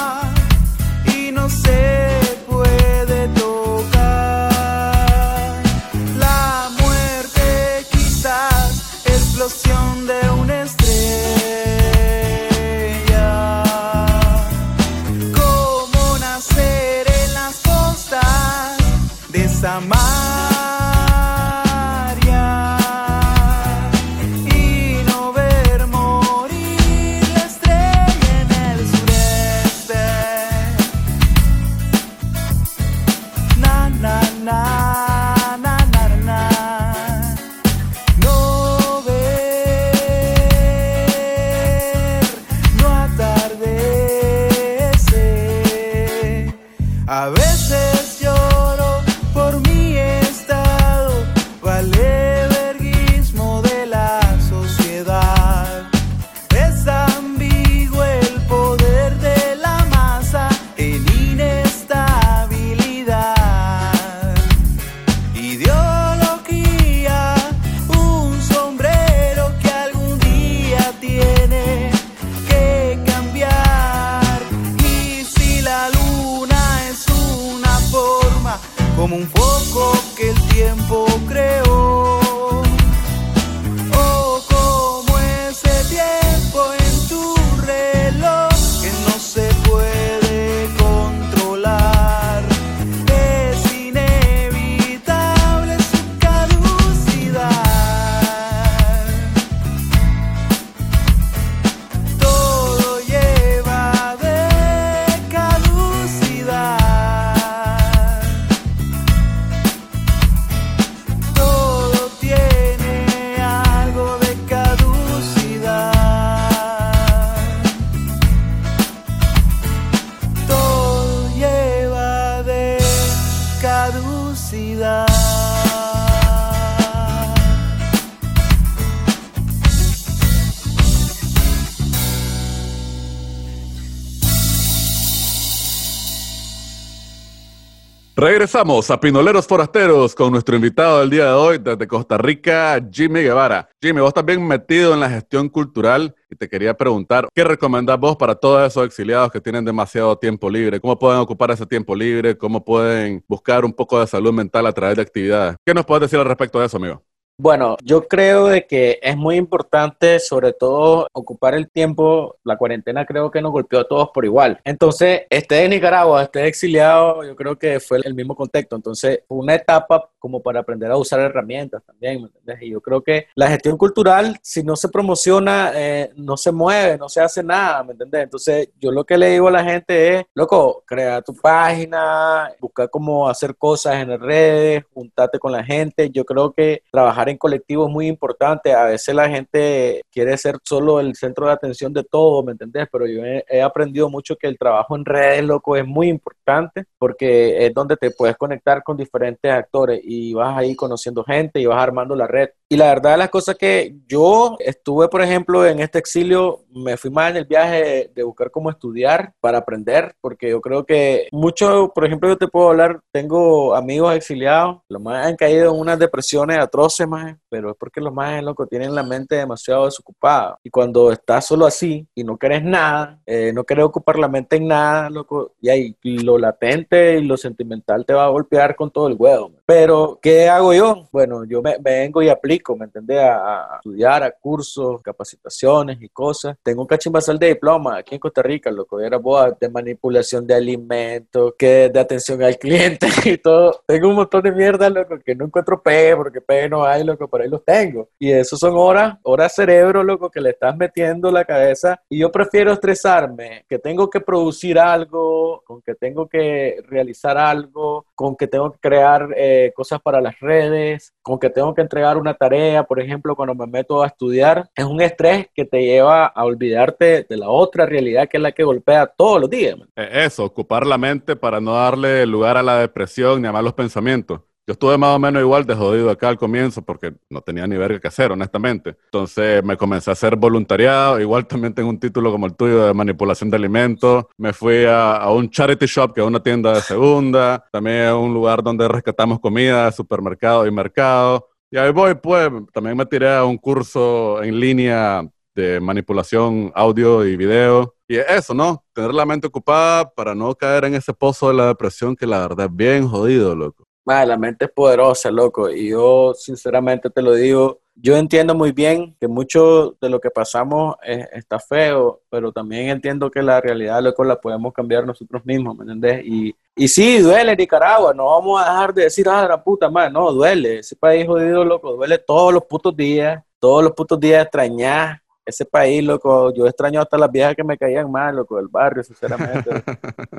Regresamos 138.19 138.89
a 138.89 138.99
Pinoleros 138.99 139.45
Forasteros 139.45 140.15
con 140.15 140.31
nuestro 140.31 140.55
invitado 140.55 141.01
del 141.01 141.11
día 141.11 141.25
de 141.25 141.33
hoy 141.33 141.59
desde 141.59 141.85
Costa 141.85 142.17
Rica, 142.17 142.83
Jimmy 142.91 143.21
Guevara. 143.21 143.69
Jimmy, 143.79 143.99
vos 144.01 144.07
estás 144.07 144.25
bien 144.25 144.43
metido 144.47 144.95
en 144.95 145.01
la 145.01 145.07
gestión 145.07 145.49
cultural 145.49 146.15
y 146.27 146.35
te 146.35 146.49
quería 146.49 146.75
preguntar, 146.75 147.27
¿qué 147.31 147.43
recomendás 147.43 147.99
vos 147.99 148.15
para 148.17 148.33
todos 148.33 148.65
esos 148.65 148.87
exiliados 148.87 149.31
que 149.31 149.39
tienen 149.39 149.63
demasiado 149.63 150.17
tiempo 150.17 150.49
libre? 150.49 150.81
¿Cómo 150.81 150.97
pueden 150.97 151.19
ocupar 151.19 151.51
ese 151.51 151.67
tiempo 151.67 151.95
libre? 151.95 152.35
¿Cómo 152.35 152.65
pueden 152.65 153.23
buscar 153.27 153.63
un 153.63 153.71
poco 153.71 153.99
de 153.99 154.07
salud 154.07 154.33
mental 154.33 154.65
a 154.65 154.71
través 154.71 154.95
de 154.95 155.03
actividades? 155.03 155.57
¿Qué 155.63 155.75
nos 155.75 155.85
puedes 155.85 156.01
decir 156.09 156.17
al 156.17 156.25
respecto 156.25 156.59
de 156.59 156.65
eso, 156.65 156.77
amigo? 156.77 157.03
Bueno, 157.39 157.77
yo 157.83 158.07
creo 158.07 158.47
de 158.47 158.65
que 158.65 158.99
es 158.99 159.15
muy 159.15 159.35
importante, 159.35 160.19
sobre 160.19 160.53
todo, 160.53 161.07
ocupar 161.13 161.53
el 161.53 161.69
tiempo. 161.69 162.35
La 162.43 162.57
cuarentena 162.57 163.05
creo 163.05 163.29
que 163.29 163.43
nos 163.43 163.51
golpeó 163.51 163.81
a 163.81 163.87
todos 163.87 164.09
por 164.11 164.25
igual. 164.25 164.59
Entonces, 164.65 165.21
este 165.29 165.53
de 165.53 165.69
Nicaragua, 165.69 166.23
este 166.23 166.47
exiliado, 166.47 167.23
yo 167.23 167.35
creo 167.35 167.55
que 167.55 167.79
fue 167.79 167.99
el 168.03 168.15
mismo 168.15 168.35
contexto. 168.35 168.75
Entonces, 168.75 169.19
una 169.27 169.53
etapa 169.53 170.09
como 170.17 170.41
para 170.41 170.61
aprender 170.61 170.89
a 170.89 170.97
usar 170.97 171.19
herramientas 171.19 171.83
también, 171.85 172.21
¿me 172.23 172.27
entiendes? 172.27 172.57
Y 172.63 172.71
yo 172.71 172.81
creo 172.81 173.03
que 173.03 173.27
la 173.35 173.47
gestión 173.49 173.77
cultural, 173.77 174.39
si 174.41 174.63
no 174.63 174.75
se 174.75 174.89
promociona, 174.89 175.71
eh, 175.75 176.09
no 176.15 176.37
se 176.37 176.51
mueve, 176.51 176.97
no 176.97 177.07
se 177.07 177.21
hace 177.21 177.43
nada, 177.43 177.83
¿me 177.83 177.91
entiendes? 177.91 178.23
Entonces, 178.23 178.69
yo 178.79 178.91
lo 178.91 179.03
que 179.03 179.15
le 179.15 179.29
digo 179.29 179.47
a 179.47 179.51
la 179.51 179.63
gente 179.63 180.15
es, 180.15 180.25
loco, 180.33 180.83
crea 180.87 181.21
tu 181.21 181.35
página, 181.35 182.51
busca 182.59 182.87
cómo 182.87 183.29
hacer 183.29 183.55
cosas 183.55 183.95
en 183.97 184.09
las 184.09 184.19
redes, 184.19 184.83
juntarte 184.91 185.37
con 185.37 185.51
la 185.51 185.63
gente. 185.63 186.09
Yo 186.09 186.25
creo 186.25 186.51
que 186.51 186.81
trabajar 186.91 187.26
en 187.29 187.37
colectivo 187.37 187.87
es 187.87 187.93
muy 187.93 188.07
importante. 188.07 188.73
A 188.73 188.85
veces 188.85 189.13
la 189.13 189.29
gente 189.29 190.01
quiere 190.11 190.37
ser 190.37 190.57
solo 190.63 190.99
el 190.99 191.15
centro 191.15 191.47
de 191.47 191.53
atención 191.53 191.93
de 191.93 192.03
todo, 192.03 192.43
¿me 192.43 192.53
entendés? 192.53 192.87
Pero 192.91 193.07
yo 193.07 193.23
he, 193.23 193.43
he 193.49 193.61
aprendido 193.61 194.09
mucho 194.09 194.35
que 194.35 194.47
el 194.47 194.57
trabajo 194.57 194.95
en 194.95 195.05
redes, 195.05 195.43
loco, 195.43 195.75
es 195.75 195.85
muy 195.85 196.09
importante 196.09 196.85
porque 196.97 197.65
es 197.65 197.73
donde 197.73 197.97
te 197.97 198.11
puedes 198.11 198.37
conectar 198.37 198.83
con 198.83 198.97
diferentes 198.97 199.51
actores 199.51 200.01
y 200.03 200.33
vas 200.33 200.57
ahí 200.57 200.75
conociendo 200.75 201.23
gente 201.23 201.59
y 201.59 201.65
vas 201.65 201.81
armando 201.81 202.15
la 202.15 202.27
red. 202.27 202.49
Y 202.69 202.75
la 202.75 202.87
verdad 202.87 203.11
de 203.11 203.17
las 203.17 203.29
cosas 203.29 203.55
que 203.55 203.95
yo 204.09 204.57
estuve, 204.59 205.07
por 205.07 205.21
ejemplo, 205.21 205.65
en 205.65 205.79
este 205.79 205.99
exilio, 205.99 206.65
me 206.69 206.97
fui 206.97 207.09
más 207.09 207.31
en 207.31 207.37
el 207.37 207.45
viaje 207.45 208.11
de, 208.13 208.23
buscar 208.23 208.51
cómo 208.51 208.69
estudiar 208.69 209.33
para 209.39 209.59
aprender, 209.59 210.15
porque 210.19 210.49
yo 210.49 210.59
creo 210.59 210.85
que 210.85 211.29
mucho, 211.31 211.93
por 211.95 212.05
ejemplo, 212.05 212.27
yo 212.27 212.37
te 212.37 212.49
puedo 212.49 212.69
hablar, 212.69 212.99
tengo 213.13 213.73
amigos 213.73 214.13
exiliados, 214.15 214.81
los 214.89 215.01
más 215.01 215.27
han 215.27 215.37
caído 215.37 215.73
en 215.73 215.79
unas 215.79 215.97
depresiones 215.97 216.57
atroces, 216.59 217.07
más, 217.07 217.37
pero 217.47 217.69
es 217.71 217.77
porque 217.79 218.01
los 218.01 218.13
más, 218.13 218.43
loco, 218.43 218.67
tienen 218.67 218.93
la 218.93 219.03
mente 219.03 219.35
demasiado 219.35 219.85
desocupada. 219.85 220.59
Y 220.61 220.69
cuando 220.69 221.09
estás 221.09 221.45
solo 221.45 221.65
así 221.65 222.05
y 222.13 222.25
no 222.25 222.37
querés 222.37 222.63
nada, 222.63 223.21
eh, 223.25 223.53
no 223.53 223.63
querés 223.63 223.85
ocupar 223.85 224.19
la 224.19 224.27
mente 224.27 224.57
en 224.57 224.67
nada, 224.67 225.09
loco, 225.09 225.53
y 225.61 225.69
ahí 225.69 225.95
lo 226.03 226.37
latente 226.37 227.17
y 227.17 227.23
lo 227.23 227.37
sentimental 227.37 228.05
te 228.05 228.13
va 228.13 228.25
a 228.25 228.29
golpear 228.29 228.75
con 228.75 228.91
todo 228.91 229.07
el 229.07 229.15
huevo. 229.17 229.51
Pero, 229.67 230.17
¿qué 230.21 230.47
hago 230.47 230.73
yo? 230.73 231.09
Bueno, 231.11 231.43
yo 231.43 231.61
me, 231.61 231.75
vengo 231.77 232.21
y 232.21 232.29
aplico, 232.29 232.77
¿me 232.77 232.85
entendés? 232.85 233.19
A, 233.19 233.75
estudiar, 233.75 234.23
a 234.23 234.31
cursos, 234.31 235.01
capacitaciones 235.01 236.01
y 236.01 236.07
cosas. 236.07 236.55
Tengo 236.63 236.83
un 236.83 236.87
cachimbasal 236.87 237.37
de 237.37 237.49
diploma 237.49 237.97
aquí 237.97 238.15
en 238.15 238.21
Costa 238.21 238.41
Rica, 238.41 238.71
loco, 238.71 239.01
era 239.01 239.17
boa 239.17 239.51
de 239.59 239.67
manipulación 239.67 240.47
de 240.47 240.53
alimentos, 240.53 241.53
que 241.57 241.89
de 241.89 241.99
atención 241.99 242.41
al 242.43 242.57
cliente 242.57 243.07
y 243.25 243.37
todo. 243.39 243.81
Tengo 243.85 244.07
un 244.07 244.15
montón 244.15 244.41
de 244.43 244.53
mierda, 244.53 244.89
loco, 244.89 245.19
que 245.19 245.35
no 245.35 245.43
encuentro 245.43 245.83
pegue, 245.83 246.15
porque 246.15 246.39
pegue 246.39 246.69
no 246.69 246.85
hay, 246.85 247.03
loco, 247.03 247.27
por 247.27 247.41
ahí 247.41 247.49
los 247.49 247.65
tengo. 247.65 248.07
Y 248.17 248.31
eso 248.31 248.55
son 248.55 248.71
horas, 248.77 249.17
horas 249.23 249.53
cerebro, 249.53 250.01
loco, 250.01 250.31
que 250.31 250.39
le 250.39 250.51
estás 250.51 250.77
metiendo 250.77 251.29
la 251.29 251.43
cabeza. 251.43 252.01
Y 252.07 252.19
yo 252.19 252.31
prefiero 252.31 252.71
estresarme, 252.71 253.65
que 253.67 253.79
tengo 253.79 254.09
que 254.09 254.21
producir 254.21 254.79
algo, 254.79 255.61
con 255.65 255.81
que 255.81 255.93
tengo 255.93 256.25
que 256.29 256.81
realizar 256.87 257.37
algo, 257.37 258.05
con 258.15 258.37
que 258.37 258.47
tengo 258.47 258.71
que 258.71 258.79
crear 258.79 259.27
eh, 259.35 259.56
cosas 259.75 259.99
para 260.01 260.21
las 260.21 260.39
redes, 260.39 261.13
con 261.21 261.39
que 261.39 261.49
tengo 261.49 261.73
que 261.73 261.81
entregar 261.81 262.17
una 262.17 262.33
tarea, 262.33 262.83
por 262.83 262.99
ejemplo, 262.99 263.35
cuando 263.35 263.55
me 263.55 263.67
meto 263.67 264.01
a 264.01 264.07
estudiar, 264.07 264.69
es 264.75 264.85
un 264.85 265.01
estrés 265.01 265.47
que 265.53 265.65
te 265.65 265.81
lleva 265.81 266.25
a 266.25 266.45
olvidarte 266.45 267.25
de 267.29 267.37
la 267.37 267.49
otra 267.49 267.85
realidad 267.85 268.27
que 268.29 268.37
es 268.37 268.43
la 268.43 268.51
que 268.51 268.63
golpea 268.63 269.07
todos 269.07 269.41
los 269.41 269.49
días. 269.49 269.77
man. 269.77 269.89
Eh, 269.95 270.25
Eso, 270.25 270.43
ocupar 270.45 270.85
la 270.85 270.97
mente 270.97 271.35
para 271.35 271.59
no 271.59 271.73
darle 271.73 272.25
lugar 272.25 272.57
a 272.57 272.63
la 272.63 272.79
depresión 272.79 273.41
ni 273.41 273.47
a 273.47 273.51
malos 273.51 273.73
pensamientos. 273.73 274.41
Yo 274.67 274.73
estuve 274.73 274.97
más 274.97 275.15
o 275.15 275.19
menos 275.19 275.41
igual 275.41 275.65
de 275.65 275.73
jodido 275.75 276.09
acá 276.09 276.27
al 276.27 276.37
comienzo 276.37 276.81
porque 276.81 277.13
no 277.29 277.39
tenía 277.39 277.65
ni 277.65 277.77
verga 277.77 278.01
que 278.01 278.09
hacer, 278.09 278.33
honestamente. 278.33 278.97
Entonces 279.05 279.63
me 279.63 279.77
comencé 279.77 280.09
a 280.09 280.13
hacer 280.13 280.35
voluntariado. 280.35 281.21
Igual 281.21 281.47
también 281.47 281.73
tengo 281.73 281.87
un 281.89 281.97
título 281.97 282.33
como 282.33 282.47
el 282.47 282.53
tuyo 282.53 282.85
de 282.85 282.93
manipulación 282.93 283.49
de 283.49 283.55
alimentos. 283.55 284.25
Me 284.37 284.51
fui 284.51 284.83
a, 284.83 285.15
a 285.15 285.31
un 285.31 285.49
charity 285.49 285.85
shop, 285.85 286.13
que 286.13 286.19
es 286.19 286.27
una 286.27 286.43
tienda 286.43 286.73
de 286.73 286.81
segunda. 286.81 287.65
También 287.71 288.11
un 288.11 288.33
lugar 288.33 288.61
donde 288.61 288.89
rescatamos 288.89 289.39
comida 289.39 289.89
supermercado 289.93 290.67
y 290.67 290.71
mercado. 290.71 291.47
Y 291.71 291.77
ahí 291.77 291.93
voy, 291.93 292.15
pues. 292.15 292.51
También 292.73 292.97
me 292.97 293.05
tiré 293.05 293.33
a 293.33 293.45
un 293.45 293.57
curso 293.57 294.43
en 294.43 294.59
línea 294.59 295.25
de 295.55 295.79
manipulación 295.79 296.73
audio 296.75 297.25
y 297.25 297.37
video. 297.37 297.95
Y 298.05 298.17
es 298.17 298.25
eso, 298.27 298.53
¿no? 298.53 298.83
Tener 298.91 299.13
la 299.13 299.25
mente 299.25 299.47
ocupada 299.47 300.09
para 300.13 300.35
no 300.35 300.53
caer 300.55 300.83
en 300.83 300.95
ese 300.95 301.13
pozo 301.13 301.47
de 301.47 301.53
la 301.53 301.67
depresión 301.67 302.17
que 302.17 302.27
la 302.27 302.39
verdad 302.39 302.65
es 302.65 302.75
bien 302.75 303.07
jodido, 303.07 303.55
loco. 303.55 303.86
Madre, 304.07 304.27
la 304.27 304.37
mente 304.37 304.63
es 304.65 304.71
poderosa, 304.71 305.29
loco. 305.29 305.69
Y 305.69 305.89
yo, 305.89 306.33
sinceramente, 306.33 307.09
te 307.09 307.21
lo 307.21 307.33
digo, 307.33 307.81
yo 307.93 308.15
entiendo 308.15 308.55
muy 308.55 308.71
bien 308.71 309.13
que 309.19 309.27
mucho 309.27 309.97
de 309.99 310.09
lo 310.09 310.21
que 310.21 310.29
pasamos 310.31 310.95
es- 311.03 311.27
está 311.33 311.59
feo, 311.59 312.21
pero 312.29 312.53
también 312.53 312.87
entiendo 312.87 313.29
que 313.29 313.41
la 313.41 313.59
realidad, 313.59 314.01
loco, 314.01 314.23
la 314.23 314.39
podemos 314.39 314.71
cambiar 314.73 315.05
nosotros 315.05 315.45
mismos, 315.45 315.75
¿me 315.75 315.83
entendés? 315.83 316.23
Y, 316.25 316.55
y 316.73 316.87
sí, 316.87 317.19
duele 317.19 317.53
Nicaragua, 317.57 318.13
no 318.13 318.27
vamos 318.27 318.61
a 318.61 318.71
dejar 318.71 318.93
de 318.93 319.03
decir, 319.03 319.27
ah, 319.27 319.45
la 319.45 319.61
puta 319.61 319.89
madre, 319.89 320.09
no, 320.11 320.31
duele. 320.31 320.79
Ese 320.79 320.95
país 320.95 321.27
jodido, 321.27 321.65
loco, 321.65 321.91
duele 321.93 322.17
todos 322.17 322.53
los 322.53 322.63
putos 322.63 322.95
días, 322.95 323.43
todos 323.59 323.83
los 323.83 323.91
putos 323.91 324.17
días 324.19 324.43
extrañar 324.43 325.21
ese 325.45 325.65
país, 325.65 326.01
loco. 326.01 326.53
Yo 326.53 326.65
extraño 326.65 327.01
hasta 327.01 327.17
las 327.17 327.29
viejas 327.29 327.55
que 327.55 327.63
me 327.65 327.77
caían 327.77 328.09
mal, 328.09 328.37
loco, 328.37 328.55
del 328.55 328.69
barrio, 328.69 329.03
sinceramente. 329.03 329.69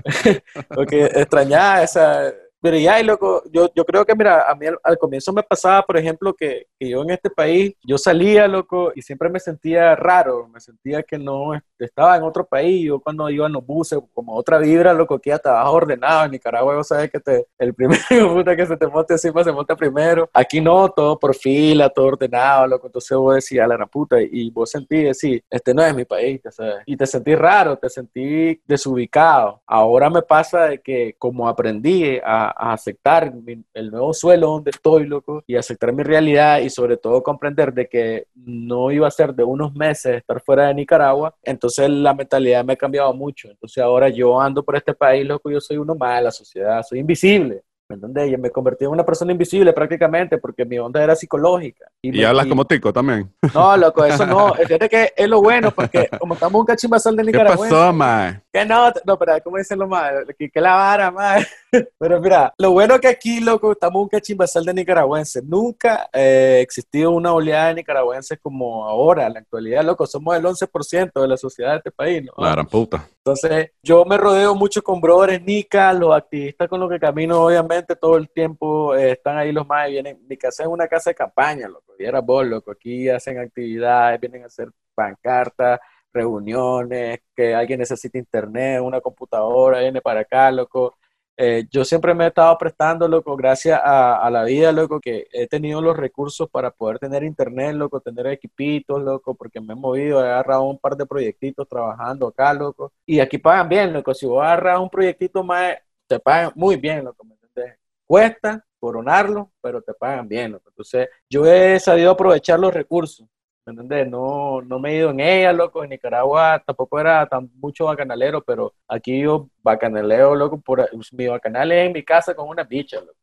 Porque 0.75 1.05
extrañaba 1.05 1.83
esa... 1.83 2.33
Pero 2.61 2.77
ya, 2.77 3.01
y 3.01 3.05
loco, 3.05 3.43
yo, 3.53 3.71
yo 3.75 3.85
creo 3.85 4.05
que, 4.05 4.15
mira, 4.17 4.51
a 4.51 4.55
mí 4.55 4.67
al, 4.83 4.99
comienzo 4.99 5.33
me 5.33 5.43
pasaba, 5.45 5.83
por 5.83 5.97
ejemplo, 5.97 6.35
que, 6.35 6.67
que 6.79 6.91
yo 6.91 7.03
en 7.03 7.11
este 7.11 7.31
país, 7.31 7.75
yo 7.85 7.99
salía, 7.99 8.49
loco, 8.49 8.93
y 8.95 9.03
siempre 9.03 9.29
me 9.31 9.39
sentía 9.39 9.95
raro, 9.95 10.49
me 10.49 10.61
sentía 10.61 11.03
que 11.03 11.19
no 11.19 11.55
estaba 11.85 12.17
en 12.17 12.23
otro 12.23 12.45
país, 12.47 12.85
yo 12.87 13.01
cuando 13.01 13.29
iba 13.31 13.47
en 13.47 13.53
los 13.53 13.65
buses, 13.67 13.99
como 14.15 14.35
otra 14.35 14.59
vibra, 14.59 14.93
loco, 14.93 15.19
que 15.19 15.31
ya 15.31 15.37
estaba 15.37 15.69
ordenado, 15.71 16.25
en 16.25 16.33
Nicaragua, 16.33 16.77
vos 16.77 16.89
sabes 16.89 17.11
que 17.11 17.21
te, 17.21 17.47
el 17.59 17.75
primero 17.75 18.01
puta 18.35 18.57
que 18.57 18.67
se 18.67 18.77
te 18.77 18.87
monte 18.87 19.15
encima 19.15 19.45
se 19.45 19.53
monta 19.53 19.77
primero, 19.77 20.29
aquí 20.33 20.61
no, 20.61 20.89
todo 20.91 21.19
por 21.19 21.35
fila, 21.35 21.89
todo 21.91 22.07
ordenado, 22.07 22.67
loco, 22.67 22.87
entonces 22.87 23.17
vos 23.17 23.35
decías, 23.37 23.71
a 23.71 23.77
la 23.77 23.87
puta, 23.87 24.17
y 24.21 24.51
vos 24.51 24.71
sentís, 24.71 25.05
decís, 25.21 25.43
este 25.51 25.75
no 25.75 25.83
es 25.85 25.95
mi 25.95 26.05
país, 26.05 26.41
sabes, 26.51 26.83
y 26.87 26.97
te 26.97 27.07
sentí 27.07 27.35
raro, 27.35 27.77
te 27.77 27.89
sentí 27.89 28.61
desubicado, 28.67 29.61
ahora 29.67 30.11
me 30.11 30.23
pasa 30.23 30.65
de 30.67 30.81
que 30.81 31.15
como 31.19 31.49
aprendí 31.49 32.19
a 32.25 32.49
a 32.59 32.73
aceptar 32.73 33.33
mi- 33.35 33.63
el 33.75 33.91
nuevo 33.91 34.13
suelo 34.15 34.49
donde 34.51 34.71
estoy, 34.71 35.07
loco, 35.07 35.43
y 35.47 35.57
aceptar 35.57 35.93
mi 35.93 36.03
realidad 36.03 36.61
y 36.61 36.71
sobre 36.71 36.97
todo 36.97 37.23
comprender 37.23 37.73
de 37.73 37.89
que 37.89 38.27
no 38.35 38.91
iba 38.91 39.07
a 39.07 39.11
ser 39.11 39.35
de 39.35 39.45
unos 39.45 39.75
meses 39.75 40.17
estar 40.17 40.41
fuera 40.43 40.67
de 40.69 40.75
Nicaragua, 40.75 41.35
entonces 41.43 41.68
la 41.89 42.15
mentalidad 42.15 42.65
me 42.65 42.73
ha 42.73 42.77
cambiado 42.77 43.13
mucho. 43.15 43.49
Entonces 43.51 43.83
ahora 43.83 44.09
yo 44.09 44.41
ando 44.41 44.65
por 44.65 44.77
este 44.77 44.95
país, 44.95 45.27
loco, 45.27 45.51
yo 45.51 45.61
soy 45.61 45.77
uno 45.79 45.95
más 45.95 46.23
la 46.23 46.31
sociedad, 46.31 46.83
soy 46.83 47.01
invisible. 47.01 47.63
¿Me 47.89 47.95
entendés? 47.95 48.31
Y 48.31 48.37
me 48.37 48.51
convertí 48.51 48.85
en 48.85 48.91
una 48.91 49.05
persona 49.05 49.33
invisible 49.33 49.73
prácticamente 49.73 50.37
porque 50.37 50.65
mi 50.65 50.79
onda 50.79 51.03
era 51.03 51.17
psicológica. 51.17 51.91
Y, 52.01 52.23
hablas 52.23 52.47
como 52.47 52.65
tico 52.65 52.93
también. 52.93 53.33
No, 53.53 53.77
loco, 53.77 54.05
eso 54.05 54.25
no. 54.25 54.55
Fíjate 54.55 54.89
que 54.89 55.13
es 55.17 55.29
lo 55.29 55.43
bueno 55.43 55.73
porque 55.73 56.09
como 56.19 56.35
estamos 56.35 56.61
un 56.61 56.67
cachimbazal 56.67 57.17
de 57.17 57.25
Nicaragua. 57.25 57.67
¿Qué 57.67 57.75
pasó, 57.75 57.93
mae? 57.93 58.41
Que 58.53 58.65
no, 58.65 58.93
no, 59.05 59.19
pero 59.19 59.33
¿cómo 59.43 59.57
dicen 59.57 59.81
lo 59.81 59.89
más? 59.89 60.13
Que, 60.39 60.49
que 60.49 60.61
la 60.61 60.75
vara, 60.75 61.11
mae. 61.11 61.45
Pero 61.99 62.21
mira, 62.21 62.55
lo 62.57 62.71
bueno 62.71 62.99
que 62.99 63.09
aquí, 63.09 63.41
loco, 63.41 63.73
estamos 63.73 64.03
un 64.03 64.09
cachimbazal 64.09 64.65
de 64.65 64.75
nicaragüenses. 64.75 65.45
Nunca 65.45 66.09
eh, 66.13 66.61
existido 66.63 67.11
una 67.11 67.33
oleada 67.35 67.69
de 67.69 67.75
nicaragüenses 67.75 68.39
como 68.41 68.87
ahora, 68.87 69.27
en 69.27 69.35
la 69.35 69.41
actualidad, 69.41 69.85
loco. 69.85 70.07
Somos 70.07 70.37
el 70.37 70.45
11% 70.45 71.21
de 71.21 71.29
la 71.29 71.37
sociedad 71.37 71.73
de 71.73 71.77
este 71.79 71.91
país, 71.91 72.25
¿no? 72.25 72.33
La 72.43 72.53
gran 72.53 72.67
puta. 72.67 73.07
Entonces, 73.19 73.73
yo 73.83 74.07
me 74.07 74.17
rodeo 74.17 74.55
mucho 74.55 74.83
con 74.83 75.01
brothers 75.03 75.45
nica, 75.45 75.93
los 75.93 76.17
activistas 76.17 76.67
con 76.69 76.81
los 76.81 76.89
que 76.89 76.99
camino, 76.99 77.45
obviamente, 77.45 77.95
todo 77.95 78.17
el 78.17 78.31
tiempo 78.31 78.95
eh, 78.95 79.13
están 79.13 79.37
ahí 79.37 79.53
los 79.53 79.67
más, 79.67 79.89
vienen, 79.89 80.19
mi 80.27 80.39
casa 80.39 80.63
es 80.63 80.69
una 80.69 80.89
casa 80.89 81.11
de 81.11 81.15
campaña, 81.15 81.69
loco, 81.69 81.93
y 81.99 82.05
era 82.05 82.21
vos, 82.21 82.47
loco, 82.47 82.71
aquí 82.73 83.09
hacen 83.09 83.39
actividades, 83.39 84.21
vienen 84.21 84.45
a 84.45 84.47
hacer 84.47 84.71
pancartas, 84.95 85.81
reuniones, 86.13 87.21
que 87.35 87.55
alguien 87.55 87.81
necesita 87.81 88.19
internet, 88.19 88.81
una 88.83 89.01
computadora, 89.01 89.81
viene 89.81 90.01
para 90.01 90.21
acá, 90.21 90.51
loco. 90.51 90.97
Eh, 91.41 91.67
yo 91.71 91.85
siempre 91.85 92.15
me 92.15 92.25
he 92.25 92.29
estado 92.29 92.59
prestando, 92.59 93.07
loco, 93.07 93.37
gracias 93.37 93.81
a, 93.83 94.17
a, 94.17 94.31
la 94.31 94.43
vida, 94.45 94.73
loco, 94.73 95.01
que 95.01 95.29
he 95.33 95.47
tenido 95.47 95.81
los 95.81 95.97
recursos 95.97 96.51
para 96.51 96.73
poder 96.73 96.99
tener 96.99 97.23
internet, 97.23 97.75
loco, 97.77 98.01
tener 98.01 98.27
equipitos, 98.27 99.01
loco, 99.03 99.35
porque 99.37 99.61
me 99.61 99.75
he 99.75 99.77
movido, 99.77 100.21
he 100.25 100.27
agarrado 100.29 100.65
un 100.65 100.79
par 100.79 100.97
de 100.97 101.07
proyectitos 101.07 101.69
trabajando 101.69 102.27
acá, 102.27 102.53
loco. 102.55 102.93
Y 103.07 103.21
aquí 103.21 103.39
pagan 103.39 103.69
bien, 103.69 103.93
loco. 103.93 104.15
Si 104.15 104.27
vos 104.27 104.43
agarras 104.43 104.81
un 104.81 104.91
proyectito 104.91 105.45
más, 105.45 105.77
te 106.09 106.19
pagan 106.19 106.53
muy 106.57 106.77
bien, 106.77 107.05
loco, 107.05 107.25
¿me 107.25 107.35
entiendes? 107.35 107.79
Cuesta 108.05 108.65
coronarlo, 108.79 109.51
pero 109.61 109.83
te 109.83 109.95
pagan 109.95 110.29
bien, 110.29 110.53
loco. 110.53 110.69
Entonces, 110.71 111.09
yo 111.29 111.47
he 111.47 111.79
sabido 111.81 112.11
aprovechar 112.11 112.59
los 112.59 112.73
recursos. 112.73 113.27
¿me? 113.73 114.05
No, 114.07 114.63
no 114.63 114.79
me 114.79 114.93
he 114.93 114.97
ido 114.99 115.11
en 115.11 115.21
ella, 115.21 115.53
loco. 115.53 115.83
En 115.83 115.91
Nicaragua 115.91 116.63
tampoco 116.65 116.99
era 116.99 117.27
tan 117.27 117.51
mucho 117.55 117.87
bacanalero, 117.87 118.43
pero 118.43 118.75
aquí 118.87 119.21
yo 119.21 119.49
bacanaleo, 119.63 120.35
loco. 120.35 120.61
Por, 120.61 120.89
mi 121.13 121.27
bacanal 121.27 121.73
es 121.73 121.87
en 121.87 121.93
mi 121.93 122.05
casa 122.05 122.35
con 122.35 122.49
una 122.49 122.65
bicha, 122.65 123.01
loco. 123.01 123.19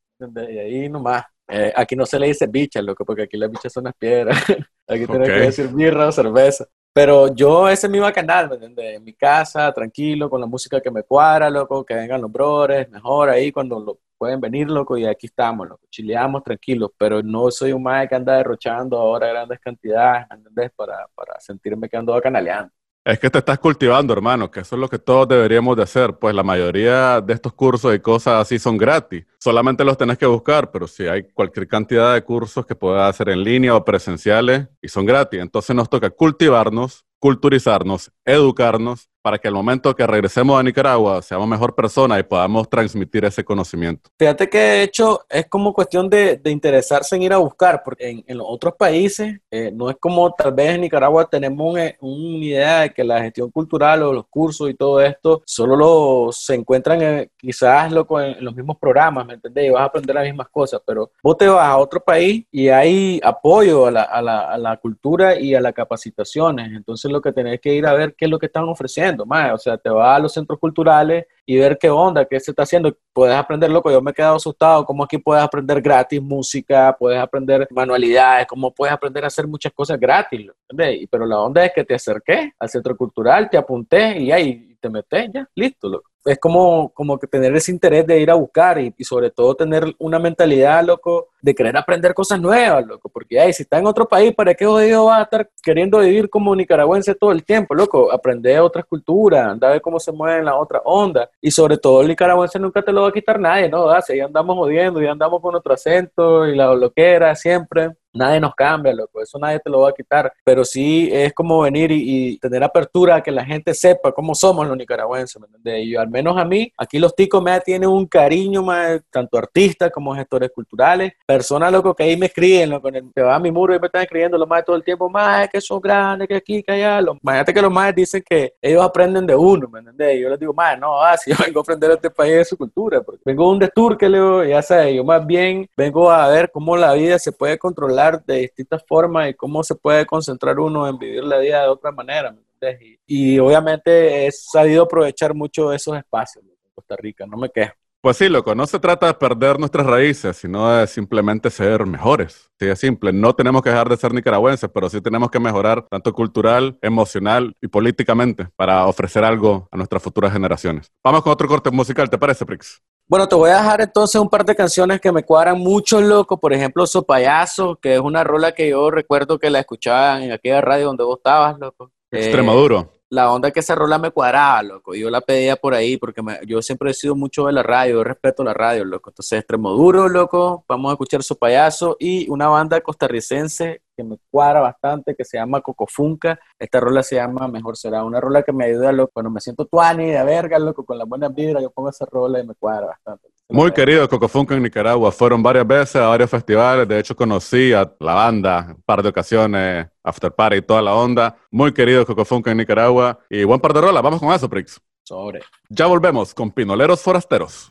Y 0.49 0.58
ahí 0.58 0.89
nomás. 0.89 1.24
Eh, 1.47 1.72
aquí 1.76 1.95
no 1.95 2.06
se 2.08 2.18
le 2.18 2.28
dice 2.28 2.47
bicha, 2.47 2.82
loco, 2.82 3.06
porque 3.06 3.24
aquí 3.24 3.38
las 3.38 3.51
bichas 3.51 3.72
son 3.72 3.84
las 3.84 3.93
piedras. 3.95 4.38
aquí 4.88 5.06
tiene 5.06 5.26
que 5.26 5.32
decir 5.32 5.68
birra 5.68 6.08
o 6.08 6.12
cerveza. 6.12 6.66
Pero 6.96 7.28
yo, 7.36 7.68
ese 7.68 7.88
es 7.88 7.91
mi 7.91 8.00
bacanal, 8.00 8.48
¿me 8.48 8.56
entiendes? 8.56 8.96
En 8.96 9.04
mi 9.04 9.14
casa, 9.14 9.70
tranquilo, 9.74 10.30
con 10.30 10.39
la 10.39 10.48
música 10.48 10.80
que 10.80 10.89
me 10.89 11.04
cuadra, 11.04 11.50
loco, 11.50 11.84
que 11.84 11.93
vengan 11.93 12.22
los 12.22 12.32
brothers, 12.32 12.89
mejor 12.89 13.30
ahí 13.30 13.52
cuando 13.52 13.82
lo 13.82 14.00
pueden 14.18 14.39
venir, 14.39 14.70
loco, 14.70 14.98
y 14.98 15.06
aquí 15.06 15.26
estamos, 15.28 15.68
loco, 15.68 15.86
chileamos 15.89 16.41
tranquilos, 16.41 16.91
pero 16.98 17.22
no 17.22 17.52
soy 17.52 17.74
un 17.74 17.84
mae 17.84 18.08
que 18.08 18.16
anda 18.16 18.38
derrochando 18.38 18.98
ahora 18.98 19.28
grandes 19.28 19.60
cantidades, 19.60 20.26
¿entendés? 20.32 20.72
Para, 20.74 21.06
para 21.14 21.38
sentirme 21.41 21.89
que 21.89 21.98
ando 21.98 22.14
bacanaleando. 22.14 22.72
Es 23.06 23.20
que 23.20 23.30
te 23.30 23.38
estás 23.38 23.60
cultivando, 23.60 24.14
hermano, 24.14 24.49
que 24.49 24.62
eso 24.62 24.76
es 24.76 24.80
lo 24.80 24.89
que 24.89 24.97
todos 24.97 25.28
deberíamos 25.28 25.78
de 25.78 25.84
hacer. 25.84 26.18
Pues 26.18 26.34
la 26.34 26.41
mayoría 26.41 27.22
de 27.22 27.34
estos 27.36 27.53
cursos 27.53 27.93
y 27.93 27.99
cosas 27.99 28.41
así 28.41 28.58
son 28.58 28.80
gratis. 28.80 29.28
Solamente 29.38 29.86
los 29.86 29.95
tenés 29.95 30.18
que 30.18 30.26
buscar, 30.26 30.72
pero 30.72 30.88
si 30.88 31.06
hay 31.06 31.22
cualquier 31.32 31.68
cantidad 31.68 32.16
de 32.16 32.24
cursos 32.24 32.66
que 32.66 32.74
puedas 32.74 33.08
hacer 33.08 33.30
en 33.30 33.43
línea 33.43 33.76
o 33.76 33.86
presenciales 33.86 34.70
y 34.82 34.88
son 34.88 35.06
gratis, 35.06 35.39
entonces 35.39 35.76
nos 35.76 35.88
toca 35.88 36.10
cultivarnos, 36.10 37.06
culturizarnos, 37.20 38.12
educarnos 38.26 39.10
para 39.26 39.40
que 39.40 39.48
al 39.48 39.56
momento 39.56 39.96
que 39.96 40.06
regresemos 40.06 40.60
a 40.60 40.62
Nicaragua 40.62 41.20
seamos 41.20 41.48
mejor 41.48 41.74
personas 41.74 42.20
y 42.20 42.24
podamos 42.24 42.70
transmitir 42.70 43.26
ese 43.26 43.44
conocimiento. 43.44 44.12
Fíjate 44.20 44.48
que 44.48 44.60
de 44.60 44.84
hecho 44.84 45.26
es 45.28 45.48
como 45.48 45.74
cuestión 45.74 46.08
de, 46.08 46.38
de 46.38 46.52
interesarse 46.52 47.16
en 47.16 47.24
ir 47.24 47.34
a 47.34 47.38
buscar, 47.38 47.82
porque 47.84 48.08
en, 48.08 48.24
en 48.28 48.38
los 48.38 48.46
otros 48.48 48.76
países 48.78 49.40
eh, 49.50 49.72
no 49.74 49.90
es 49.90 49.96
como 50.00 50.32
tal 50.32 50.54
vez 50.54 50.76
en 50.76 50.82
Nicaragua 50.82 51.28
tenemos 51.28 51.74
una 51.74 51.92
un 52.02 52.44
idea 52.44 52.82
de 52.82 52.94
que 52.94 53.04
la 53.04 53.20
gestión 53.20 53.50
cultural 53.50 54.04
o 54.04 54.14
los 54.14 54.28
cursos 54.28 54.70
y 54.70 54.76
todo 54.76 55.02
esto 55.02 55.42
solo 55.44 55.76
lo, 55.76 56.32
se 56.32 56.54
encuentran 56.54 57.02
en, 57.02 57.32
quizás 57.36 57.92
en, 57.92 57.98
en, 57.98 58.46
los 58.46 58.56
mismos 58.56 58.78
programas, 58.78 59.26
¿me 59.26 59.34
entendés? 59.34 59.66
Y 59.66 59.70
vas 59.72 59.82
a 59.82 59.86
aprender 59.86 60.16
las 60.16 60.26
mismas 60.26 60.50
cosas, 60.50 60.82
pero 60.86 61.10
vos 61.24 61.36
te 61.36 61.48
vas 61.48 61.68
a 61.68 61.78
otro 61.78 62.00
país 62.00 62.46
y 62.52 62.70
hay 62.70 63.20
apoyo 63.24 63.88
a 63.88 63.92
la, 63.92 64.04
a 64.04 64.22
la, 64.22 64.52
a 64.52 64.58
la 64.60 64.78
cultura 64.78 65.40
y 65.40 65.56
a 65.56 65.62
las 65.62 65.74
capacitaciones, 65.74 66.72
entonces 66.74 67.12
lo 67.12 67.22
que 67.22 67.32
tenés 67.32 67.60
que 67.60 67.74
ir 67.74 67.88
a 67.88 67.94
ver 67.94 68.14
qué 68.16 68.26
es 68.26 68.32
lo 68.32 68.39
que 68.39 68.47
están 68.47 68.63
ofreciendo 68.66 69.26
más, 69.26 69.53
o 69.53 69.57
sea, 69.57 69.78
te 69.78 69.89
vas 69.89 70.18
a 70.18 70.20
los 70.20 70.34
centros 70.34 70.59
culturales 70.59 71.26
y 71.45 71.57
ver 71.57 71.78
qué 71.78 71.89
onda, 71.89 72.26
qué 72.26 72.39
se 72.39 72.51
está 72.51 72.63
haciendo, 72.63 72.95
puedes 73.13 73.36
aprender, 73.36 73.70
loco, 73.70 73.91
yo 73.91 74.01
me 74.01 74.11
he 74.11 74.13
quedado 74.13 74.36
asustado, 74.36 74.86
cómo 74.86 75.03
aquí 75.03 75.18
puedes 75.18 75.43
aprender 75.43 75.82
gratis 75.82 76.22
música, 76.22 76.95
puedes 76.97 77.20
aprender 77.20 77.68
manualidades, 77.72 78.47
cómo 78.47 78.72
puedes 78.72 78.93
aprender 78.93 79.24
a 79.24 79.28
hacer 79.28 79.47
muchas 79.47 79.72
cosas 79.74 79.99
gratis, 79.99 80.49
¿entendés? 80.70 81.07
Pero 81.09 81.26
la 81.26 81.39
onda 81.39 81.66
es 81.66 81.72
que 81.74 81.84
te 81.84 81.95
acerqué 81.95 82.53
al 82.59 82.70
centro 82.70 82.95
cultural, 82.97 83.49
te 83.49 83.57
apunté 83.57 84.20
y 84.20 84.32
ahí 84.32 84.78
te 84.82 84.89
metes, 84.89 85.30
ya, 85.34 85.47
listo, 85.55 86.03
es 86.26 86.39
como, 86.39 86.89
como 86.89 87.20
que 87.20 87.28
tener 87.28 87.55
ese 87.55 87.72
interés 87.72 88.05
de 88.07 88.20
ir 88.20 88.32
a 88.32 88.36
buscar 88.36 88.80
y, 88.80 88.93
y, 88.97 89.03
sobre 89.03 89.30
todo 89.30 89.53
tener 89.53 89.95
una 89.99 90.18
mentalidad, 90.18 90.84
loco, 90.84 91.30
de 91.46 91.54
querer 91.54 91.78
aprender 91.78 92.16
cosas 92.16 92.41
nuevas, 92.41 92.84
loco, 92.88 93.08
porque 93.08 93.39
ay, 93.39 93.54
si 93.54 93.62
está 93.62 93.78
en 93.78 93.86
otro 93.86 94.08
país, 94.08 94.34
¿para 94.34 94.56
qué 94.56 94.66
jodido 94.66 95.06
vas 95.06 95.20
a 95.20 95.24
estar 95.24 95.50
queriendo 95.62 96.00
vivir 96.00 96.28
como 96.28 96.56
nicaragüense 96.56 97.14
todo 97.14 97.32
el 97.32 97.43
tiempo, 97.43 97.76
loco? 97.76 98.12
Aprender 98.12 98.60
otras 98.62 98.84
culturas, 98.86 99.46
andar 99.46 99.70
a 99.70 99.74
ver 99.74 99.82
cómo 99.82 100.00
se 100.00 100.12
mueven 100.12 100.43
las 100.43 100.56
otras 100.58 100.82
ondas 100.84 101.30
y 101.39 101.52
sobre 101.52 101.78
todo 101.78 102.02
el 102.02 102.08
nicaragüense 102.08 102.58
nunca 102.58 102.82
te 102.82 102.91
lo 102.91 103.04
va 103.04 103.10
a 103.10 103.12
quitar 103.12 103.39
nadie, 103.39 103.70
¿no? 103.70 103.88
Ah, 103.91 104.02
si 104.02 104.14
ahí 104.14 104.22
andamos 104.22 104.58
jodiendo 104.58 105.00
y 105.04 105.06
andamos 105.06 105.39
con 105.39 105.54
otro 105.54 105.72
acento 105.72 106.48
y 106.48 106.56
la 106.56 106.74
loquera 106.74 107.36
siempre 107.36 107.91
nadie 108.16 108.39
nos 108.39 108.56
cambia, 108.56 108.93
loco, 108.93 109.22
eso 109.22 109.38
nadie 109.38 109.60
te 109.60 109.70
lo 109.70 109.82
va 109.82 109.89
a 109.89 109.93
quitar, 109.93 110.32
pero 110.43 110.64
sí 110.64 111.10
es 111.12 111.34
como 111.34 111.62
venir 111.62 111.91
y, 111.91 112.30
y 112.34 112.38
tener 112.39 112.64
apertura 112.64 113.16
a 113.18 113.22
que 113.22 113.32
la 113.32 113.46
gente 113.46 113.74
sepa 113.74 114.12
cómo 114.14 114.34
somos 114.34 114.66
los 114.68 114.78
nicaragüenses, 114.78 115.39
¿me 115.39 115.48
entiendes? 115.48 115.86
Y 115.86 115.96
al 115.96 116.10
menos 116.10 116.38
a 116.38 116.46
mí, 116.46 116.72
aquí 116.78 116.98
los 116.98 117.16
ticos 117.16 117.43
me 117.43 117.60
tienen 117.60 117.89
un 117.89 118.08
cariño, 118.08 118.64
más 118.64 119.02
tanto 119.12 119.38
artistas 119.38 119.91
como 119.91 120.16
gestores 120.16 120.50
culturales, 120.52 121.14
personas, 121.36 121.70
loco, 121.70 121.94
que 121.94 122.04
ahí 122.04 122.16
me 122.16 122.28
escriben, 122.28 122.70
loco, 122.70 122.90
que 122.90 123.22
va 123.22 123.36
a 123.36 123.40
mi 123.40 123.52
muro 123.52 123.76
y 123.76 123.80
me 123.80 123.88
están 123.88 124.04
escribiendo 124.04 124.38
los 124.38 124.48
más 124.48 124.64
todo 124.64 124.78
el 124.78 124.84
tiempo, 124.86 125.10
más 125.10 125.50
que 125.50 125.60
son 125.60 125.82
grandes, 125.82 126.30
que 126.30 126.36
aquí, 126.36 126.64
que 126.64 126.72
allá, 126.72 127.02
imagínate 127.22 127.54
que 127.54 127.62
los 127.62 127.72
más 127.72 127.94
dicen 127.94 128.24
que 128.28 128.54
ellos 128.62 128.82
aprenden 128.82 129.28
de 129.28 129.36
uno, 129.36 129.68
¿me 129.68 129.80
entiendes? 129.80 130.16
Y 130.16 130.22
yo 130.22 130.30
les 130.30 130.40
digo, 130.40 130.54
más, 130.54 130.80
no, 130.80 131.02
ah, 131.02 131.18
si 131.22 131.32
yo 131.32 131.38
vengo 131.46 131.60
a 131.60 131.62
aprender 131.62 131.92
a 131.92 131.96
este 131.96 132.10
país 132.10 132.36
de 132.36 132.46
su 132.46 132.56
cultura, 132.58 133.02
porque 133.02 133.22
vengo 133.26 133.44
a 133.46 133.52
un 133.52 133.60
destur 133.60 133.98
que 133.98 134.08
le 134.08 134.50
ya 134.50 134.62
sabes, 134.62 134.96
yo 134.96 135.04
más 135.04 135.26
bien 135.26 135.70
vengo 135.76 136.10
a 136.10 136.30
ver 136.30 136.50
cómo 136.52 136.78
la 136.78 136.94
vida 136.94 137.20
se 137.20 137.34
puede 137.34 137.58
controlar 137.58 138.24
de 138.24 138.38
distintas 138.38 138.82
formas 138.88 139.30
y 139.30 139.34
cómo 139.34 139.62
se 139.62 139.76
puede 139.76 140.06
concentrar 140.06 140.58
uno 140.58 140.88
en 140.88 140.98
vivir 140.98 141.24
la 141.26 141.40
vida 141.40 141.64
de 141.64 141.68
otra 141.68 141.92
manera. 141.92 142.34
Y, 142.80 142.98
y, 143.06 143.40
obviamente 143.40 144.26
he 144.26 144.32
sabido 144.32 144.84
aprovechar 144.84 145.36
mucho 145.36 145.72
esos 145.74 145.98
espacios 145.98 146.44
en 146.46 146.52
Costa 146.74 146.96
Rica, 146.96 147.26
no 147.28 147.38
me 147.38 147.50
quejo. 147.50 147.74
Pues 148.06 148.18
sí, 148.18 148.30
loco, 148.30 148.53
no 148.53 148.68
se 148.68 148.78
trata 148.78 149.08
de 149.08 149.16
perder 149.16 149.58
nuestras 149.58 149.84
raíces, 149.84 150.38
sino 150.38 150.70
de 150.70 150.86
simplemente 150.86 151.49
ser 151.49 151.88
mejores. 151.88 152.51
Sí, 152.60 152.68
es 152.68 152.78
simple. 152.78 153.12
No 153.12 153.34
tenemos 153.34 153.64
que 153.64 153.72
dejar 153.72 153.89
de 153.89 153.97
ser 153.97 154.14
nicaragüenses, 154.14 154.70
pero 154.72 154.88
sí 154.91 155.01
tenemos 155.01 155.32
que 155.32 155.39
mejorar 155.39 155.88
tanto 155.89 156.14
cultural, 156.14 156.78
emocional 156.84 157.56
y 157.60 157.68
políticamente 157.68 158.47
para 158.56 158.86
ofrecer 158.86 159.24
algo 159.24 159.68
a 159.72 159.78
nuestras 159.78 160.03
futuras 160.03 160.32
generaciones. 160.32 160.91
Vamos 161.03 161.24
con 161.24 161.34
otro 161.34 161.47
corte 161.47 161.72
musical, 161.72 162.08
¿te 162.08 162.20
parece, 162.20 162.45
Prix? 162.45 162.80
Bueno, 163.08 163.28
te 163.28 163.34
voy 163.34 163.49
a 163.49 163.58
dejar 163.58 163.82
entonces 163.82 164.22
un 164.22 164.30
par 164.30 164.45
de 164.45 164.56
canciones 164.56 165.01
que 165.01 165.12
me 165.12 165.24
cuadran 165.24 165.58
mucho, 165.58 165.99
loco. 165.99 166.39
Por 166.39 166.53
ejemplo, 166.53 166.86
Sopayazo, 166.86 167.78
que 167.78 167.95
es 167.95 167.99
una 167.99 168.24
rola 168.24 168.51
que 168.51 168.70
yo 168.70 168.91
recuerdo 168.91 169.39
que 169.39 169.49
la 169.49 169.62
escuchaba 169.62 170.24
en 170.24 170.32
aquella 170.32 170.62
radio 170.62 170.86
donde 170.86 171.03
vos 171.03 171.18
estabas, 171.18 171.58
loco. 171.58 171.89
Extremaduro. 172.12 172.82
Eh, 172.82 173.05
la 173.16 173.32
onda 173.32 173.51
que 173.51 173.61
esa 173.61 173.74
rola 173.74 173.97
me 173.97 174.11
cuadraba, 174.11 174.61
loco. 174.61 174.93
Yo 174.93 175.09
la 175.09 175.22
pedía 175.22 175.55
por 175.55 175.74
ahí 175.74 175.97
porque 175.97 176.22
me, 176.22 176.39
yo 176.45 176.61
siempre 176.61 176.91
he 176.91 176.93
sido 176.93 177.16
mucho 177.16 177.45
de 177.45 177.53
la 177.53 177.63
radio, 177.63 177.95
yo 177.95 178.03
respeto 178.03 178.43
la 178.43 178.53
radio, 178.53 178.86
loco. 178.86 179.09
Entonces, 179.09 179.39
Extremoduro, 179.39 180.09
loco. 180.09 180.66
Vamos 180.68 180.89
a 180.89 180.93
escuchar 180.93 181.24
Sopayazo 181.24 181.97
y 181.99 182.30
una 182.30 182.47
banda 182.47 182.82
costarricense 182.82 183.82
que 183.96 184.04
me 184.04 184.18
cuadra 184.30 184.62
bastante, 184.62 185.16
que 185.16 185.24
se 185.24 185.38
llama 185.38 185.62
Cocofunca. 185.62 186.39
Esta 186.60 186.80
rola 186.80 187.04
se 187.04 187.16
llama 187.16 187.48
Mejor 187.48 187.78
Será. 187.78 188.04
Una 188.04 188.20
rola 188.20 188.43
que 188.43 188.52
me 188.52 188.66
ayuda, 188.66 188.91
loco. 188.91 189.12
Cuando 189.14 189.30
me 189.30 189.39
siento 189.39 189.66
tuani 189.66 190.08
de 190.12 190.24
verga, 190.24 190.60
loco, 190.60 190.86
con 190.86 190.98
la 190.98 191.06
buena 191.06 191.30
vibra, 191.30 191.62
yo 191.62 191.72
pongo 191.72 191.89
esa 191.89 192.06
rola 192.06 192.39
y 192.39 192.46
me 192.46 192.54
cuadra 192.56 192.88
bastante. 192.88 193.30
Muy 193.48 193.72
querido 193.72 194.10
Cocofunca 194.10 194.56
en 194.56 194.64
Nicaragua. 194.64 195.12
Fueron 195.12 195.43
varias 195.43 195.68
veces 195.68 195.98
a 195.98 196.08
varios 196.08 196.30
festivales. 196.30 196.88
De 196.88 197.00
hecho, 197.00 197.16
conocí 197.16 197.74
a 197.74 197.91
la 198.00 198.14
banda 198.16 198.74
un 198.76 198.82
par 198.84 199.04
de 199.04 199.10
ocasiones, 199.10 199.88
After 200.04 200.32
Party 200.32 200.62
toda 200.64 200.82
la 200.82 200.96
onda. 200.96 201.38
Muy 201.52 201.72
querido 201.72 202.06
Cocofunca 202.06 202.52
en 202.52 202.58
Nicaragua. 202.58 203.20
Y 203.30 203.43
buen 203.43 203.60
par 203.60 203.74
de 203.74 203.82
rolas. 203.82 204.02
Vamos 204.02 204.20
con 204.20 204.34
eso, 204.34 204.50
Prix. 204.50 204.82
Sobre. 205.04 205.41
Ya 205.70 205.86
volvemos 205.86 206.34
con 206.34 206.52
Pinoleros 206.52 207.02
Forasteros. 207.02 207.70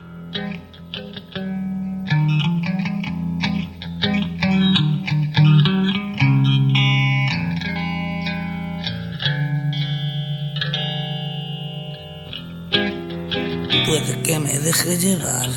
Puede 13.85 14.21
que 14.23 14.39
me 14.39 14.59
deje 14.59 14.97
llevar 14.97 15.49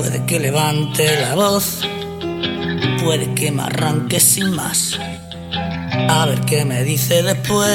Puede 0.00 0.24
que 0.24 0.40
levante 0.40 1.20
la 1.20 1.34
voz, 1.34 1.80
puede 3.02 3.34
que 3.34 3.50
me 3.50 3.64
arranque 3.64 4.18
sin 4.18 4.50
más. 4.50 4.98
A 6.08 6.24
ver 6.26 6.40
qué 6.42 6.64
me 6.64 6.82
dice 6.84 7.22
después. 7.22 7.68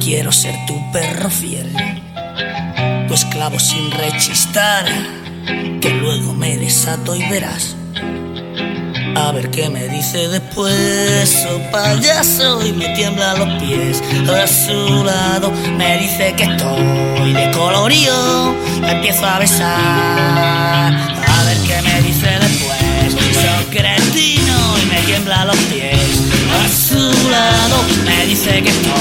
Quiero 0.00 0.32
ser 0.32 0.54
tu 0.66 0.74
perro 0.92 1.28
fiel, 1.28 1.70
tu 3.08 3.14
esclavo 3.14 3.58
sin 3.58 3.90
rechistar, 3.90 4.86
que 5.80 5.90
luego 5.90 6.32
me 6.32 6.56
desato 6.56 7.14
y 7.14 7.22
verás. 7.28 7.76
A 9.16 9.32
ver 9.32 9.50
qué 9.50 9.68
me 9.68 9.88
dice 9.88 10.28
después, 10.28 11.46
oh 11.50 11.70
payaso, 11.70 12.64
y 12.66 12.72
me 12.72 12.88
tiembla 12.94 13.34
los 13.34 13.62
pies. 13.62 14.02
A 14.28 14.46
su 14.46 15.04
lado 15.04 15.52
me 15.76 15.98
dice 15.98 16.34
que 16.36 16.44
estoy 16.44 17.32
de 17.32 17.50
colorío, 17.52 18.54
me 18.80 18.92
empiezo 18.92 19.26
a 19.26 19.38
besar. 19.38 20.92
A 20.92 21.44
ver 21.44 21.58
qué 21.66 21.82
me 21.82 22.02
dice 22.02 22.28
después, 22.40 23.12
soy 23.34 23.64
cretino 23.76 24.78
y 24.82 24.86
me 24.86 25.00
tiembla 25.02 25.44
los 25.44 25.56
pies. 25.56 25.98
A 26.60 26.68
su 26.88 27.30
lado 27.30 27.82
me 28.04 28.26
dice 28.26 28.62
que 28.62 28.70
estoy 28.70 28.92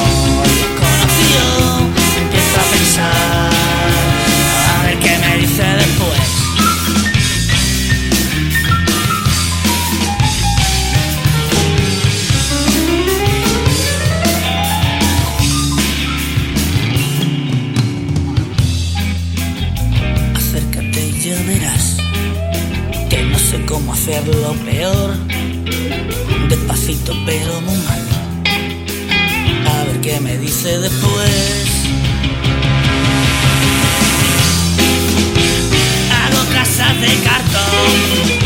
desconocido, 0.43 1.81
me 2.15 2.21
empiezo 2.23 2.59
a 2.59 2.63
pensar. 2.73 3.51
A 4.77 4.83
ver 4.85 4.97
qué 4.99 5.17
me 5.17 5.37
dice 5.37 5.63
después. 5.63 6.18
Cómo 23.69 23.93
hacerlo 23.93 24.55
peor. 24.65 25.15
Despacito 26.49 27.13
pero 27.25 27.61
muy 27.61 27.77
mal. 27.77 28.01
A 29.67 29.83
ver 29.83 30.01
qué 30.01 30.19
me 30.19 30.37
dice 30.39 30.79
después. 30.79 31.67
Hago 36.11 36.51
casas 36.51 36.99
de 36.99 37.13
cartón. 37.23 38.38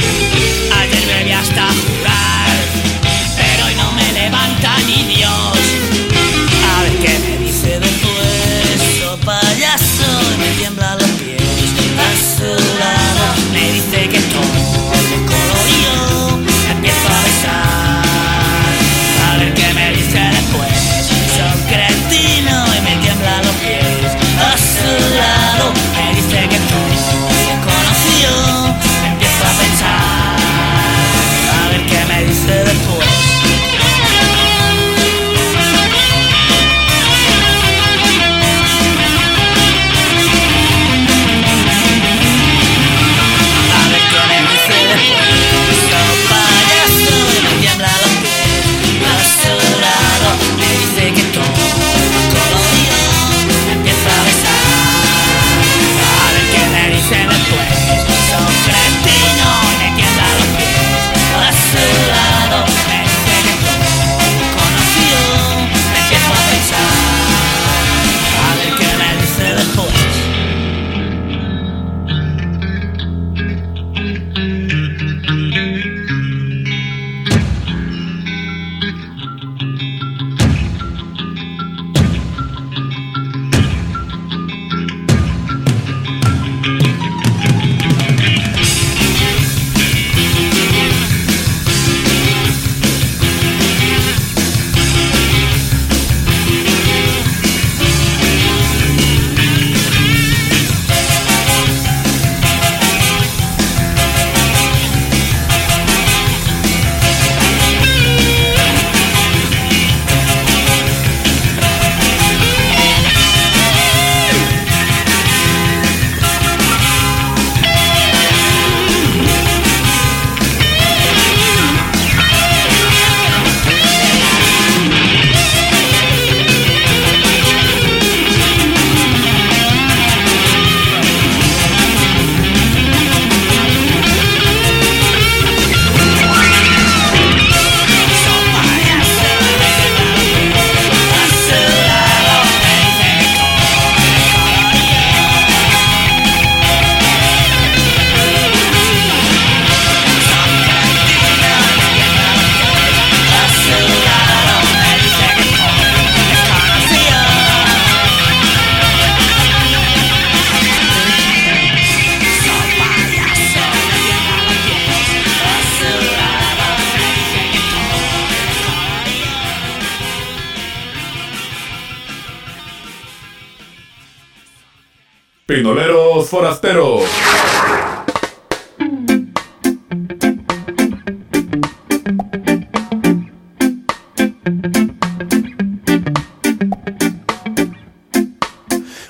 Pinoleros 175.56 176.28
forasteros. 176.30 177.04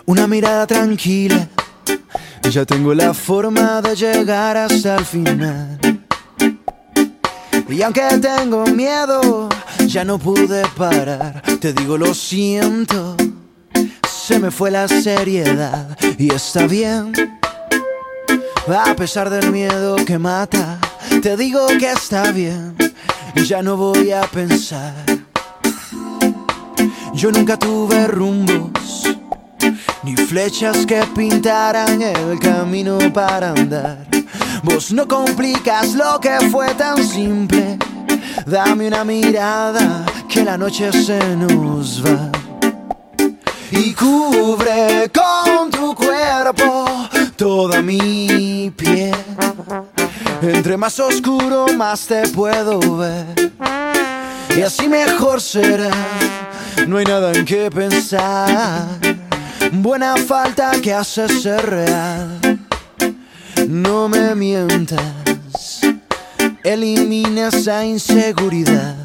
Una 0.06 0.28
mirada 0.28 0.68
tranquila, 0.68 1.48
ya 2.52 2.66
tengo 2.66 2.94
la 2.94 3.14
forma 3.14 3.82
de 3.82 3.96
llegar 3.96 4.58
hasta 4.58 4.98
el 4.98 5.06
final. 5.06 5.80
Y 7.70 7.82
aunque 7.84 8.02
tengo 8.22 8.66
miedo, 8.66 9.48
ya 9.88 10.04
no 10.04 10.20
pude 10.20 10.64
parar. 10.76 11.42
Te 11.62 11.72
digo 11.72 11.98
lo 11.98 12.14
siento, 12.14 13.16
se 14.26 14.40
me 14.40 14.52
fue 14.52 14.72
la 14.72 14.88
seriedad 14.88 15.98
y 16.18 16.34
está 16.34 16.66
bien. 16.66 17.12
A 18.70 18.96
pesar 18.96 19.30
del 19.30 19.52
miedo 19.52 19.98
que 19.98 20.18
mata, 20.18 20.80
te 21.22 21.36
digo 21.36 21.68
que 21.68 21.92
está 21.92 22.32
bien. 22.32 22.74
Ya 23.46 23.62
no 23.62 23.76
voy 23.76 24.12
a 24.12 24.22
pensar. 24.22 24.94
Yo 27.14 27.32
nunca 27.34 27.58
tuve 27.60 28.08
rumbos 28.08 29.04
ni 30.04 30.16
flechas 30.16 30.86
que 30.86 31.04
pintaran 31.14 32.02
el 32.02 32.40
camino 32.40 33.00
para 33.14 33.50
andar. 33.50 34.08
Vos 34.64 34.94
no 34.94 35.06
complicas 35.06 35.96
lo 35.96 36.18
que 36.22 36.50
fue 36.50 36.74
tan 36.76 37.04
simple. 37.04 37.78
Dame 38.46 38.88
una 38.88 39.04
mirada 39.04 40.06
que 40.30 40.46
la 40.46 40.58
noche 40.58 40.94
se 40.94 41.20
nos 41.36 42.06
va. 42.06 42.33
Y 43.76 43.92
cubre 43.96 45.10
con 45.12 45.72
tu 45.72 45.96
cuerpo 45.96 46.86
toda 47.36 47.82
mi 47.82 48.72
piel. 48.78 49.16
Entre 50.44 50.78
más 50.78 51.00
oscuro, 51.00 51.66
más 51.76 52.06
te 52.06 52.28
puedo 52.28 52.80
ver. 52.98 53.52
Y 54.56 54.62
así 54.62 54.88
mejor 54.88 55.42
será. 55.42 55.90
No 56.88 56.98
hay 56.98 57.06
nada 57.06 57.32
en 57.32 57.46
qué 57.46 57.72
pensar. 57.72 58.88
Buena 59.72 60.18
falta 60.18 60.74
que 60.80 60.94
hace 60.94 61.28
ser 61.28 61.66
real. 61.68 62.40
No 63.68 64.08
me 64.08 64.36
mientas. 64.36 65.02
Elimina 66.64 67.48
esa 67.48 67.84
inseguridad. 67.84 69.03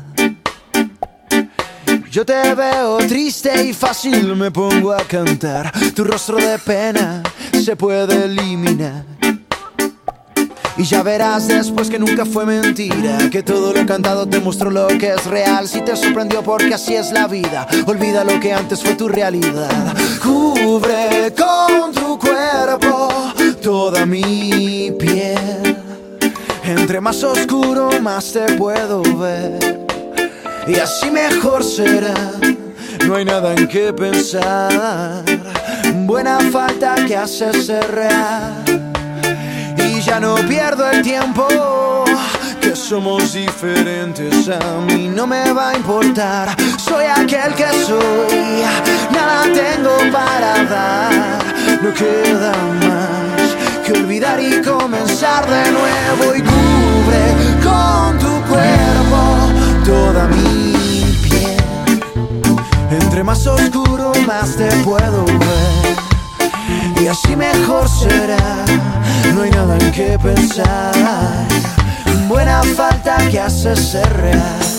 Yo 2.10 2.24
te 2.24 2.54
veo 2.54 2.96
triste 2.98 3.66
y 3.66 3.74
fácil 3.74 4.34
me 4.34 4.50
pongo 4.50 4.92
a 4.92 5.04
cantar. 5.04 5.70
Tu 5.94 6.04
rostro 6.04 6.38
de 6.38 6.58
pena 6.58 7.22
se 7.62 7.76
puede 7.76 8.24
eliminar. 8.24 9.04
Y 10.78 10.84
ya 10.84 11.02
verás 11.02 11.48
después 11.48 11.90
que 11.90 11.98
nunca 11.98 12.24
fue 12.24 12.46
mentira, 12.46 13.28
que 13.30 13.42
todo 13.42 13.74
lo 13.74 13.84
cantado 13.84 14.26
te 14.26 14.40
mostró 14.40 14.70
lo 14.70 14.86
que 14.86 15.12
es 15.12 15.26
real. 15.26 15.68
Si 15.68 15.82
te 15.82 15.96
sorprendió 15.96 16.42
porque 16.42 16.72
así 16.72 16.94
es 16.94 17.12
la 17.12 17.26
vida, 17.26 17.66
olvida 17.84 18.24
lo 18.24 18.40
que 18.40 18.54
antes 18.54 18.82
fue 18.82 18.94
tu 18.94 19.08
realidad. 19.08 19.94
Cubre 20.22 21.34
con 21.36 21.92
tu 21.92 22.18
cuerpo 22.18 23.08
toda 23.60 24.06
mi 24.06 24.92
piel. 24.98 25.76
Entre 26.64 27.00
más 27.02 27.22
oscuro, 27.22 27.90
más 28.00 28.32
te 28.32 28.54
puedo 28.54 29.02
ver. 29.18 29.87
Y 30.68 30.74
así 30.78 31.10
mejor 31.10 31.64
será, 31.64 32.12
no 33.06 33.14
hay 33.14 33.24
nada 33.24 33.54
en 33.54 33.66
qué 33.68 33.90
pensar. 33.90 35.24
Buena 36.04 36.38
falta 36.52 36.94
que 37.06 37.16
hace 37.16 37.62
ser 37.62 37.90
real 37.90 38.64
y 39.78 40.00
ya 40.02 40.20
no 40.20 40.34
pierdo 40.46 40.90
el 40.90 41.00
tiempo. 41.00 41.48
Que 42.60 42.76
somos 42.76 43.32
diferentes, 43.32 44.46
a 44.50 44.80
mí 44.86 45.08
no 45.08 45.26
me 45.26 45.52
va 45.52 45.70
a 45.70 45.76
importar. 45.76 46.54
Soy 46.76 47.06
aquel 47.06 47.54
que 47.54 47.68
soy, 47.86 48.62
nada 49.10 49.44
tengo 49.44 49.96
para 50.12 50.64
dar. 50.64 51.44
No 51.82 51.94
queda 51.94 52.52
más 52.82 53.86
que 53.86 53.92
olvidar 53.92 54.38
y 54.38 54.60
comenzar 54.60 55.48
de 55.48 55.72
nuevo. 55.72 56.34
Y 56.36 56.42
cubre 56.42 57.24
con 57.64 58.18
tu 58.18 58.48
cuerpo 58.50 59.48
toda 59.88 60.26
mi 60.28 60.47
más 63.28 63.46
oscuro, 63.46 64.10
más 64.26 64.56
te 64.56 64.68
puedo 64.84 65.26
ver 65.26 65.96
y 66.98 67.08
así 67.08 67.36
mejor 67.36 67.86
será. 67.86 68.64
No 69.34 69.42
hay 69.42 69.50
nada 69.50 69.76
en 69.76 69.92
qué 69.92 70.18
pensar. 70.18 70.94
Buena 72.26 72.62
falta 72.62 73.18
que 73.30 73.38
hace 73.38 73.76
ser 73.76 74.10
real. 74.16 74.77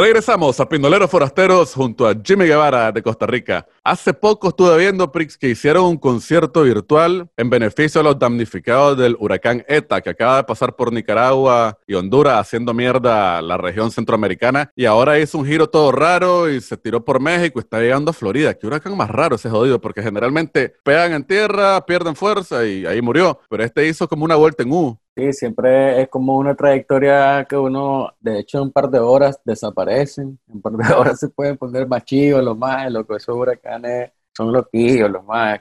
Regresamos 0.00 0.58
a 0.58 0.66
Pindoleros 0.66 1.10
Forasteros 1.10 1.74
junto 1.74 2.08
a 2.08 2.14
Jimmy 2.24 2.46
Guevara 2.46 2.90
de 2.90 3.02
Costa 3.02 3.26
Rica. 3.26 3.66
Hace 3.84 4.14
poco 4.14 4.48
estuve 4.48 4.78
viendo, 4.78 5.12
Prix, 5.12 5.36
que 5.36 5.50
hicieron 5.50 5.84
un 5.84 5.98
concierto 5.98 6.62
virtual 6.62 7.28
en 7.36 7.50
beneficio 7.50 8.00
a 8.00 8.04
los 8.04 8.18
damnificados 8.18 8.96
del 8.96 9.14
huracán 9.20 9.62
ETA, 9.68 10.00
que 10.00 10.08
acaba 10.08 10.38
de 10.38 10.44
pasar 10.44 10.74
por 10.74 10.90
Nicaragua 10.90 11.78
y 11.86 11.92
Honduras 11.92 12.40
haciendo 12.40 12.72
mierda 12.72 13.36
a 13.36 13.42
la 13.42 13.58
región 13.58 13.90
centroamericana. 13.90 14.72
Y 14.74 14.86
ahora 14.86 15.18
hizo 15.18 15.36
un 15.36 15.44
giro 15.44 15.68
todo 15.68 15.92
raro 15.92 16.48
y 16.48 16.62
se 16.62 16.78
tiró 16.78 17.04
por 17.04 17.20
México 17.20 17.58
y 17.58 17.64
está 17.64 17.78
llegando 17.78 18.12
a 18.12 18.14
Florida. 18.14 18.54
Qué 18.54 18.66
huracán 18.66 18.96
más 18.96 19.10
raro 19.10 19.36
ese 19.36 19.50
jodido, 19.50 19.82
porque 19.82 20.02
generalmente 20.02 20.76
pegan 20.82 21.12
en 21.12 21.24
tierra, 21.24 21.84
pierden 21.84 22.16
fuerza 22.16 22.64
y 22.64 22.86
ahí 22.86 23.02
murió. 23.02 23.38
Pero 23.50 23.64
este 23.64 23.86
hizo 23.86 24.08
como 24.08 24.24
una 24.24 24.36
vuelta 24.36 24.62
en 24.62 24.72
U. 24.72 24.98
Sí, 25.16 25.32
siempre 25.32 26.02
es 26.02 26.08
como 26.08 26.36
una 26.38 26.54
trayectoria 26.54 27.44
que 27.44 27.56
uno, 27.56 28.14
de 28.20 28.38
hecho, 28.38 28.58
en 28.58 28.64
un 28.64 28.72
par 28.72 28.88
de 28.88 29.00
horas 29.00 29.40
desaparecen, 29.44 30.38
en 30.46 30.54
un 30.54 30.62
par 30.62 30.72
de 30.72 30.84
horas 30.94 31.18
se 31.18 31.28
pueden 31.28 31.58
poner 31.58 31.86
más 31.88 32.04
chivos, 32.04 32.42
los 32.42 32.56
más, 32.56 32.90
lo 32.90 33.04
que 33.04 33.16
esos 33.16 33.34
huracanes 33.36 34.12
son 34.36 34.52
loquillos, 34.52 35.10
los 35.10 35.24
más. 35.24 35.60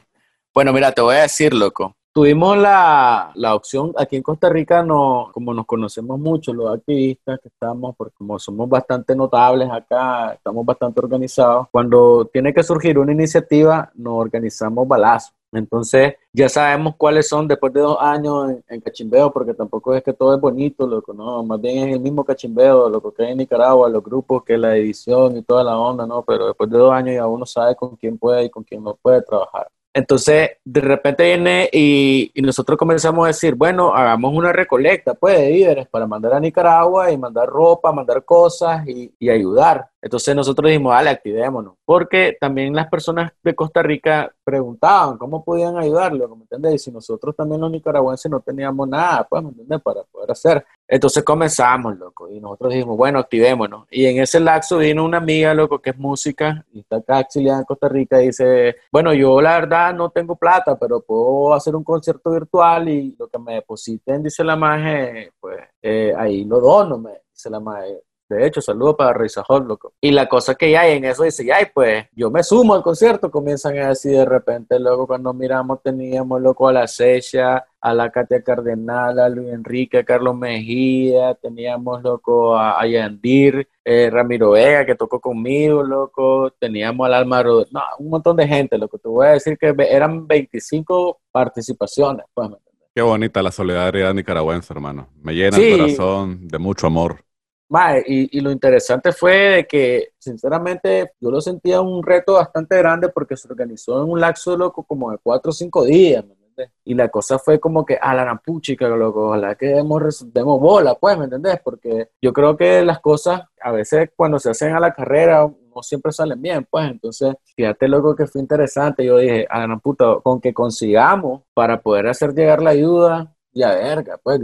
Bueno, 0.54 0.72
mira, 0.72 0.92
te 0.92 1.02
voy 1.02 1.16
a 1.16 1.22
decir, 1.24 1.54
loco. 1.54 1.96
Tuvimos 2.14 2.58
la, 2.58 3.32
la 3.36 3.56
opción, 3.56 3.94
aquí 3.98 4.16
en 4.18 4.24
Costa 4.24 4.50
Rica, 4.50 4.84
no, 4.84 5.30
como 5.34 5.54
nos 5.54 5.66
conocemos 5.66 6.20
mucho, 6.20 6.54
los 6.54 6.76
activistas 6.76 7.40
que 7.42 7.50
estamos, 7.50 7.96
porque 7.96 8.16
como 8.18 8.38
somos 8.40 8.68
bastante 8.70 9.16
notables 9.16 9.70
acá, 9.72 10.34
estamos 10.34 10.66
bastante 10.66 11.00
organizados, 11.00 11.68
cuando 11.72 12.26
tiene 12.32 12.54
que 12.54 12.64
surgir 12.64 12.98
una 13.00 13.12
iniciativa, 13.14 13.92
nos 13.96 14.14
organizamos 14.14 14.88
balazos. 14.88 15.39
Entonces, 15.52 16.14
ya 16.32 16.48
sabemos 16.48 16.96
cuáles 16.96 17.28
son 17.28 17.48
después 17.48 17.74
de 17.74 17.82
dos 17.82 17.98
años 18.00 18.56
en, 18.68 18.82
cachimbeo, 18.82 19.32
porque 19.34 19.54
tampoco 19.54 19.96
es 19.96 20.04
que 20.04 20.14
todo 20.14 20.36
es 20.36 20.42
bonito, 20.42 20.86
loco, 20.86 21.14
no, 21.14 21.44
más 21.44 21.60
bien 21.60 21.90
es 21.90 21.96
el 21.96 22.02
mismo 22.02 22.24
cachimbeo, 22.24 22.88
lo 22.90 23.02
que 23.14 23.24
hay 23.24 23.32
en 23.32 23.40
Nicaragua, 23.40 23.90
los 23.90 24.04
grupos, 24.04 24.44
que 24.44 24.58
la 24.58 24.76
edición 24.78 25.38
y 25.38 25.42
toda 25.42 25.64
la 25.64 25.78
onda, 25.78 26.06
¿no? 26.06 26.24
Pero 26.24 26.48
después 26.48 26.70
de 26.70 26.78
dos 26.78 26.94
años 26.94 27.16
ya 27.16 27.26
uno 27.26 27.46
sabe 27.46 27.76
con 27.76 27.96
quién 27.96 28.18
puede 28.18 28.46
y 28.46 28.50
con 28.50 28.64
quién 28.64 28.84
no 28.84 28.96
puede 28.96 29.22
trabajar. 29.24 29.70
Entonces, 29.94 30.52
de 30.64 30.82
repente 30.82 31.24
viene 31.24 31.70
y, 31.74 32.32
nosotros 32.36 32.78
comenzamos 32.78 33.26
a 33.26 33.28
decir, 33.28 33.56
bueno, 33.56 33.94
hagamos 33.94 34.34
una 34.34 34.54
recolecta, 34.54 35.14
pues, 35.16 35.38
de 35.38 35.52
víveres 35.52 35.88
para 35.88 36.06
mandar 36.08 36.34
a 36.34 36.40
Nicaragua 36.40 37.12
y 37.12 37.18
mandar 37.18 37.48
ropa, 37.48 37.92
mandar 37.92 38.24
cosas 38.24 38.88
y, 38.88 39.14
y 39.20 39.30
ayudar. 39.30 39.90
Entonces 40.02 40.36
nosotros 40.36 40.70
dijimos, 40.70 40.94
dale, 40.94 41.10
activémonos. 41.10 41.76
Porque 41.86 42.38
también 42.40 42.74
las 42.74 42.88
personas 42.88 43.32
de 43.44 43.56
Costa 43.56 43.82
Rica 43.82 44.32
preguntaban 44.44 45.18
cómo 45.18 45.44
podían 45.44 45.78
ayudarlo, 45.78 46.36
¿me 46.36 46.44
entiendes? 46.44 46.76
Y 46.76 46.80
si 46.80 46.92
nosotros 46.92 47.36
también 47.36 47.62
los 47.62 47.72
nicaragüenses 47.72 48.32
no 48.32 48.40
teníamos 48.40 48.88
nada, 48.88 49.28
pues, 49.30 49.44
¿me 49.44 49.50
entiendes? 49.50 49.82
Para 49.82 50.04
poder 50.04 50.32
hacer. 50.32 50.66
Entonces 50.92 51.24
comenzamos, 51.24 52.00
loco, 52.00 52.28
y 52.32 52.40
nosotros 52.40 52.74
dijimos, 52.74 52.98
bueno, 52.98 53.20
activémonos. 53.20 53.86
Y 53.92 54.08
en 54.08 54.20
ese 54.20 54.40
lapso 54.40 54.80
vino 54.80 55.06
una 55.06 55.18
amiga, 55.20 55.54
loco, 55.54 55.78
que 55.80 55.92
es 55.92 55.98
música, 56.00 56.66
y 56.74 56.80
está 56.80 56.96
acá 56.96 57.20
exiliada 57.20 57.60
en 57.60 57.66
Costa 57.66 57.88
Rica, 57.88 58.20
y 58.20 58.28
dice, 58.28 58.76
bueno, 58.92 59.14
yo 59.14 59.40
la 59.40 59.60
verdad 59.60 59.94
no 59.94 60.10
tengo 60.10 60.36
plata, 60.36 60.80
pero 60.80 61.02
puedo 61.02 61.54
hacer 61.54 61.76
un 61.76 61.84
concierto 61.84 62.32
virtual 62.32 62.90
y 62.90 63.16
lo 63.20 63.28
que 63.28 63.38
me 63.38 63.54
depositen, 63.54 64.24
dice 64.24 64.44
la 64.44 64.56
maje, 64.56 65.32
pues 65.40 65.60
eh, 65.80 66.12
ahí 66.18 66.44
lo 66.46 66.60
dono, 66.60 66.98
me 66.98 67.12
dice 67.32 67.52
la 67.52 67.60
maje. 67.60 68.02
De 68.30 68.46
hecho, 68.46 68.62
saludo 68.62 68.96
para 68.96 69.14
Rizajón, 69.14 69.68
loco. 69.68 69.94
Y 70.00 70.12
la 70.12 70.30
cosa 70.30 70.54
que 70.54 70.70
ya 70.70 70.82
hay 70.82 70.98
en 70.98 71.06
eso 71.06 71.24
dice, 71.24 71.52
ay, 71.52 71.66
pues 71.74 72.06
yo 72.16 72.30
me 72.30 72.44
sumo 72.44 72.76
al 72.76 72.84
concierto. 72.84 73.32
Comienzan 73.32 73.78
a 73.80 73.90
decir 73.90 74.12
de 74.12 74.26
repente, 74.26 74.80
luego 74.80 75.08
cuando 75.08 75.34
miramos 75.34 75.82
teníamos, 75.82 76.40
loco, 76.40 76.68
a 76.68 76.74
la 76.74 76.88
Secha, 76.88 77.66
a 77.82 77.94
la 77.94 78.12
Katia 78.12 78.44
Cardenal, 78.44 79.18
a 79.20 79.30
Luis 79.30 79.50
Enrique, 79.52 79.98
a 79.98 80.04
Carlos 80.04 80.38
Mejía, 80.38 81.34
teníamos, 81.36 82.04
loco, 82.04 82.56
a, 82.56 82.80
a 82.80 82.86
Yandir, 82.86 83.68
eh, 83.84 84.10
Ramiro 84.12 84.52
Vega, 84.52 84.86
que 84.86 84.96
tocó 84.96 85.20
conmigo, 85.20 85.82
loco, 85.82 86.52
teníamos 86.60 87.08
al 87.08 87.16
Almaro, 87.16 87.66
no, 87.72 87.82
un 87.98 88.10
montón 88.10 88.38
de 88.38 88.48
gente, 88.48 88.78
loco. 88.78 89.00
Te 89.00 89.08
voy 89.08 89.26
a 89.26 89.32
decir 89.32 89.58
que 89.58 89.74
eran 89.90 90.28
25 90.28 91.20
participaciones, 91.32 92.26
pues, 92.34 92.50
¿me 92.50 92.58
Qué 92.94 93.04
bonita 93.04 93.42
la 93.42 93.52
solidaridad 93.52 94.14
nicaragüense, 94.14 94.74
hermano. 94.74 95.08
Me 95.22 95.34
llena 95.34 95.58
sí. 95.58 95.72
el 95.72 95.80
corazón 95.80 96.48
de 96.48 96.58
mucho 96.58 96.88
amor. 96.88 97.24
Mae, 97.70 98.04
y, 98.08 98.42
lo 98.42 98.50
interesante 98.52 99.12
fue 99.12 99.34
de 99.34 99.68
que, 99.68 100.14
sinceramente, 100.18 101.14
yo 101.22 101.30
lo 101.30 101.40
sentía 101.40 101.82
un 101.82 102.02
reto 102.02 102.34
bastante 102.34 102.76
grande 102.78 103.10
porque 103.10 103.38
se 103.38 103.48
organizó 103.48 104.04
en 104.04 104.10
un 104.10 104.20
lapso 104.20 104.58
loco 104.58 104.84
como 104.84 105.12
de 105.12 105.20
cuatro 105.22 105.52
o 105.52 105.54
cinco 105.54 105.86
días, 105.86 106.26
¿me 106.26 106.34
entiendes? 106.34 106.72
Y 106.84 106.96
la 106.96 107.10
cosa 107.10 107.38
fue 107.38 107.60
como 107.60 107.86
que 107.86 107.96
a 108.02 108.16
la 108.16 108.26
rampuchica, 108.26 108.88
loco, 108.88 109.28
ojalá 109.28 109.54
que 109.54 109.68
demos, 109.68 110.26
demos 110.34 110.60
bola, 110.60 110.96
pues, 110.96 111.16
¿me 111.20 111.26
entendés? 111.26 111.60
Porque 111.64 112.10
yo 112.20 112.34
creo 112.34 112.58
que 112.58 112.84
las 112.84 113.00
cosas, 113.02 113.44
a 113.62 113.72
veces 113.72 114.10
cuando 114.16 114.40
se 114.40 114.50
hacen 114.50 114.76
a 114.76 114.80
la 114.80 114.92
carrera, 114.92 115.48
no 115.76 115.84
siempre 115.84 116.12
salen 116.12 116.42
bien, 116.42 116.68
pues, 116.68 116.90
entonces, 116.90 117.36
fíjate, 117.56 117.88
loco, 117.88 118.16
que 118.16 118.26
fue 118.26 118.42
interesante. 118.42 119.06
Yo 119.06 119.20
dije, 119.20 119.46
a 119.48 119.60
la 119.60 119.68
gran 119.68 119.80
puta, 119.80 120.16
con 120.24 120.42
que 120.42 120.56
consigamos 120.56 121.44
para 121.54 121.82
poder 121.82 122.08
hacer 122.08 122.34
llegar 122.34 122.64
la 122.64 122.72
ayuda, 122.72 123.36
ya 123.52 123.74
verga, 123.74 124.20
pues, 124.22 124.40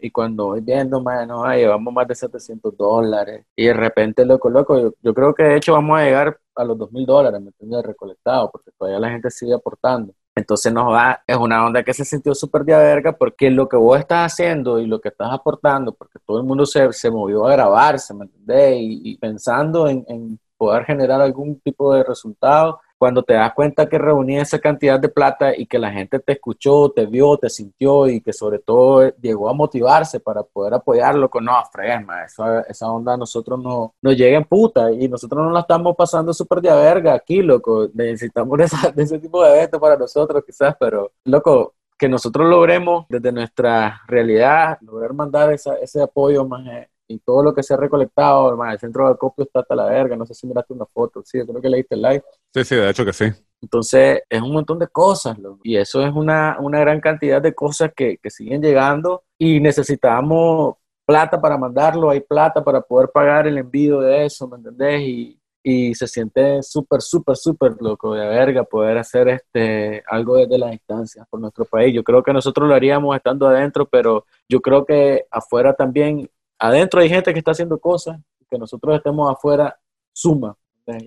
y 0.00 0.10
cuando 0.10 0.46
voy 0.46 0.60
viendo, 0.60 1.00
más, 1.00 1.26
no, 1.26 1.44
llevamos 1.54 1.92
más 1.92 2.08
de 2.08 2.14
700 2.14 2.76
dólares, 2.76 3.44
y 3.54 3.66
de 3.66 3.74
repente, 3.74 4.24
loco, 4.24 4.50
loco, 4.50 4.78
yo, 4.78 4.94
yo 5.02 5.14
creo 5.14 5.34
que 5.34 5.42
de 5.44 5.56
hecho 5.56 5.74
vamos 5.74 5.98
a 5.98 6.04
llegar 6.04 6.40
a 6.54 6.64
los 6.64 6.78
2 6.78 6.92
mil 6.92 7.06
dólares, 7.06 7.40
¿me 7.40 7.48
entiendes? 7.48 7.84
Recolectado, 7.84 8.50
porque 8.50 8.70
todavía 8.78 9.00
la 9.00 9.10
gente 9.10 9.30
sigue 9.30 9.54
aportando. 9.54 10.12
Entonces 10.34 10.72
nos 10.72 10.92
va, 10.92 11.22
es 11.26 11.36
una 11.36 11.66
onda 11.66 11.82
que 11.82 11.92
se 11.92 12.04
sintió 12.04 12.34
súper 12.34 12.64
de 12.64 12.74
verga 12.76 13.12
porque 13.12 13.50
lo 13.50 13.68
que 13.68 13.76
vos 13.76 13.98
estás 13.98 14.32
haciendo 14.32 14.78
y 14.78 14.86
lo 14.86 15.00
que 15.00 15.08
estás 15.08 15.28
aportando, 15.32 15.92
porque 15.92 16.18
todo 16.24 16.38
el 16.38 16.44
mundo 16.44 16.64
se, 16.66 16.92
se 16.92 17.10
movió 17.10 17.46
a 17.46 17.52
grabarse, 17.52 18.14
¿me 18.14 18.24
entendés? 18.24 18.76
Y, 18.80 19.00
y 19.10 19.18
pensando 19.18 19.88
en, 19.88 20.04
en 20.08 20.38
poder 20.56 20.84
generar 20.84 21.20
algún 21.20 21.58
tipo 21.60 21.92
de 21.94 22.04
resultado, 22.04 22.80
cuando 23.00 23.22
te 23.22 23.32
das 23.32 23.54
cuenta 23.54 23.88
que 23.88 23.96
reuní 23.96 24.36
esa 24.36 24.58
cantidad 24.58 25.00
de 25.00 25.08
plata 25.08 25.56
y 25.56 25.64
que 25.64 25.78
la 25.78 25.90
gente 25.90 26.18
te 26.18 26.32
escuchó, 26.32 26.90
te 26.90 27.06
vio, 27.06 27.38
te 27.38 27.48
sintió 27.48 28.06
y 28.06 28.20
que 28.20 28.34
sobre 28.34 28.58
todo 28.58 29.08
llegó 29.22 29.48
a 29.48 29.54
motivarse 29.54 30.20
para 30.20 30.42
poder 30.42 30.74
apoyarlo 30.74 31.30
con 31.30 31.46
no, 31.46 31.54
fresma, 31.72 32.24
esa, 32.24 32.60
esa 32.60 32.90
onda 32.90 33.14
a 33.14 33.16
nosotros 33.16 33.58
no, 33.58 33.94
nos 34.02 34.14
llega 34.14 34.36
en 34.36 34.44
puta 34.44 34.92
y 34.92 35.08
nosotros 35.08 35.42
no 35.42 35.50
la 35.50 35.60
estamos 35.60 35.96
pasando 35.96 36.34
súper 36.34 36.60
de 36.60 36.68
a 36.68 36.74
verga 36.74 37.14
aquí, 37.14 37.40
loco. 37.40 37.88
Necesitamos 37.94 38.58
de, 38.58 38.64
ese 39.02 39.18
tipo 39.18 39.42
de 39.42 39.50
eventos 39.50 39.80
para 39.80 39.96
nosotros 39.96 40.44
quizás, 40.44 40.76
pero 40.78 41.12
loco, 41.24 41.72
que 41.96 42.06
nosotros 42.06 42.46
logremos 42.50 43.06
desde 43.08 43.32
nuestra 43.32 44.02
realidad, 44.08 44.76
lograr 44.82 45.14
mandar 45.14 45.50
esa, 45.54 45.76
ese 45.76 46.02
apoyo 46.02 46.44
más 46.44 46.66
eh, 46.66 46.89
y 47.10 47.18
todo 47.18 47.42
lo 47.42 47.52
que 47.52 47.62
se 47.62 47.74
ha 47.74 47.76
recolectado, 47.76 48.56
más 48.56 48.74
el 48.74 48.78
centro 48.78 49.06
de 49.06 49.14
acopio 49.14 49.44
está 49.44 49.60
hasta 49.60 49.74
la 49.74 49.86
verga, 49.86 50.16
no 50.16 50.24
sé 50.24 50.32
si 50.32 50.46
miraste 50.46 50.72
una 50.72 50.86
foto, 50.86 51.22
sí, 51.24 51.38
yo 51.38 51.46
creo 51.46 51.60
que 51.60 51.68
leíste 51.68 51.96
el 51.96 52.02
live. 52.02 52.24
Sí, 52.54 52.64
sí, 52.64 52.76
de 52.76 52.90
hecho 52.90 53.04
que 53.04 53.12
sí. 53.12 53.24
Entonces, 53.60 54.22
es 54.28 54.40
un 54.40 54.52
montón 54.52 54.78
de 54.78 54.86
cosas, 54.86 55.38
loco. 55.38 55.60
y 55.64 55.76
eso 55.76 56.00
es 56.06 56.14
una, 56.14 56.56
una 56.60 56.78
gran 56.80 57.00
cantidad 57.00 57.42
de 57.42 57.52
cosas 57.52 57.90
que, 57.94 58.16
que 58.18 58.30
siguen 58.30 58.62
llegando 58.62 59.24
y 59.36 59.60
necesitamos 59.60 60.76
plata 61.04 61.40
para 61.40 61.58
mandarlo, 61.58 62.10
hay 62.10 62.20
plata 62.20 62.62
para 62.62 62.80
poder 62.80 63.10
pagar 63.12 63.48
el 63.48 63.58
envío 63.58 64.00
de 64.00 64.26
eso, 64.26 64.46
¿me 64.46 64.56
entendés? 64.56 65.02
Y, 65.02 65.40
y 65.62 65.94
se 65.94 66.06
siente 66.06 66.62
súper, 66.62 67.02
súper, 67.02 67.36
súper 67.36 67.76
loco 67.80 68.14
de 68.14 68.26
verga 68.26 68.64
poder 68.64 68.98
hacer 68.98 69.28
este, 69.28 70.02
algo 70.06 70.36
desde 70.36 70.58
la 70.58 70.70
distancia 70.70 71.26
por 71.28 71.40
nuestro 71.40 71.64
país. 71.64 71.94
Yo 71.94 72.02
creo 72.02 72.22
que 72.22 72.32
nosotros 72.32 72.68
lo 72.68 72.74
haríamos 72.74 73.14
estando 73.14 73.46
adentro, 73.46 73.86
pero 73.86 74.24
yo 74.48 74.60
creo 74.60 74.84
que 74.84 75.26
afuera 75.30 75.74
también, 75.74 76.30
adentro 76.60 77.00
hay 77.00 77.08
gente 77.08 77.32
que 77.32 77.38
está 77.38 77.50
haciendo 77.52 77.78
cosas, 77.78 78.20
que 78.48 78.58
nosotros 78.58 78.96
estemos 78.96 79.32
afuera 79.32 79.76
suma, 80.12 80.56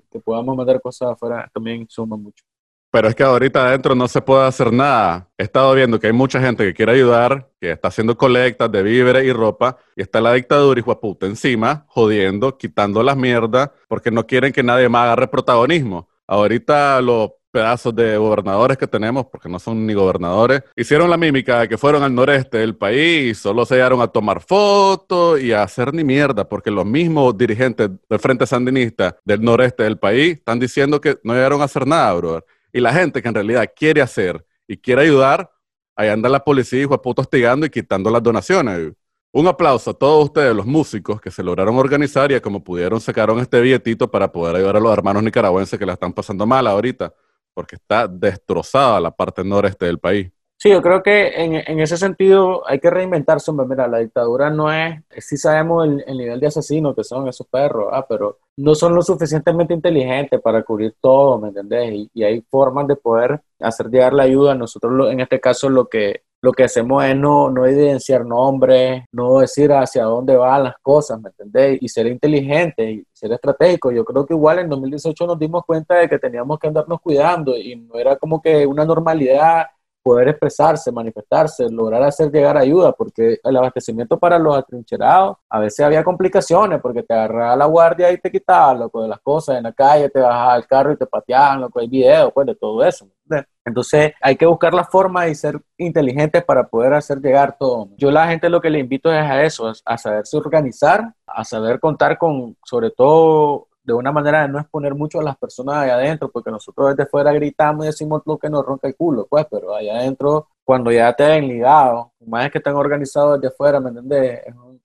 que 0.10 0.20
podamos 0.20 0.56
mandar 0.56 0.82
cosas 0.82 1.12
afuera 1.12 1.50
también 1.54 1.86
suma 1.90 2.18
mucho. 2.18 2.44
Pero 2.92 3.08
es 3.08 3.16
que 3.16 3.24
ahorita 3.24 3.66
adentro 3.66 3.96
no 3.96 4.08
se 4.08 4.22
puede 4.22 4.46
hacer 4.46 4.72
nada. 4.72 5.28
He 5.36 5.44
estado 5.44 5.74
viendo 5.74 6.00
que 6.00 6.08
hay 6.08 6.14
mucha 6.14 6.40
gente 6.40 6.64
que 6.64 6.76
quiere 6.76 6.92
ayudar, 6.92 7.50
que 7.60 7.72
está 7.72 7.88
haciendo 7.88 8.16
colectas 8.16 8.72
de 8.72 8.84
víveres 8.84 9.26
y 9.26 9.34
ropa, 9.34 9.78
y 9.96 10.04
está 10.04 10.22
la 10.22 10.34
dictadura, 10.34 10.80
de 10.80 10.96
puta, 10.96 11.26
encima, 11.26 11.86
jodiendo, 11.88 12.56
quitando 12.56 13.02
las 13.02 13.18
mierdas, 13.18 13.72
porque 13.88 14.12
no 14.12 14.28
quieren 14.28 14.54
que 14.54 14.62
nadie 14.62 14.90
más 14.90 15.06
agarre 15.06 15.28
protagonismo. 15.28 16.08
Ahorita 16.28 17.02
los 17.02 17.32
pedazos 17.54 17.96
de 17.96 18.18
gobernadores 18.18 18.80
que 18.80 18.88
tenemos, 18.88 19.28
porque 19.28 19.48
no 19.48 19.60
son 19.60 19.86
ni 19.86 19.94
gobernadores, 19.94 20.64
hicieron 20.76 21.08
la 21.08 21.18
mímica 21.18 21.60
de 21.60 21.70
que 21.70 21.78
fueron 21.78 22.02
al 22.02 22.14
noreste 22.14 22.58
del 22.58 22.76
país 22.76 23.32
y 23.32 23.36
solo 23.36 23.64
se 23.64 23.76
llegaron 23.76 24.02
a 24.02 24.08
tomar 24.08 24.42
fotos 24.42 25.40
y 25.40 25.54
a 25.54 25.62
hacer 25.62 25.94
ni 25.94 26.04
mierda, 26.04 26.50
porque 26.50 26.72
los 26.72 26.84
mismos 26.84 27.38
dirigentes 27.38 27.92
del 28.10 28.20
Frente 28.20 28.48
Sandinista 28.48 29.16
del 29.24 29.44
noreste 29.44 29.84
del 29.84 30.00
país 30.00 30.38
están 30.38 30.60
diciendo 30.60 31.00
que 31.00 31.20
no 31.24 31.36
llegaron 31.36 31.62
a 31.62 31.66
hacer 31.66 31.86
nada, 31.86 32.12
brother. 32.16 32.44
Y 32.74 32.80
la 32.80 32.92
gente 32.92 33.22
que 33.22 33.28
en 33.28 33.36
realidad 33.36 33.72
quiere 33.76 34.02
hacer 34.02 34.44
y 34.68 34.78
quiere 34.78 35.04
ayudar, 35.04 35.52
ahí 35.96 36.10
anda 36.10 36.30
la 36.30 36.44
policía, 36.44 36.88
de 36.88 36.98
puta, 36.98 37.22
hostigando 37.22 37.68
y 37.68 37.70
quitando 37.70 38.10
las 38.10 38.24
donaciones. 38.24 38.94
Un 39.32 39.48
aplauso 39.48 39.92
a 39.92 39.94
todos 39.94 40.26
ustedes, 40.26 40.56
los 40.56 40.66
músicos, 40.66 41.22
que 41.22 41.30
se 41.30 41.44
lograron 41.44 41.76
organizar 41.76 42.32
y 42.32 42.36
a 42.36 42.42
como 42.42 42.64
pudieron 42.64 43.00
sacaron 43.00 43.40
este 43.40 43.62
billetito 43.62 44.10
para 44.10 44.32
poder 44.32 44.56
ayudar 44.56 44.78
a 44.78 44.80
los 44.80 44.94
hermanos 44.94 45.24
nicaragüenses 45.24 45.78
que 45.78 45.86
la 45.86 45.94
están 45.94 46.14
pasando 46.14 46.46
mal 46.46 46.66
ahorita, 46.68 47.14
porque 47.54 47.76
está 47.76 48.08
destrozada 48.08 49.00
la 49.00 49.12
parte 49.12 49.44
noreste 49.44 49.86
del 49.86 50.00
país. 50.00 50.32
Sí, 50.58 50.70
yo 50.70 50.82
creo 50.82 51.04
que 51.04 51.28
en, 51.28 51.56
en 51.56 51.80
ese 51.82 51.98
sentido 51.98 52.66
hay 52.66 52.80
que 52.80 52.90
reinventarse, 52.90 53.52
hombre. 53.52 53.68
Mira, 53.68 53.86
la 53.86 53.98
dictadura 53.98 54.50
no 54.50 54.72
es, 54.72 55.02
sí 55.18 55.36
sabemos 55.36 55.86
el, 55.86 56.04
el 56.08 56.18
nivel 56.18 56.40
de 56.40 56.48
asesinos 56.48 56.96
que 56.96 57.04
son 57.04 57.28
esos 57.28 57.46
perros, 57.48 57.90
ah, 57.92 58.06
pero 58.08 58.40
no 58.56 58.74
son 58.74 58.96
lo 58.96 59.02
suficientemente 59.02 59.74
inteligentes 59.74 60.40
para 60.40 60.64
cubrir 60.64 60.96
todo, 61.02 61.38
¿me 61.38 61.50
entendés? 61.50 61.92
Y, 61.92 62.12
y 62.14 62.24
hay 62.24 62.42
formas 62.50 62.88
de 62.88 62.96
poder 62.96 63.42
hacer 63.60 63.90
llegar 63.90 64.14
la 64.14 64.24
ayuda. 64.24 64.56
Nosotros, 64.56 65.12
en 65.12 65.20
este 65.20 65.42
caso, 65.42 65.70
lo 65.70 65.90
que, 65.90 66.24
lo 66.44 66.52
que 66.52 66.66
hacemos 66.66 67.02
es 67.06 67.16
no, 67.16 67.50
no 67.50 67.66
evidenciar 67.66 68.26
nombres, 68.26 69.06
no 69.14 69.40
decir 69.40 69.72
hacia 69.72 70.04
dónde 70.04 70.36
van 70.36 70.66
las 70.66 70.76
cosas, 70.82 71.22
¿me 71.22 71.30
entendés? 71.30 71.78
Y 71.82 71.88
ser 71.88 72.06
inteligente 72.08 72.92
y 72.92 73.08
ser 73.14 73.32
estratégico. 73.32 73.94
Yo 73.94 74.04
creo 74.04 74.26
que 74.26 74.34
igual 74.34 74.60
en 74.60 74.68
2018 74.68 75.26
nos 75.26 75.40
dimos 75.40 75.64
cuenta 75.66 75.96
de 75.96 76.10
que 76.10 76.20
teníamos 76.20 76.60
que 76.60 76.68
andarnos 76.68 77.00
cuidando 77.00 77.58
y 77.58 77.78
no 77.78 77.96
era 77.96 78.18
como 78.18 78.42
que 78.42 78.68
una 78.68 78.84
normalidad 78.84 79.68
poder 80.04 80.28
expresarse, 80.28 80.92
manifestarse, 80.92 81.70
lograr 81.70 82.04
hacer 82.04 82.30
llegar 82.30 82.58
ayuda, 82.58 82.92
porque 82.92 83.40
el 83.42 83.56
abastecimiento 83.56 84.20
para 84.20 84.38
los 84.38 84.58
atrincherados 84.58 85.38
a 85.50 85.60
veces 85.60 85.80
había 85.86 86.04
complicaciones, 86.04 86.82
porque 86.82 87.04
te 87.04 87.14
agarraba 87.14 87.56
la 87.56 87.66
guardia 87.68 88.12
y 88.12 88.18
te 88.18 88.30
quitaban 88.30 88.80
loco, 88.80 89.02
de 89.02 89.08
las 89.08 89.22
cosas 89.22 89.56
en 89.56 89.64
la 89.64 89.72
calle, 89.72 90.10
te 90.10 90.20
bajaba 90.20 90.56
al 90.56 90.68
carro 90.68 90.92
y 90.92 90.98
te 90.98 91.06
pateaban, 91.06 91.62
loco, 91.62 91.80
hay 91.80 91.88
videos 91.88 92.34
pues, 92.34 92.48
de 92.48 92.56
todo 92.56 92.84
eso. 92.84 93.08
¿me? 93.28 93.46
Entonces 93.66 94.14
hay 94.22 94.36
que 94.36 94.46
buscar 94.46 94.74
la 94.74 94.84
forma 94.84 95.28
y 95.28 95.36
ser 95.36 95.62
inteligentes 95.78 96.44
para 96.44 96.68
poder 96.68 96.94
hacer 96.94 97.20
llegar 97.20 97.58
todo. 97.58 97.90
Yo 97.98 98.12
la 98.12 98.28
gente 98.28 98.50
lo 98.50 98.62
que 98.62 98.70
le 98.70 98.80
invito 98.80 99.12
es 99.12 99.20
a 99.20 99.44
eso, 99.44 99.70
es 99.72 99.82
a 99.86 99.98
saberse 99.98 100.38
organizar, 100.38 101.14
a 101.26 101.44
saber 101.44 101.80
contar 101.80 102.18
con, 102.18 102.58
sobre 102.66 102.92
todo 102.92 103.68
de 103.84 103.94
una 103.94 104.12
manera 104.12 104.44
de 104.44 104.48
no 104.48 104.60
exponer 104.60 104.96
mucho 104.96 105.20
a 105.20 105.24
las 105.24 105.38
personas 105.38 105.76
ahí 105.76 105.90
adentro, 105.90 106.30
porque 106.32 106.52
nosotros 106.52 106.96
desde 106.96 107.10
fuera 107.10 107.34
gritamos 107.34 107.86
y 107.86 107.88
decimos 107.88 108.22
lo 108.26 108.38
que 108.38 108.50
nos 108.50 108.66
ronca 108.66 108.88
el 108.88 108.96
culo, 108.96 109.28
pues, 109.30 109.46
pero 109.52 109.76
allá 109.76 109.98
adentro, 109.98 110.48
cuando 110.64 110.92
ya 110.92 111.14
te 111.14 111.26
ven 111.26 111.48
ligado, 111.48 112.14
más 112.26 112.50
que 112.50 112.60
están 112.60 112.76
organizados 112.76 113.42
desde 113.42 113.56
fuera, 113.56 113.80
¿me 113.80 113.90
entiendes? 113.90 114.42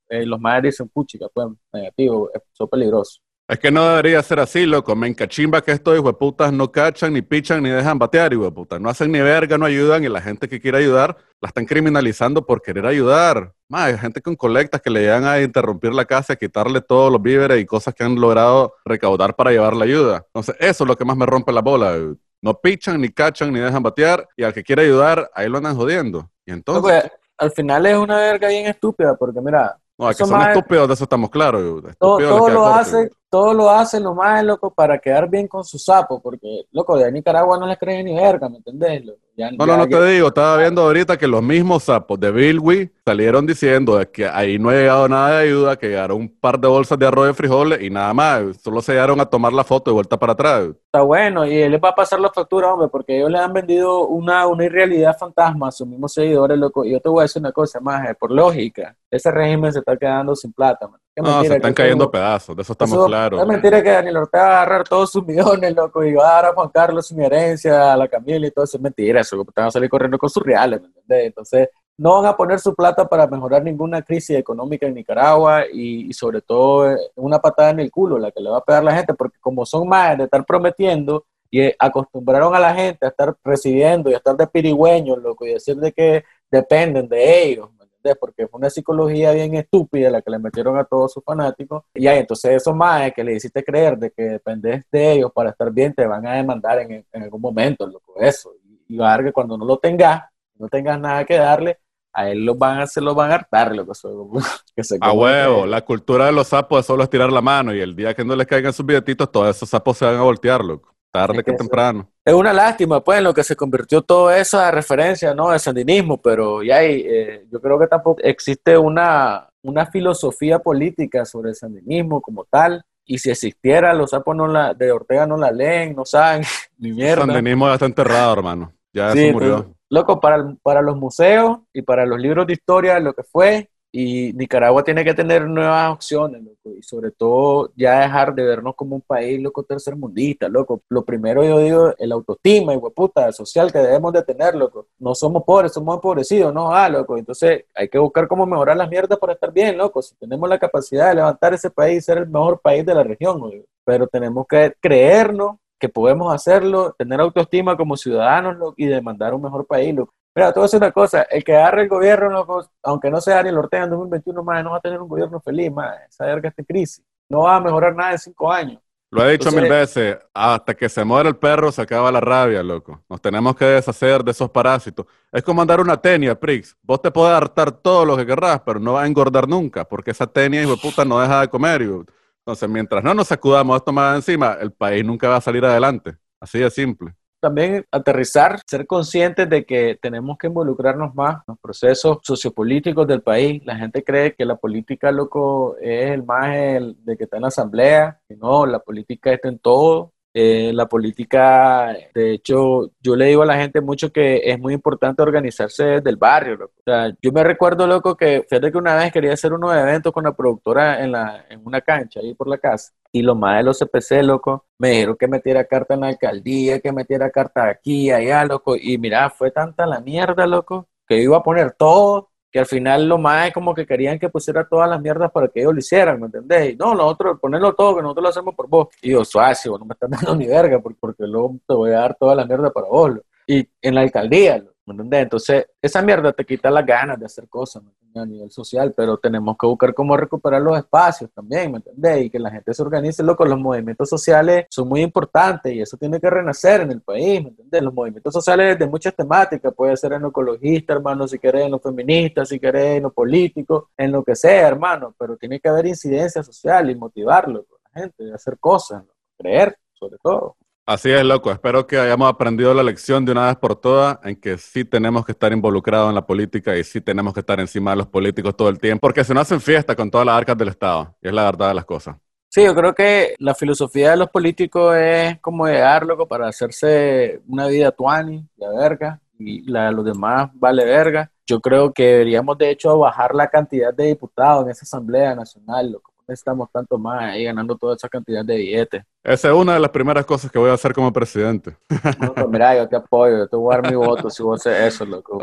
Eh, 0.09 0.26
los 0.26 0.41
más 0.41 0.62
dicen, 0.62 0.89
puchica, 0.89 1.26
pues, 1.33 1.49
negativo, 1.72 2.31
eso 2.33 2.64
es 2.64 2.70
peligroso. 2.70 3.20
Es 3.51 3.59
que 3.59 3.70
no 3.70 3.88
debería 3.88 4.22
ser 4.22 4.40
así, 4.40 4.66
loco. 4.66 4.94
Me 4.94 5.09
encachimba 5.09 5.62
que 5.62 5.72
estos 5.72 5.96
hijueputas 5.96 6.53
no 6.53 6.70
cachan, 6.70 7.14
ni 7.14 7.22
pichan, 7.22 7.62
ni 7.62 7.70
dejan 7.70 7.99
batear, 7.99 8.30
hijueputas. 8.34 8.78
No 8.78 8.90
hacen 8.90 9.11
ni 9.11 9.20
verga, 9.20 9.57
no 9.57 9.64
ayudan, 9.64 10.05
y 10.05 10.09
la 10.11 10.20
gente 10.20 10.51
que 10.51 10.61
quiere 10.61 10.76
ayudar 10.76 11.16
la 11.40 11.49
están 11.49 11.64
criminalizando 11.64 12.44
por 12.44 12.61
querer 12.61 12.84
ayudar. 12.84 13.55
Más, 13.70 13.86
hay 13.86 13.96
gente 13.99 14.20
con 14.20 14.36
colectas 14.36 14.82
que 14.82 14.90
le 14.90 15.01
llegan 15.01 15.24
a 15.24 15.40
interrumpir 15.40 15.94
la 15.94 16.05
casa, 16.05 16.34
a 16.34 16.36
quitarle 16.36 16.82
todos 16.82 17.11
los 17.11 17.22
víveres 17.22 17.59
y 17.59 17.64
cosas 17.64 17.94
que 17.94 18.05
han 18.05 18.16
logrado 18.20 18.74
recaudar 18.84 19.34
para 19.34 19.51
llevar 19.51 19.74
la 19.74 19.86
ayuda. 19.86 20.24
Entonces, 20.26 20.55
eso 20.59 20.84
es 20.84 20.88
lo 20.88 20.94
que 20.94 21.07
más 21.07 21.16
me 21.16 21.24
rompe 21.24 21.51
la 21.51 21.62
bola. 21.62 21.96
dude. 21.96 22.18
No 22.42 22.53
pichan, 22.53 23.01
ni 23.01 23.09
cachan, 23.09 23.51
ni 23.51 23.61
dejan 23.61 23.82
batear, 23.82 24.28
y 24.36 24.42
al 24.44 24.53
que 24.53 24.62
quiere 24.62 24.82
ayudar, 24.82 25.30
ahí 25.34 25.49
lo 25.49 25.57
andan 25.57 25.74
jodiendo. 25.74 26.30
Y 26.44 26.53
entonces, 26.53 26.82
pues, 26.82 27.12
al 27.38 27.51
final 27.53 27.86
es 27.86 27.96
una 27.96 28.16
verga 28.18 28.49
bien 28.49 28.66
estúpida, 28.66 29.16
porque 29.16 29.40
mira, 29.40 29.78
no, 29.96 30.07
que 30.07 30.12
eso 30.12 30.26
son 30.26 30.38
más- 30.38 30.49
estúpidos, 30.49 30.86
de 30.86 30.94
eso 30.94 31.05
estamos 31.05 31.30
claros. 31.30 31.62
todo, 31.99 32.20
lo 32.20 32.38
corto, 32.38 32.66
hace, 32.66 32.96
dude. 32.96 33.11
Todo 33.31 33.53
lo 33.55 33.70
hace 33.70 34.01
lo 34.01 34.14
más 34.14 34.43
loco 34.45 34.72
para 34.72 34.99
quedar 34.99 35.29
bien 35.29 35.47
con 35.49 35.64
su 35.64 35.79
sapo, 35.79 36.20
porque 36.20 36.62
loco, 36.72 36.97
de 36.97 37.12
Nicaragua 37.12 37.59
no 37.59 37.66
les 37.66 37.79
creen 37.79 38.07
ni 38.07 38.14
verga, 38.14 38.49
¿me 38.49 38.59
entendés? 38.59 39.05
Ya- 39.37 39.53
No, 39.53 39.66
ya- 39.66 39.76
no, 39.76 39.76
no 39.76 39.87
ya- 39.87 39.99
te 40.01 40.07
digo, 40.07 40.29
estaba 40.29 40.57
viendo 40.57 40.83
ahorita 40.83 41.16
que 41.16 41.29
los 41.29 41.43
mismos 41.43 41.85
sapos 41.85 42.18
de 42.18 42.31
Bilwi 42.33 42.91
salieron 43.05 43.47
diciendo 43.47 43.97
de 43.97 44.11
que 44.11 44.26
ahí 44.26 44.59
no 44.59 44.70
ha 44.70 44.72
llegado 44.74 45.09
nada 45.09 45.39
de 45.39 45.47
ayuda, 45.49 45.76
que 45.76 45.89
llegaron 45.89 46.16
un 46.22 46.29
par 46.29 46.59
de 46.59 46.66
bolsas 46.66 46.99
de 46.99 47.07
arroz 47.07 47.31
y 47.31 47.35
frijoles 47.35 47.81
y 47.83 47.89
nada 47.91 48.12
más, 48.12 48.57
solo 48.61 48.81
se 48.83 48.93
llegaron 48.93 49.20
a 49.20 49.26
tomar 49.26 49.53
la 49.53 49.62
foto 49.62 49.91
de 49.91 49.95
vuelta 49.95 50.18
para 50.18 50.33
atrás. 50.33 50.70
Está 50.87 51.03
bueno, 51.03 51.47
y 51.47 51.55
él 51.55 51.70
les 51.70 51.81
va 51.81 51.91
a 51.91 51.95
pasar 51.95 52.18
la 52.18 52.31
factura, 52.33 52.72
hombre, 52.74 52.89
porque 52.89 53.16
ellos 53.18 53.31
le 53.31 53.39
han 53.39 53.53
vendido 53.53 54.07
una, 54.09 54.47
una 54.49 54.64
irrealidad 54.64 55.16
fantasma 55.16 55.68
a 55.68 55.70
sus 55.72 55.87
mismos 55.87 56.12
seguidores, 56.14 56.59
loco. 56.59 56.85
Y 56.85 56.91
yo 56.93 57.01
te 57.01 57.09
voy 57.09 57.20
a 57.20 57.22
decir 57.22 57.41
una 57.41 57.53
cosa 57.53 57.79
más, 57.79 58.16
por 58.16 58.33
lógica, 58.33 58.97
ese 59.11 59.31
régimen 59.31 59.72
se 59.72 59.79
está 59.81 59.97
quedando 59.97 60.35
sin 60.35 60.53
plata, 60.53 60.89
man. 60.89 61.01
No, 61.22 61.42
se 61.42 61.56
están 61.56 61.74
cayendo 61.74 62.10
pedazos, 62.10 62.56
de 62.56 62.62
eso 62.62 62.72
estamos 62.72 62.94
eso- 62.94 63.06
claros. 63.06 63.40
Es 63.40 63.46
mentira 63.46 63.82
que 63.82 63.90
Daniel 63.90 64.16
Ortega 64.18 64.44
va 64.44 64.50
a 64.50 64.62
agarrar 64.62 64.88
todos 64.88 65.10
sus 65.10 65.24
millones, 65.24 65.74
loco, 65.74 66.04
y 66.04 66.14
va 66.14 66.28
a 66.30 66.42
dar 66.42 66.46
a 66.46 66.54
Juan 66.54 66.68
Carlos 66.68 67.06
sin 67.06 67.20
herencia, 67.20 67.92
a 67.92 67.96
la 67.96 68.08
Camila 68.08 68.46
y 68.46 68.50
todo 68.50 68.64
eso. 68.64 68.76
Es 68.76 68.82
mentira, 68.82 69.20
eso, 69.20 69.44
te 69.44 69.60
van 69.60 69.68
a 69.68 69.70
salir 69.70 69.88
corriendo 69.90 70.18
con 70.18 70.30
sus 70.30 70.42
reales, 70.42 70.80
¿me 70.80 70.86
entiendes? 70.88 71.26
Entonces, 71.26 71.68
no 71.98 72.14
van 72.22 72.26
a 72.26 72.36
poner 72.36 72.60
su 72.60 72.74
plata 72.74 73.08
para 73.08 73.26
mejorar 73.26 73.62
ninguna 73.64 74.02
crisis 74.02 74.36
económica 74.36 74.86
en 74.86 74.94
Nicaragua 74.94 75.64
y, 75.70 76.12
sobre 76.12 76.40
todo 76.40 76.92
eh, 76.92 76.96
una 77.16 77.40
patada 77.40 77.70
en 77.70 77.80
el 77.80 77.90
culo 77.90 78.18
la 78.18 78.30
que 78.30 78.40
le 78.40 78.50
va 78.50 78.58
a 78.58 78.64
pegar 78.64 78.84
la 78.84 78.94
gente, 78.94 79.14
porque 79.14 79.38
como 79.40 79.66
son 79.66 79.88
más 79.88 80.16
de 80.16 80.24
estar 80.24 80.46
prometiendo 80.46 81.26
y 81.50 81.62
eh, 81.62 81.76
acostumbraron 81.78 82.54
a 82.54 82.60
la 82.60 82.74
gente 82.74 83.04
a 83.04 83.08
estar 83.08 83.34
recibiendo 83.42 84.10
y 84.10 84.14
a 84.14 84.18
estar 84.18 84.36
de 84.36 84.46
pirigüeños, 84.46 85.18
loco, 85.18 85.44
y 85.44 85.54
decir 85.54 85.76
de 85.76 85.92
que 85.92 86.24
dependen 86.50 87.08
de 87.08 87.42
ellos, 87.42 87.68
¿me 87.78 87.78
entendés? 87.99 88.18
Porque 88.18 88.46
fue 88.46 88.59
una 88.59 88.70
psicología 88.70 89.32
bien 89.32 89.55
estúpida 89.55 90.11
la 90.11 90.22
que 90.22 90.30
le 90.30 90.38
metieron 90.38 90.78
a 90.78 90.84
todos 90.84 91.12
sus 91.12 91.22
fanáticos. 91.24 91.84
Y 91.94 92.07
ahí, 92.07 92.18
entonces 92.18 92.53
esos 92.53 92.74
más 92.74 93.12
que 93.12 93.24
le 93.24 93.34
hiciste 93.34 93.62
creer 93.62 93.99
de 93.99 94.11
que 94.11 94.22
dependes 94.22 94.84
de 94.90 95.12
ellos 95.12 95.30
para 95.32 95.51
estar 95.51 95.70
bien, 95.72 95.94
te 95.94 96.07
van 96.07 96.26
a 96.26 96.34
demandar 96.34 96.78
en, 96.80 97.05
en 97.12 97.22
algún 97.22 97.40
momento, 97.40 97.86
loco, 97.86 98.14
eso. 98.20 98.53
Y, 98.88 98.96
va 98.96 99.12
a 99.12 99.16
ver 99.18 99.26
que 99.26 99.32
cuando 99.32 99.59
no 99.59 99.66
lo 99.66 99.78
tengas, 99.78 100.22
no 100.57 100.68
tengas 100.68 100.99
nada 100.99 101.24
que 101.24 101.36
darle, 101.36 101.78
a 102.12 102.30
él 102.30 102.44
lo 102.44 102.55
van 102.55 102.80
a, 102.80 102.86
se 102.86 103.01
lo 103.01 103.14
van 103.14 103.30
a 103.30 103.34
hartar, 103.34 103.74
loco. 103.74 103.92
Que 104.74 104.84
se 104.84 104.96
a 105.01 105.12
huevo, 105.12 105.66
la 105.66 105.84
cultura 105.84 106.26
de 106.26 106.32
los 106.32 106.49
sapos 106.49 106.80
es 106.80 106.86
solo 106.86 107.03
estirar 107.03 107.32
la 107.32 107.40
mano 107.40 107.74
y 107.74 107.80
el 107.80 107.96
día 107.96 108.14
que 108.14 108.24
no 108.24 108.36
les 108.36 108.46
caigan 108.46 108.72
sus 108.72 108.86
billetitos, 108.86 109.30
todos 109.30 109.57
esos 109.57 109.68
sapos 109.68 109.99
se 109.99 110.05
van 110.05 110.16
a 110.16 110.22
voltear, 110.22 110.64
loco. 110.64 110.94
Tarde 111.11 111.42
que, 111.42 111.52
temprano. 111.52 112.11
Es 112.24 112.34
una 112.34 112.52
lástima, 112.52 113.02
pues, 113.02 113.18
en 113.18 113.24
lo 113.24 113.34
que 113.34 113.42
se 113.42 113.56
convirtió 113.56 114.02
todo 114.02 114.30
eso 114.30 114.59
a 114.59 114.70
referencia, 114.70 115.34
¿no? 115.34 115.50
De 115.50 115.59
sandinismo, 115.59 116.20
pero 116.20 116.62
ya 116.62 116.76
hay, 116.76 117.02
eh, 117.06 117.46
yo 117.50 117.61
creo 117.61 117.78
que 117.78 117.86
tampoco 117.86 118.20
existe 118.22 118.76
una, 118.76 119.48
una 119.62 119.86
filosofía 119.86 120.59
política 120.59 121.24
sobre 121.24 121.50
el 121.50 121.56
sandinismo 121.56 122.20
como 122.20 122.44
tal. 122.44 122.84
Y 123.06 123.18
si 123.18 123.30
existiera, 123.30 123.94
los 123.94 124.11
sapos 124.11 124.36
no 124.36 124.46
la, 124.46 124.74
de 124.74 124.92
Ortega 124.92 125.26
no 125.26 125.38
la 125.38 125.50
leen, 125.50 125.96
no 125.96 126.04
saben, 126.04 126.42
ni 126.78 126.92
mierda. 126.92 127.24
El 127.24 127.30
sandinismo 127.30 127.66
ya 127.68 127.74
está 127.74 127.86
enterrado, 127.86 128.32
hermano. 128.34 128.72
Ya 128.92 129.12
eso 129.12 129.32
murió. 129.32 129.74
loco, 129.88 130.20
para, 130.20 130.54
para 130.62 130.82
los 130.82 130.96
museos 130.96 131.61
y 131.72 131.82
para 131.82 132.04
los 132.04 132.18
libros 132.18 132.46
de 132.46 132.54
historia, 132.54 133.00
lo 133.00 133.14
que 133.14 133.22
fue, 133.22 133.70
y 134.01 134.32
Nicaragua 134.34 134.84
tiene 134.84 135.05
que 135.05 135.12
tener 135.12 135.49
nuevas 135.49 135.90
opciones, 135.90 136.40
loco, 136.40 136.70
y 136.78 136.82
sobre 136.84 137.11
todo 137.11 137.72
ya 137.74 138.03
dejar 138.03 138.32
de 138.32 138.44
vernos 138.44 138.76
como 138.76 138.94
un 138.94 139.03
país, 139.03 139.42
loco, 139.42 139.64
tercermundista, 139.64 140.49
loco. 140.49 140.82
Lo 140.88 141.05
primero 141.05 141.42
yo 141.42 141.59
digo, 141.59 141.94
el 141.99 142.12
autoestima, 142.12 142.74
y 142.74 142.78
puta, 142.94 143.32
social 143.32 143.72
que 143.72 143.78
debemos 143.80 144.12
de 144.12 144.22
tener, 144.22 144.55
loco. 144.55 144.86
No 145.01 145.16
somos 145.16 145.42
pobres, 145.42 145.72
somos 145.72 145.96
empobrecidos, 145.96 146.55
no, 146.55 146.72
ah, 146.72 146.88
loco. 146.88 147.18
Entonces 147.18 147.64
hay 147.74 147.88
que 147.88 147.99
buscar 147.99 148.28
cómo 148.28 148.46
mejorar 148.46 148.76
las 148.76 148.88
mierdas 148.88 149.18
para 149.18 149.32
estar 149.32 149.53
bien, 149.53 149.76
loco. 149.76 150.01
Si 150.01 150.14
tenemos 150.14 150.49
la 150.49 150.61
capacidad 150.61 151.09
de 151.09 151.16
levantar 151.16 151.55
ese 151.55 151.68
país 151.68 151.99
y 151.99 152.01
ser 152.03 152.18
el 152.18 152.28
mejor 152.28 152.61
país 152.61 152.86
de 152.86 152.94
la 152.94 153.03
región, 153.03 153.42
pero 153.84 154.07
tenemos 154.07 154.46
que 154.46 154.74
creernos 154.80 155.57
que 155.76 155.88
podemos 155.88 156.32
hacerlo, 156.32 156.94
tener 156.96 157.20
autoestima 157.20 157.76
como 157.76 157.96
ciudadanos 157.96 158.74
y 158.76 158.86
demandar 158.86 159.34
un 159.34 159.42
mejor 159.42 159.66
país, 159.66 159.92
loco. 159.92 160.14
Mira, 160.39 160.53
te 160.53 160.61
voy 160.61 160.66
a 160.66 160.68
decir 160.68 160.78
una 160.78 160.93
cosa, 160.93 161.22
el 161.22 161.43
que 161.43 161.57
agarre 161.57 161.82
el 161.82 161.89
gobierno, 161.89 162.47
aunque 162.84 163.11
no 163.11 163.20
sea 163.20 163.41
Ariel 163.41 163.59
Ortega 163.59 163.82
en 163.82 163.91
2021, 163.91 164.45
más, 164.45 164.62
no 164.62 164.70
va 164.70 164.76
a 164.76 164.80
tener 164.80 165.03
un 165.03 165.09
gobierno 165.09 165.41
feliz, 165.41 165.72
más, 165.72 165.97
verga 166.16 166.51
está 166.51 166.62
en 166.62 166.66
crisis. 166.66 167.05
No 167.28 167.41
va 167.41 167.57
a 167.57 167.61
mejorar 167.61 167.97
nada 167.97 168.12
en 168.12 168.18
cinco 168.20 168.53
años. 168.53 168.80
Lo 169.11 169.26
he 169.26 169.32
dicho 169.32 169.51
mil 169.51 169.68
veces, 169.68 170.16
hasta 170.32 170.76
que 170.76 170.89
se 170.89 171.03
muera 171.03 171.28
el 171.28 171.34
perro 171.34 171.72
se 171.72 171.82
acaba 171.82 172.12
la 172.12 172.20
rabia, 172.20 172.62
loco. 172.62 173.03
Nos 173.09 173.20
tenemos 173.20 173.57
que 173.57 173.64
deshacer 173.64 174.22
de 174.22 174.30
esos 174.30 174.49
parásitos. 174.49 175.07
Es 175.32 175.43
como 175.43 175.61
andar 175.61 175.80
una 175.80 175.97
tenia, 175.97 176.39
Prix. 176.39 176.76
Vos 176.82 177.03
te 177.03 177.11
podés 177.11 177.36
hartar 177.36 177.72
todo 177.72 178.05
lo 178.05 178.16
que 178.16 178.24
querrás, 178.24 178.61
pero 178.64 178.78
no 178.78 178.93
va 178.93 179.03
a 179.03 179.07
engordar 179.09 179.49
nunca, 179.49 179.86
porque 179.86 180.12
esa 180.12 180.28
tenia, 180.28 180.62
hijo 180.62 180.76
de 180.76 180.80
puta, 180.80 181.05
no 181.05 181.18
deja 181.18 181.41
de 181.41 181.49
comer. 181.49 181.82
Entonces, 181.82 182.68
mientras 182.68 183.03
no 183.03 183.12
nos 183.12 183.26
sacudamos 183.26 183.76
esto 183.76 183.93
más 183.93 184.14
encima, 184.14 184.57
el 184.61 184.70
país 184.70 185.05
nunca 185.05 185.28
va 185.28 185.34
a 185.39 185.41
salir 185.41 185.64
adelante. 185.64 186.16
Así 186.39 186.61
de 186.61 186.70
simple 186.70 187.16
también 187.41 187.84
aterrizar, 187.91 188.61
ser 188.66 188.86
conscientes 188.86 189.49
de 189.49 189.64
que 189.64 189.99
tenemos 190.01 190.36
que 190.39 190.49
involucrarnos 190.49 191.14
más 191.14 191.36
en 191.36 191.43
los 191.49 191.59
procesos 191.59 192.18
sociopolíticos 192.22 193.07
del 193.07 193.22
país. 193.22 193.62
La 193.64 193.76
gente 193.76 194.03
cree 194.03 194.34
que 194.34 194.45
la 194.45 194.57
política, 194.57 195.12
loco, 195.12 195.76
es 195.80 196.11
el 196.11 196.22
más 196.24 196.51
de 196.51 197.16
que 197.16 197.24
está 197.24 197.36
en 197.36 197.43
la 197.43 197.49
asamblea, 197.49 198.20
no, 198.30 198.66
la 198.66 198.80
política 198.80 199.32
está 199.32 199.49
en 199.49 199.59
todo. 199.59 200.12
Eh, 200.41 200.72
la 200.72 200.86
política, 200.86 201.97
de 202.14 202.34
hecho, 202.34 202.93
yo 203.01 203.16
le 203.16 203.24
digo 203.24 203.43
a 203.43 203.47
la 203.47 203.57
gente 203.57 203.80
mucho 203.80 204.12
que 204.12 204.41
es 204.45 204.57
muy 204.57 204.72
importante 204.72 205.20
organizarse 205.20 205.84
desde 205.84 206.11
el 206.11 206.16
barrio. 206.16 206.55
Loco. 206.55 206.74
O 206.78 206.82
sea, 206.84 207.12
yo 207.20 207.32
me 207.32 207.43
recuerdo, 207.43 207.89
loco, 207.89 208.16
que 208.16 208.47
fíjate 208.49 208.70
que 208.70 208.78
una 208.78 208.95
vez 208.95 209.11
quería 209.11 209.32
hacer 209.32 209.53
unos 209.53 209.74
eventos 209.74 210.12
con 210.12 210.22
la 210.22 210.36
productora 210.36 211.03
en, 211.03 211.11
la, 211.11 211.45
en 211.51 211.61
una 211.66 211.80
cancha 211.80 212.20
ahí 212.20 212.34
por 212.34 212.47
la 212.47 212.59
casa. 212.59 212.93
Y 213.11 213.22
lo 213.22 213.34
más 213.34 213.57
de 213.57 213.64
los 213.64 213.80
CPC, 213.80 214.22
loco, 214.22 214.66
me 214.78 214.91
dijeron 214.91 215.16
que 215.18 215.26
metiera 215.26 215.64
carta 215.64 215.95
en 215.95 216.03
la 216.03 216.09
alcaldía, 216.09 216.78
que 216.78 216.93
metiera 216.93 217.30
carta 217.30 217.68
aquí, 217.68 218.12
allá, 218.12 218.45
loco. 218.45 218.76
Y 218.80 218.97
mira, 218.97 219.30
fue 219.30 219.51
tanta 219.51 219.86
la 219.86 219.99
mierda, 219.99 220.47
loco, 220.47 220.86
que 221.09 221.20
iba 221.20 221.39
a 221.39 221.43
poner 221.43 221.72
todo 221.72 222.30
que 222.51 222.59
al 222.59 222.66
final 222.66 223.09
lo 223.09 223.18
más 223.18 223.49
es 223.49 223.55
como 223.55 223.74
que 223.74 223.86
querían 223.86 224.18
que 224.18 224.28
pusiera 224.28 224.66
todas 224.66 224.88
las 224.88 225.01
mierdas 225.01 225.30
para 225.30 225.49
que 225.49 225.61
ellos 225.61 225.74
lo 225.74 225.78
hicieran, 225.78 226.18
¿me 226.20 226.26
entendés? 226.26 226.72
Y 226.72 226.76
no, 226.76 226.94
nosotros, 226.94 227.38
ponerlo 227.40 227.74
todo, 227.74 227.96
que 227.96 228.03
nosotros 228.03 228.22
lo 228.22 228.28
hacemos 228.30 228.55
por 228.55 228.68
vos. 228.68 228.88
Y 229.03 229.11
yo, 229.11 229.24
suave, 229.24 229.55
no 229.64 229.84
me 229.84 229.92
están 229.92 230.11
dando 230.11 230.34
ni 230.34 230.46
verga, 230.46 230.80
porque, 230.80 230.99
porque 231.01 231.24
luego 231.24 231.57
te 231.66 231.74
voy 231.74 231.90
a 231.90 232.01
dar 232.01 232.16
todas 232.18 232.36
las 232.36 232.46
mierdas 232.46 232.72
para 232.72 232.88
vos. 232.88 233.12
Y 233.46 233.68
en 233.82 233.94
la 233.94 234.03
alcaldía, 234.03 234.62
¿me 234.86 234.92
entendés? 234.92 235.22
Entonces, 235.22 235.66
esa 235.80 236.03
mierda 236.03 236.32
te 236.32 236.44
quita 236.44 236.70
las 236.70 236.84
ganas 236.84 237.18
de 237.18 237.26
hacer 237.26 237.49
cosas, 237.49 237.82
¿me 237.82 237.90
a 238.14 238.26
nivel 238.26 238.50
social, 238.50 238.92
pero 238.96 239.18
tenemos 239.18 239.56
que 239.59 239.66
buscar 239.66 239.94
cómo 239.94 240.16
recuperar 240.16 240.62
los 240.62 240.76
espacios 240.78 241.30
también, 241.32 241.70
¿me 241.72 241.78
entendés? 241.78 242.26
Y 242.26 242.30
que 242.30 242.38
la 242.38 242.50
gente 242.50 242.74
se 242.74 242.82
organice, 242.82 243.22
loco, 243.22 243.44
los 243.44 243.59
movimientos 243.59 244.09
sociales 244.09 244.66
son 244.70 244.88
muy 244.88 245.02
importantes 245.02 245.72
y 245.72 245.80
eso 245.80 245.96
tiene 245.96 246.20
que 246.20 246.30
renacer 246.30 246.82
en 246.82 246.92
el 246.92 247.00
país, 247.00 247.42
¿me 247.42 247.50
entendés? 247.50 247.82
Los 247.82 247.94
movimientos 247.94 248.32
sociales 248.32 248.78
de 248.78 248.86
muchas 248.86 249.14
temáticas, 249.14 249.72
puede 249.74 249.96
ser 249.96 250.12
en 250.12 250.22
lo 250.22 250.28
ecologista, 250.28 250.94
hermano, 250.94 251.28
si 251.28 251.38
querés, 251.38 251.66
en 251.66 251.72
lo 251.72 251.78
feminista, 251.78 252.44
si 252.44 252.59
querés, 252.59 252.96
en 252.96 253.04
lo 253.04 253.12
político, 253.12 253.90
en 253.96 254.12
lo 254.12 254.22
que 254.24 254.34
sea, 254.34 254.68
hermano, 254.68 255.14
pero 255.18 255.36
tiene 255.36 255.61
que 255.61 255.68
haber 255.68 255.86
incidencia 255.86 256.42
social 256.42 256.90
y 256.90 256.94
motivarlo 256.94 257.61
a 257.61 257.88
la 257.94 258.00
gente, 258.02 258.32
hacer 258.32 258.59
cosas, 258.59 259.04
creer, 259.36 259.76
sobre 259.92 260.18
todo. 260.22 260.57
Así 260.89 261.11
es, 261.11 261.22
loco. 261.22 261.53
Espero 261.53 261.86
que 261.86 261.99
hayamos 261.99 262.30
aprendido 262.30 262.72
la 262.72 262.82
lección 262.82 263.22
de 263.22 263.32
una 263.32 263.49
vez 263.49 263.57
por 263.57 263.76
todas 263.76 264.18
en 264.24 264.36
que 264.36 264.57
sí 264.57 264.86
tenemos 264.86 265.22
que 265.22 265.32
estar 265.32 265.53
involucrados 265.53 266.09
en 266.09 266.14
la 266.14 266.24
política 266.24 266.74
y 266.78 266.82
sí 266.82 267.03
tenemos 267.03 267.34
que 267.34 267.41
estar 267.41 267.61
encima 267.61 267.91
de 267.91 267.99
los 267.99 268.07
políticos 268.07 268.57
todo 268.57 268.70
el 268.70 268.78
tiempo, 268.78 269.03
porque 269.03 269.22
se 269.22 269.34
nos 269.34 269.43
hacen 269.43 269.61
fiesta 269.61 269.95
con 269.95 270.11
todas 270.11 270.24
las 270.26 270.39
arcas 270.39 270.57
del 270.57 270.68
Estado. 270.68 271.14
Y 271.20 271.28
es 271.28 271.34
la 271.34 271.45
verdad 271.45 271.68
de 271.68 271.74
las 271.74 271.84
cosas. 271.84 272.16
Sí, 272.49 272.64
yo 272.64 272.74
creo 272.74 272.95
que 272.95 273.34
la 273.39 273.55
filosofía 273.55 274.12
de 274.12 274.16
los 274.16 274.30
políticos 274.30 274.97
es 274.97 275.39
como 275.41 275.66
llegar, 275.66 276.07
loco, 276.07 276.26
para 276.26 276.49
hacerse 276.49 277.43
una 277.47 277.66
vida 277.66 277.91
tuani, 277.91 278.49
de 278.57 278.68
verga, 278.74 279.20
y 279.39 279.70
la 279.70 279.89
de 279.89 279.93
los 279.93 280.07
demás 280.07 280.49
vale 280.55 280.86
verga. 280.86 281.30
Yo 281.47 281.61
creo 281.61 281.93
que 281.93 282.03
deberíamos, 282.03 282.57
de 282.57 282.70
hecho, 282.70 282.99
bajar 282.99 283.34
la 283.34 283.49
cantidad 283.49 283.93
de 283.93 284.07
diputados 284.07 284.64
en 284.64 284.70
esa 284.70 284.86
Asamblea 284.86 285.34
Nacional, 285.34 285.93
loco 285.93 286.07
necesitamos 286.29 286.70
tanto 286.70 286.99
más 286.99 287.22
ahí 287.22 287.45
ganando 287.45 287.76
toda 287.76 287.97
esa 287.97 288.09
cantidad 288.09 288.45
de 288.45 288.57
billetes. 288.57 289.03
Esa 289.24 289.49
es 289.49 289.55
una 289.55 289.74
de 289.74 289.81
las 289.81 289.91
primeras 289.91 290.26
cosas 290.26 290.51
que 290.51 290.59
voy 290.59 290.70
a 290.70 290.74
hacer 290.74 290.93
como 290.93 291.12
presidente. 291.12 291.76
No, 292.20 292.35
pues 292.35 292.49
mira, 292.49 292.76
yo 292.76 292.89
te 292.89 292.97
apoyo, 292.97 293.39
yo 293.39 293.49
te 293.49 293.57
voy 293.57 293.74
a 293.74 293.81
dar 293.81 293.91
mi 293.91 293.97
voto 294.07 294.29
si 294.29 294.43
vos 294.43 294.61
haces 294.66 294.95
eso, 294.95 295.05
loco. 295.05 295.41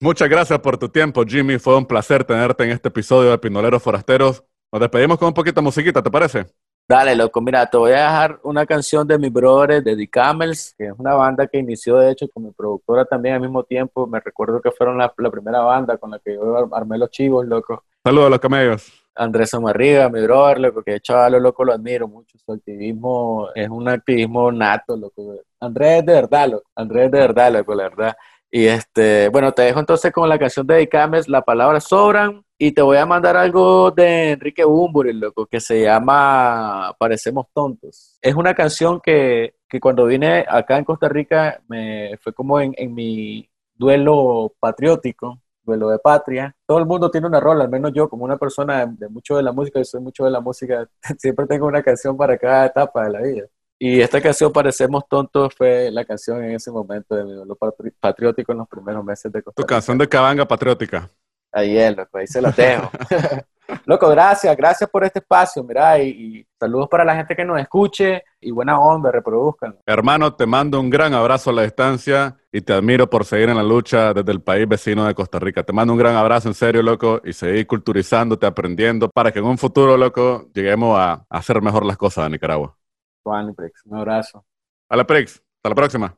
Muchas 0.00 0.28
gracias 0.28 0.58
por 0.60 0.76
tu 0.76 0.88
tiempo, 0.88 1.24
Jimmy. 1.26 1.58
Fue 1.58 1.76
un 1.76 1.86
placer 1.86 2.24
tenerte 2.24 2.64
en 2.64 2.70
este 2.70 2.88
episodio 2.88 3.30
de 3.30 3.38
Pinoleros 3.38 3.82
Forasteros. 3.82 4.44
Nos 4.70 4.80
despedimos 4.80 5.18
con 5.18 5.28
un 5.28 5.34
poquito 5.34 5.60
de 5.60 5.64
musiquita, 5.64 6.02
¿te 6.02 6.10
parece? 6.10 6.46
Dale, 6.86 7.14
loco, 7.14 7.42
mira, 7.42 7.66
te 7.66 7.76
voy 7.76 7.92
a 7.92 8.04
dejar 8.04 8.40
una 8.42 8.64
canción 8.64 9.06
de 9.06 9.18
mi 9.18 9.28
brother, 9.28 9.82
de 9.82 9.94
The 9.94 10.08
Camels, 10.08 10.74
que 10.76 10.86
es 10.86 10.92
una 10.96 11.14
banda 11.14 11.46
que 11.46 11.58
inició, 11.58 11.98
de 11.98 12.12
hecho, 12.12 12.26
con 12.28 12.44
mi 12.44 12.50
productora 12.50 13.04
también 13.04 13.34
al 13.34 13.42
mismo 13.42 13.62
tiempo. 13.62 14.06
Me 14.06 14.20
recuerdo 14.20 14.62
que 14.62 14.70
fueron 14.70 14.96
la, 14.96 15.12
la 15.18 15.30
primera 15.30 15.60
banda 15.60 15.98
con 15.98 16.10
la 16.10 16.18
que 16.18 16.34
yo 16.34 16.74
armé 16.74 16.96
los 16.96 17.10
chivos, 17.10 17.46
loco. 17.46 17.84
Saludos 18.02 18.28
a 18.28 18.30
los 18.30 18.38
camellos. 18.38 19.07
Andrés 19.18 19.52
Amarriga, 19.52 20.08
mi 20.08 20.22
brother, 20.22 20.60
loco, 20.60 20.82
que 20.82 21.00
chaval, 21.00 21.42
loco, 21.42 21.64
lo 21.64 21.72
admiro 21.72 22.06
mucho. 22.08 22.38
Su 22.38 22.52
activismo 22.52 23.48
es 23.54 23.68
un 23.68 23.88
activismo 23.88 24.50
nato, 24.52 24.96
loco. 24.96 25.34
Andrés 25.60 26.06
de 26.06 26.12
verdad, 26.12 26.48
loco. 26.48 26.70
Andrés 26.74 27.10
de 27.10 27.18
verdad, 27.18 27.52
loco, 27.52 27.74
la 27.74 27.84
verdad. 27.84 28.16
Y 28.50 28.66
este, 28.66 29.28
bueno, 29.28 29.52
te 29.52 29.62
dejo 29.62 29.80
entonces 29.80 30.10
con 30.12 30.28
la 30.28 30.38
canción 30.38 30.66
de 30.66 30.82
Icames, 30.82 31.28
La 31.28 31.42
Palabra 31.42 31.80
Sobran, 31.80 32.42
y 32.56 32.72
te 32.72 32.80
voy 32.80 32.96
a 32.96 33.06
mandar 33.06 33.36
algo 33.36 33.90
de 33.90 34.32
Enrique 34.32 34.64
Bumburi, 34.64 35.12
loco, 35.12 35.46
que 35.46 35.60
se 35.60 35.82
llama 35.82 36.94
Parecemos 36.98 37.46
Tontos. 37.52 38.18
Es 38.22 38.34
una 38.34 38.54
canción 38.54 39.00
que, 39.00 39.54
que 39.68 39.80
cuando 39.80 40.06
vine 40.06 40.44
acá 40.48 40.78
en 40.78 40.84
Costa 40.84 41.08
Rica 41.08 41.60
me 41.68 42.16
fue 42.22 42.32
como 42.32 42.60
en, 42.60 42.74
en 42.78 42.94
mi 42.94 43.48
duelo 43.74 44.54
patriótico, 44.58 45.38
duelo 45.68 45.90
de 45.90 45.98
patria. 45.98 46.54
Todo 46.66 46.78
el 46.78 46.86
mundo 46.86 47.10
tiene 47.10 47.26
una 47.26 47.38
rola, 47.38 47.64
al 47.64 47.70
menos 47.70 47.92
yo 47.94 48.08
como 48.08 48.24
una 48.24 48.36
persona 48.36 48.86
de, 48.86 49.08
mucho 49.08 49.36
de 49.36 49.42
la 49.42 49.52
música, 49.52 49.78
yo 49.78 49.84
soy 49.84 50.00
mucho 50.00 50.24
de 50.24 50.30
la 50.30 50.40
música, 50.40 50.88
siempre 51.18 51.46
tengo 51.46 51.66
una 51.66 51.82
canción 51.82 52.16
para 52.16 52.36
cada 52.36 52.66
etapa 52.66 53.04
de 53.04 53.10
la 53.10 53.20
vida. 53.20 53.46
Y 53.80 54.00
esta 54.00 54.20
canción, 54.20 54.52
Parecemos 54.52 55.04
Tontos, 55.08 55.54
fue 55.56 55.90
la 55.92 56.04
canción 56.04 56.42
en 56.42 56.56
ese 56.56 56.72
momento 56.72 57.14
de 57.14 57.24
mi 57.24 57.32
duelo 57.32 57.56
patriótico 58.00 58.50
en 58.50 58.58
los 58.58 58.68
primeros 58.68 59.04
meses 59.04 59.30
de 59.30 59.40
Costa 59.40 59.62
Tu 59.62 59.66
canción 59.66 59.96
de 59.96 60.08
cabanga 60.08 60.48
patriótica. 60.48 61.08
Ahí 61.52 61.78
es, 61.78 61.96
loco, 61.96 62.18
ahí 62.18 62.26
se 62.26 62.42
la 62.42 62.50
dejo. 62.50 62.90
Loco, 63.84 64.08
gracias, 64.08 64.56
gracias 64.56 64.88
por 64.88 65.04
este 65.04 65.18
espacio, 65.18 65.62
mira, 65.62 65.98
y, 65.98 66.08
y, 66.08 66.46
saludos 66.58 66.88
para 66.88 67.04
la 67.04 67.14
gente 67.14 67.36
que 67.36 67.44
nos 67.44 67.60
escuche 67.60 68.24
y 68.40 68.50
buena 68.50 68.80
onda, 68.80 69.10
reproduzcan. 69.10 69.78
Hermano, 69.86 70.34
te 70.34 70.46
mando 70.46 70.80
un 70.80 70.88
gran 70.88 71.12
abrazo 71.14 71.50
a 71.50 71.52
la 71.52 71.62
distancia 71.62 72.36
y 72.50 72.60
te 72.62 72.72
admiro 72.72 73.10
por 73.10 73.24
seguir 73.24 73.48
en 73.50 73.56
la 73.56 73.62
lucha 73.62 74.14
desde 74.14 74.32
el 74.32 74.40
país 74.40 74.66
vecino 74.66 75.04
de 75.04 75.14
Costa 75.14 75.38
Rica. 75.38 75.62
Te 75.62 75.72
mando 75.72 75.92
un 75.92 75.98
gran 75.98 76.16
abrazo, 76.16 76.48
en 76.48 76.54
serio, 76.54 76.82
loco, 76.82 77.20
y 77.24 77.32
seguir 77.32 77.66
culturizándote, 77.66 78.46
aprendiendo, 78.46 79.10
para 79.10 79.32
que 79.32 79.38
en 79.38 79.44
un 79.44 79.58
futuro, 79.58 79.96
loco, 79.96 80.48
lleguemos 80.54 80.98
a, 80.98 81.26
hacer 81.28 81.60
mejor 81.60 81.84
las 81.84 81.96
cosas 81.96 82.26
en 82.26 82.32
Nicaragua. 82.32 82.76
Juan, 83.22 83.54
Prix, 83.54 83.82
un 83.84 83.98
abrazo. 83.98 84.44
A 84.88 84.96
la 84.96 85.06
Prix, 85.06 85.34
hasta 85.34 85.68
la 85.68 85.74
próxima. 85.74 86.16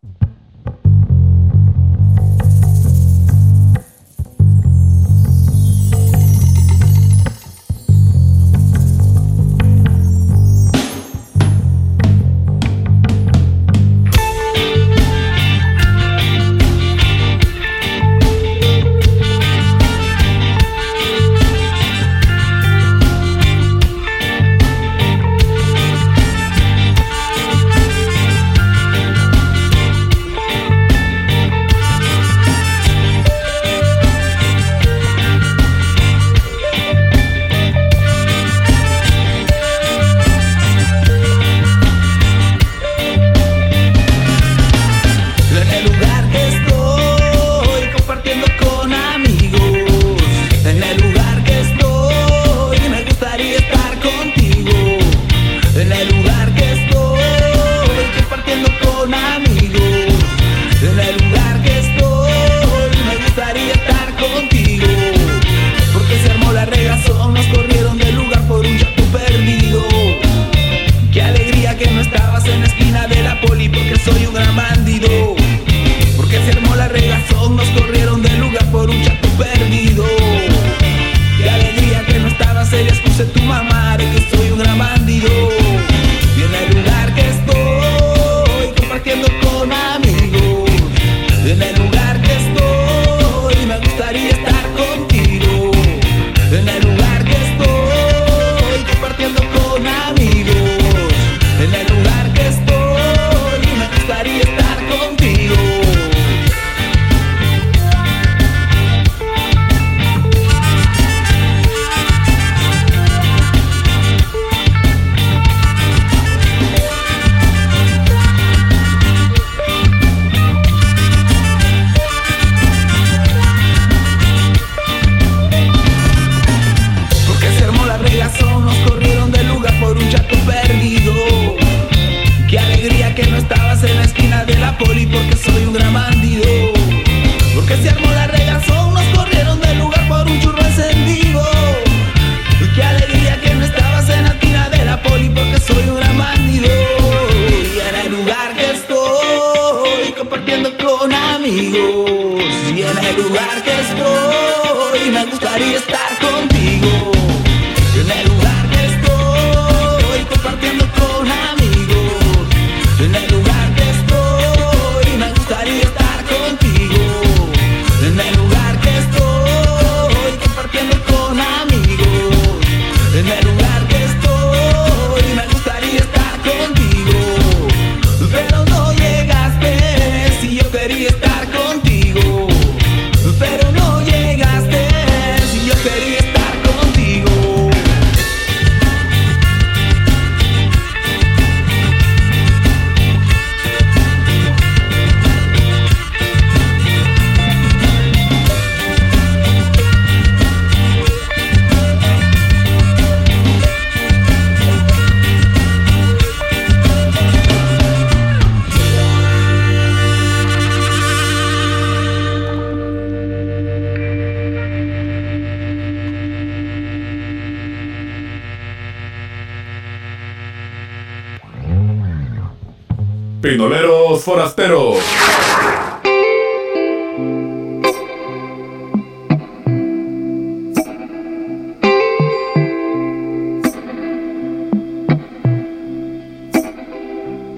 Pinoleros 223.41 224.23
forasteros. 224.23 224.99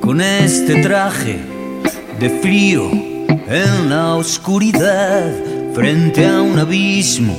Con 0.01 0.20
este 0.20 0.83
traje 0.83 1.41
de 2.20 2.30
frío 2.30 2.89
en 3.49 3.91
la 3.91 4.14
oscuridad, 4.14 5.33
frente 5.74 6.28
a 6.28 6.43
un 6.43 6.61
abismo 6.61 7.37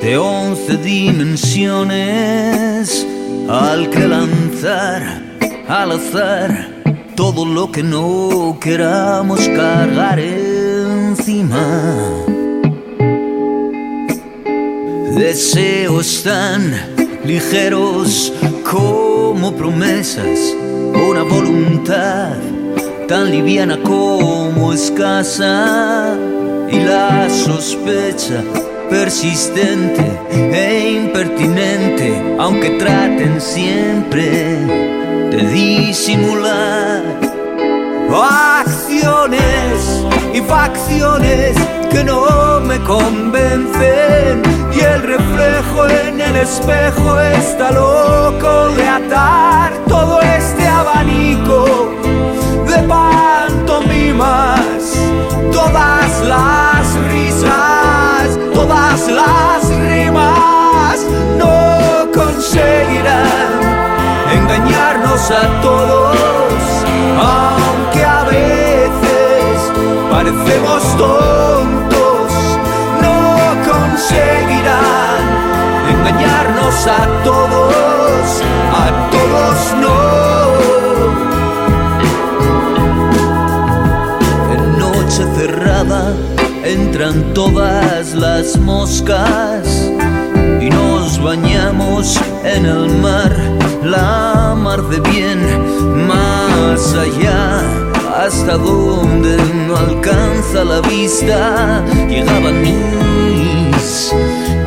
de 0.00 0.18
once 0.18 0.76
dimensiones, 0.76 3.04
al 3.48 3.90
que 3.90 4.06
lanzar 4.06 5.20
al 5.66 5.92
azar 5.92 6.71
todo 7.14 7.44
lo 7.44 7.70
que 7.70 7.82
no 7.82 8.56
queramos 8.60 9.40
cargar 9.48 10.18
encima. 10.18 11.64
Deseos 15.16 16.22
tan 16.22 16.74
ligeros 17.24 18.32
como 18.70 19.52
promesas, 19.52 20.54
una 21.10 21.22
voluntad 21.22 22.36
tan 23.08 23.30
liviana 23.30 23.78
como 23.82 24.72
escasa 24.72 26.16
y 26.70 26.80
la 26.80 27.28
sospecha 27.28 28.42
persistente 28.88 30.04
e 30.30 31.02
impertinente, 31.02 32.36
aunque 32.38 32.70
traten 32.78 33.40
siempre 33.40 35.01
de 35.32 35.46
disimular. 35.46 37.02
Acciones 38.60 40.04
y 40.34 40.42
facciones 40.42 41.56
que 41.90 42.04
no 42.04 42.60
me 42.60 42.78
convencen 42.80 44.42
y 44.74 44.80
el 44.80 45.02
reflejo 45.02 45.88
en 45.88 46.20
el 46.20 46.36
espejo 46.36 47.18
está 47.18 47.70
loco 47.70 48.68
de 48.76 48.86
atar 48.86 49.72
todo 49.88 50.20
este 50.20 50.68
abanico 50.68 51.94
de 52.68 52.78
pantomimas, 52.86 54.68
todas 55.50 56.20
las 56.26 56.94
risas, 57.10 58.38
todas 58.52 59.08
las 59.08 59.68
rimas 59.80 61.06
no 61.38 62.12
conseguirán 62.12 63.42
a 65.30 65.60
todos, 65.60 66.62
aunque 67.16 68.04
a 68.04 68.24
veces 68.24 69.72
parecemos 70.10 70.82
tontos, 70.96 72.32
no 73.00 73.54
conseguirán 73.70 75.22
engañarnos 75.90 76.86
a 76.88 77.06
todos, 77.22 78.42
a 78.72 79.10
todos 79.12 79.56
no. 79.80 79.98
En 84.54 84.78
noche 84.78 85.24
cerrada 85.36 86.14
entran 86.64 87.32
todas 87.32 88.14
las 88.14 88.58
moscas 88.58 89.81
bañamos 91.22 92.20
en 92.44 92.66
el 92.66 92.98
mar, 92.98 93.32
la 93.82 94.54
mar 94.56 94.82
de 94.82 95.00
bien, 95.10 95.40
más 96.08 96.94
allá, 96.94 97.62
hasta 98.24 98.56
donde 98.56 99.36
no 99.66 99.76
alcanza 99.76 100.64
la 100.64 100.80
vista, 100.80 101.84
llegaban 102.08 102.60
mis 102.60 104.12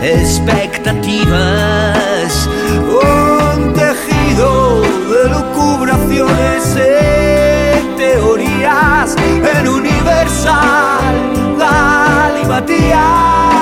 expectativas, 0.01 2.49
un 2.87 3.73
tejido 3.73 4.81
de 4.81 5.29
lucubraciones 5.29 6.77
en 6.77 7.95
teorías, 7.97 9.15
en 9.57 9.67
universal, 9.67 11.15
galimatías, 11.59 13.54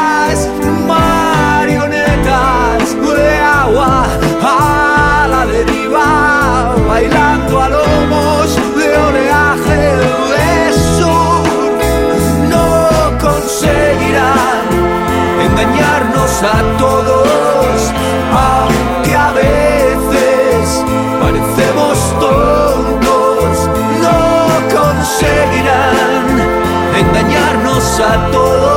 a 16.41 16.77
todos, 16.79 17.93
aunque 18.33 19.15
a 19.15 19.31
veces 19.33 20.83
parecemos 21.21 21.97
tontos, 22.19 23.69
no 24.01 24.17
conseguirán 24.75 26.25
engañarnos 26.97 27.99
a 27.99 28.31
todos, 28.31 28.72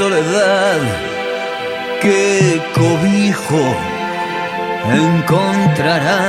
soledad? 0.00 0.80
¿Qué 2.00 2.58
cobijo 2.74 3.62
encontrará 5.06 6.22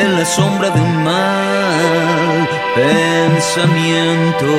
en 0.00 0.08
la 0.18 0.26
sombra 0.26 0.68
de 0.68 0.80
un 0.82 0.96
mal 1.02 2.48
pensamiento? 2.74 4.52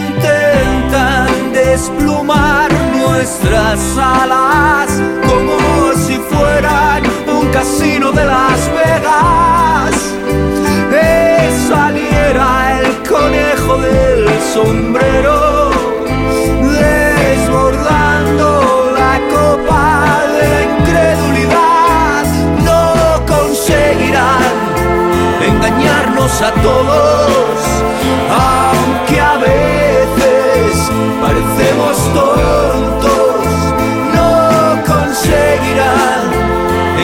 Intentan 0.00 1.52
desplumar 1.52 2.68
nuestras 2.96 3.78
alas 3.98 4.88
como 5.28 5.58
si 6.06 6.16
fueran 6.30 7.02
un 7.28 7.46
casino 7.50 8.10
de 8.10 8.24
Las 8.24 8.60
Vegas. 8.78 9.94
Eh, 10.94 11.50
saliera 11.68 12.80
el 12.80 12.86
conejo 13.06 13.76
del 13.86 14.26
sombrero, 14.54 15.73
copa 19.32 20.22
de 20.32 20.48
la 20.54 20.62
incredulidad. 20.72 22.24
No 22.64 23.24
conseguirán 23.26 24.54
engañarnos 25.46 26.42
a 26.42 26.50
todos, 26.62 27.60
aunque 28.30 29.20
a 29.20 29.36
veces 29.36 30.90
parecemos 31.20 31.96
tontos, 32.14 33.46
no 34.14 34.82
conseguirán 34.92 36.24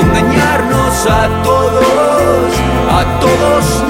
engañarnos 0.02 1.06
a 1.06 1.28
todos, 1.42 2.52
a 2.98 3.20
todos 3.20 3.89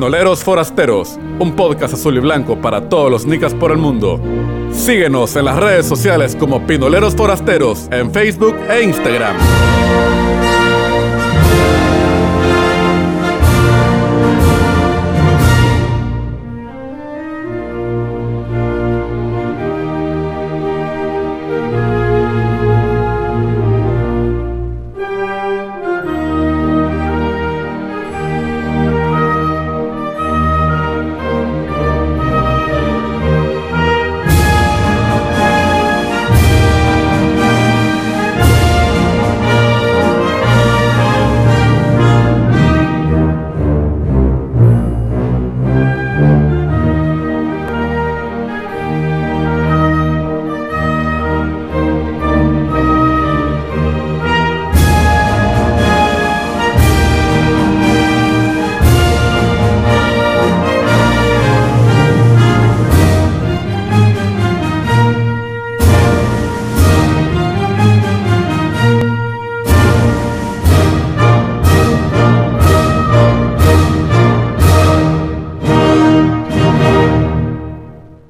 Pinoleros 0.00 0.42
Forasteros, 0.42 1.18
un 1.38 1.54
podcast 1.54 1.92
azul 1.92 2.16
y 2.16 2.20
blanco 2.20 2.58
para 2.58 2.88
todos 2.88 3.10
los 3.10 3.26
nicas 3.26 3.52
por 3.52 3.70
el 3.70 3.76
mundo. 3.76 4.18
Síguenos 4.72 5.36
en 5.36 5.44
las 5.44 5.58
redes 5.58 5.84
sociales 5.84 6.34
como 6.34 6.66
Pinoleros 6.66 7.14
Forasteros 7.14 7.86
en 7.90 8.10
Facebook 8.10 8.56
e 8.70 8.82
Instagram. 8.82 9.36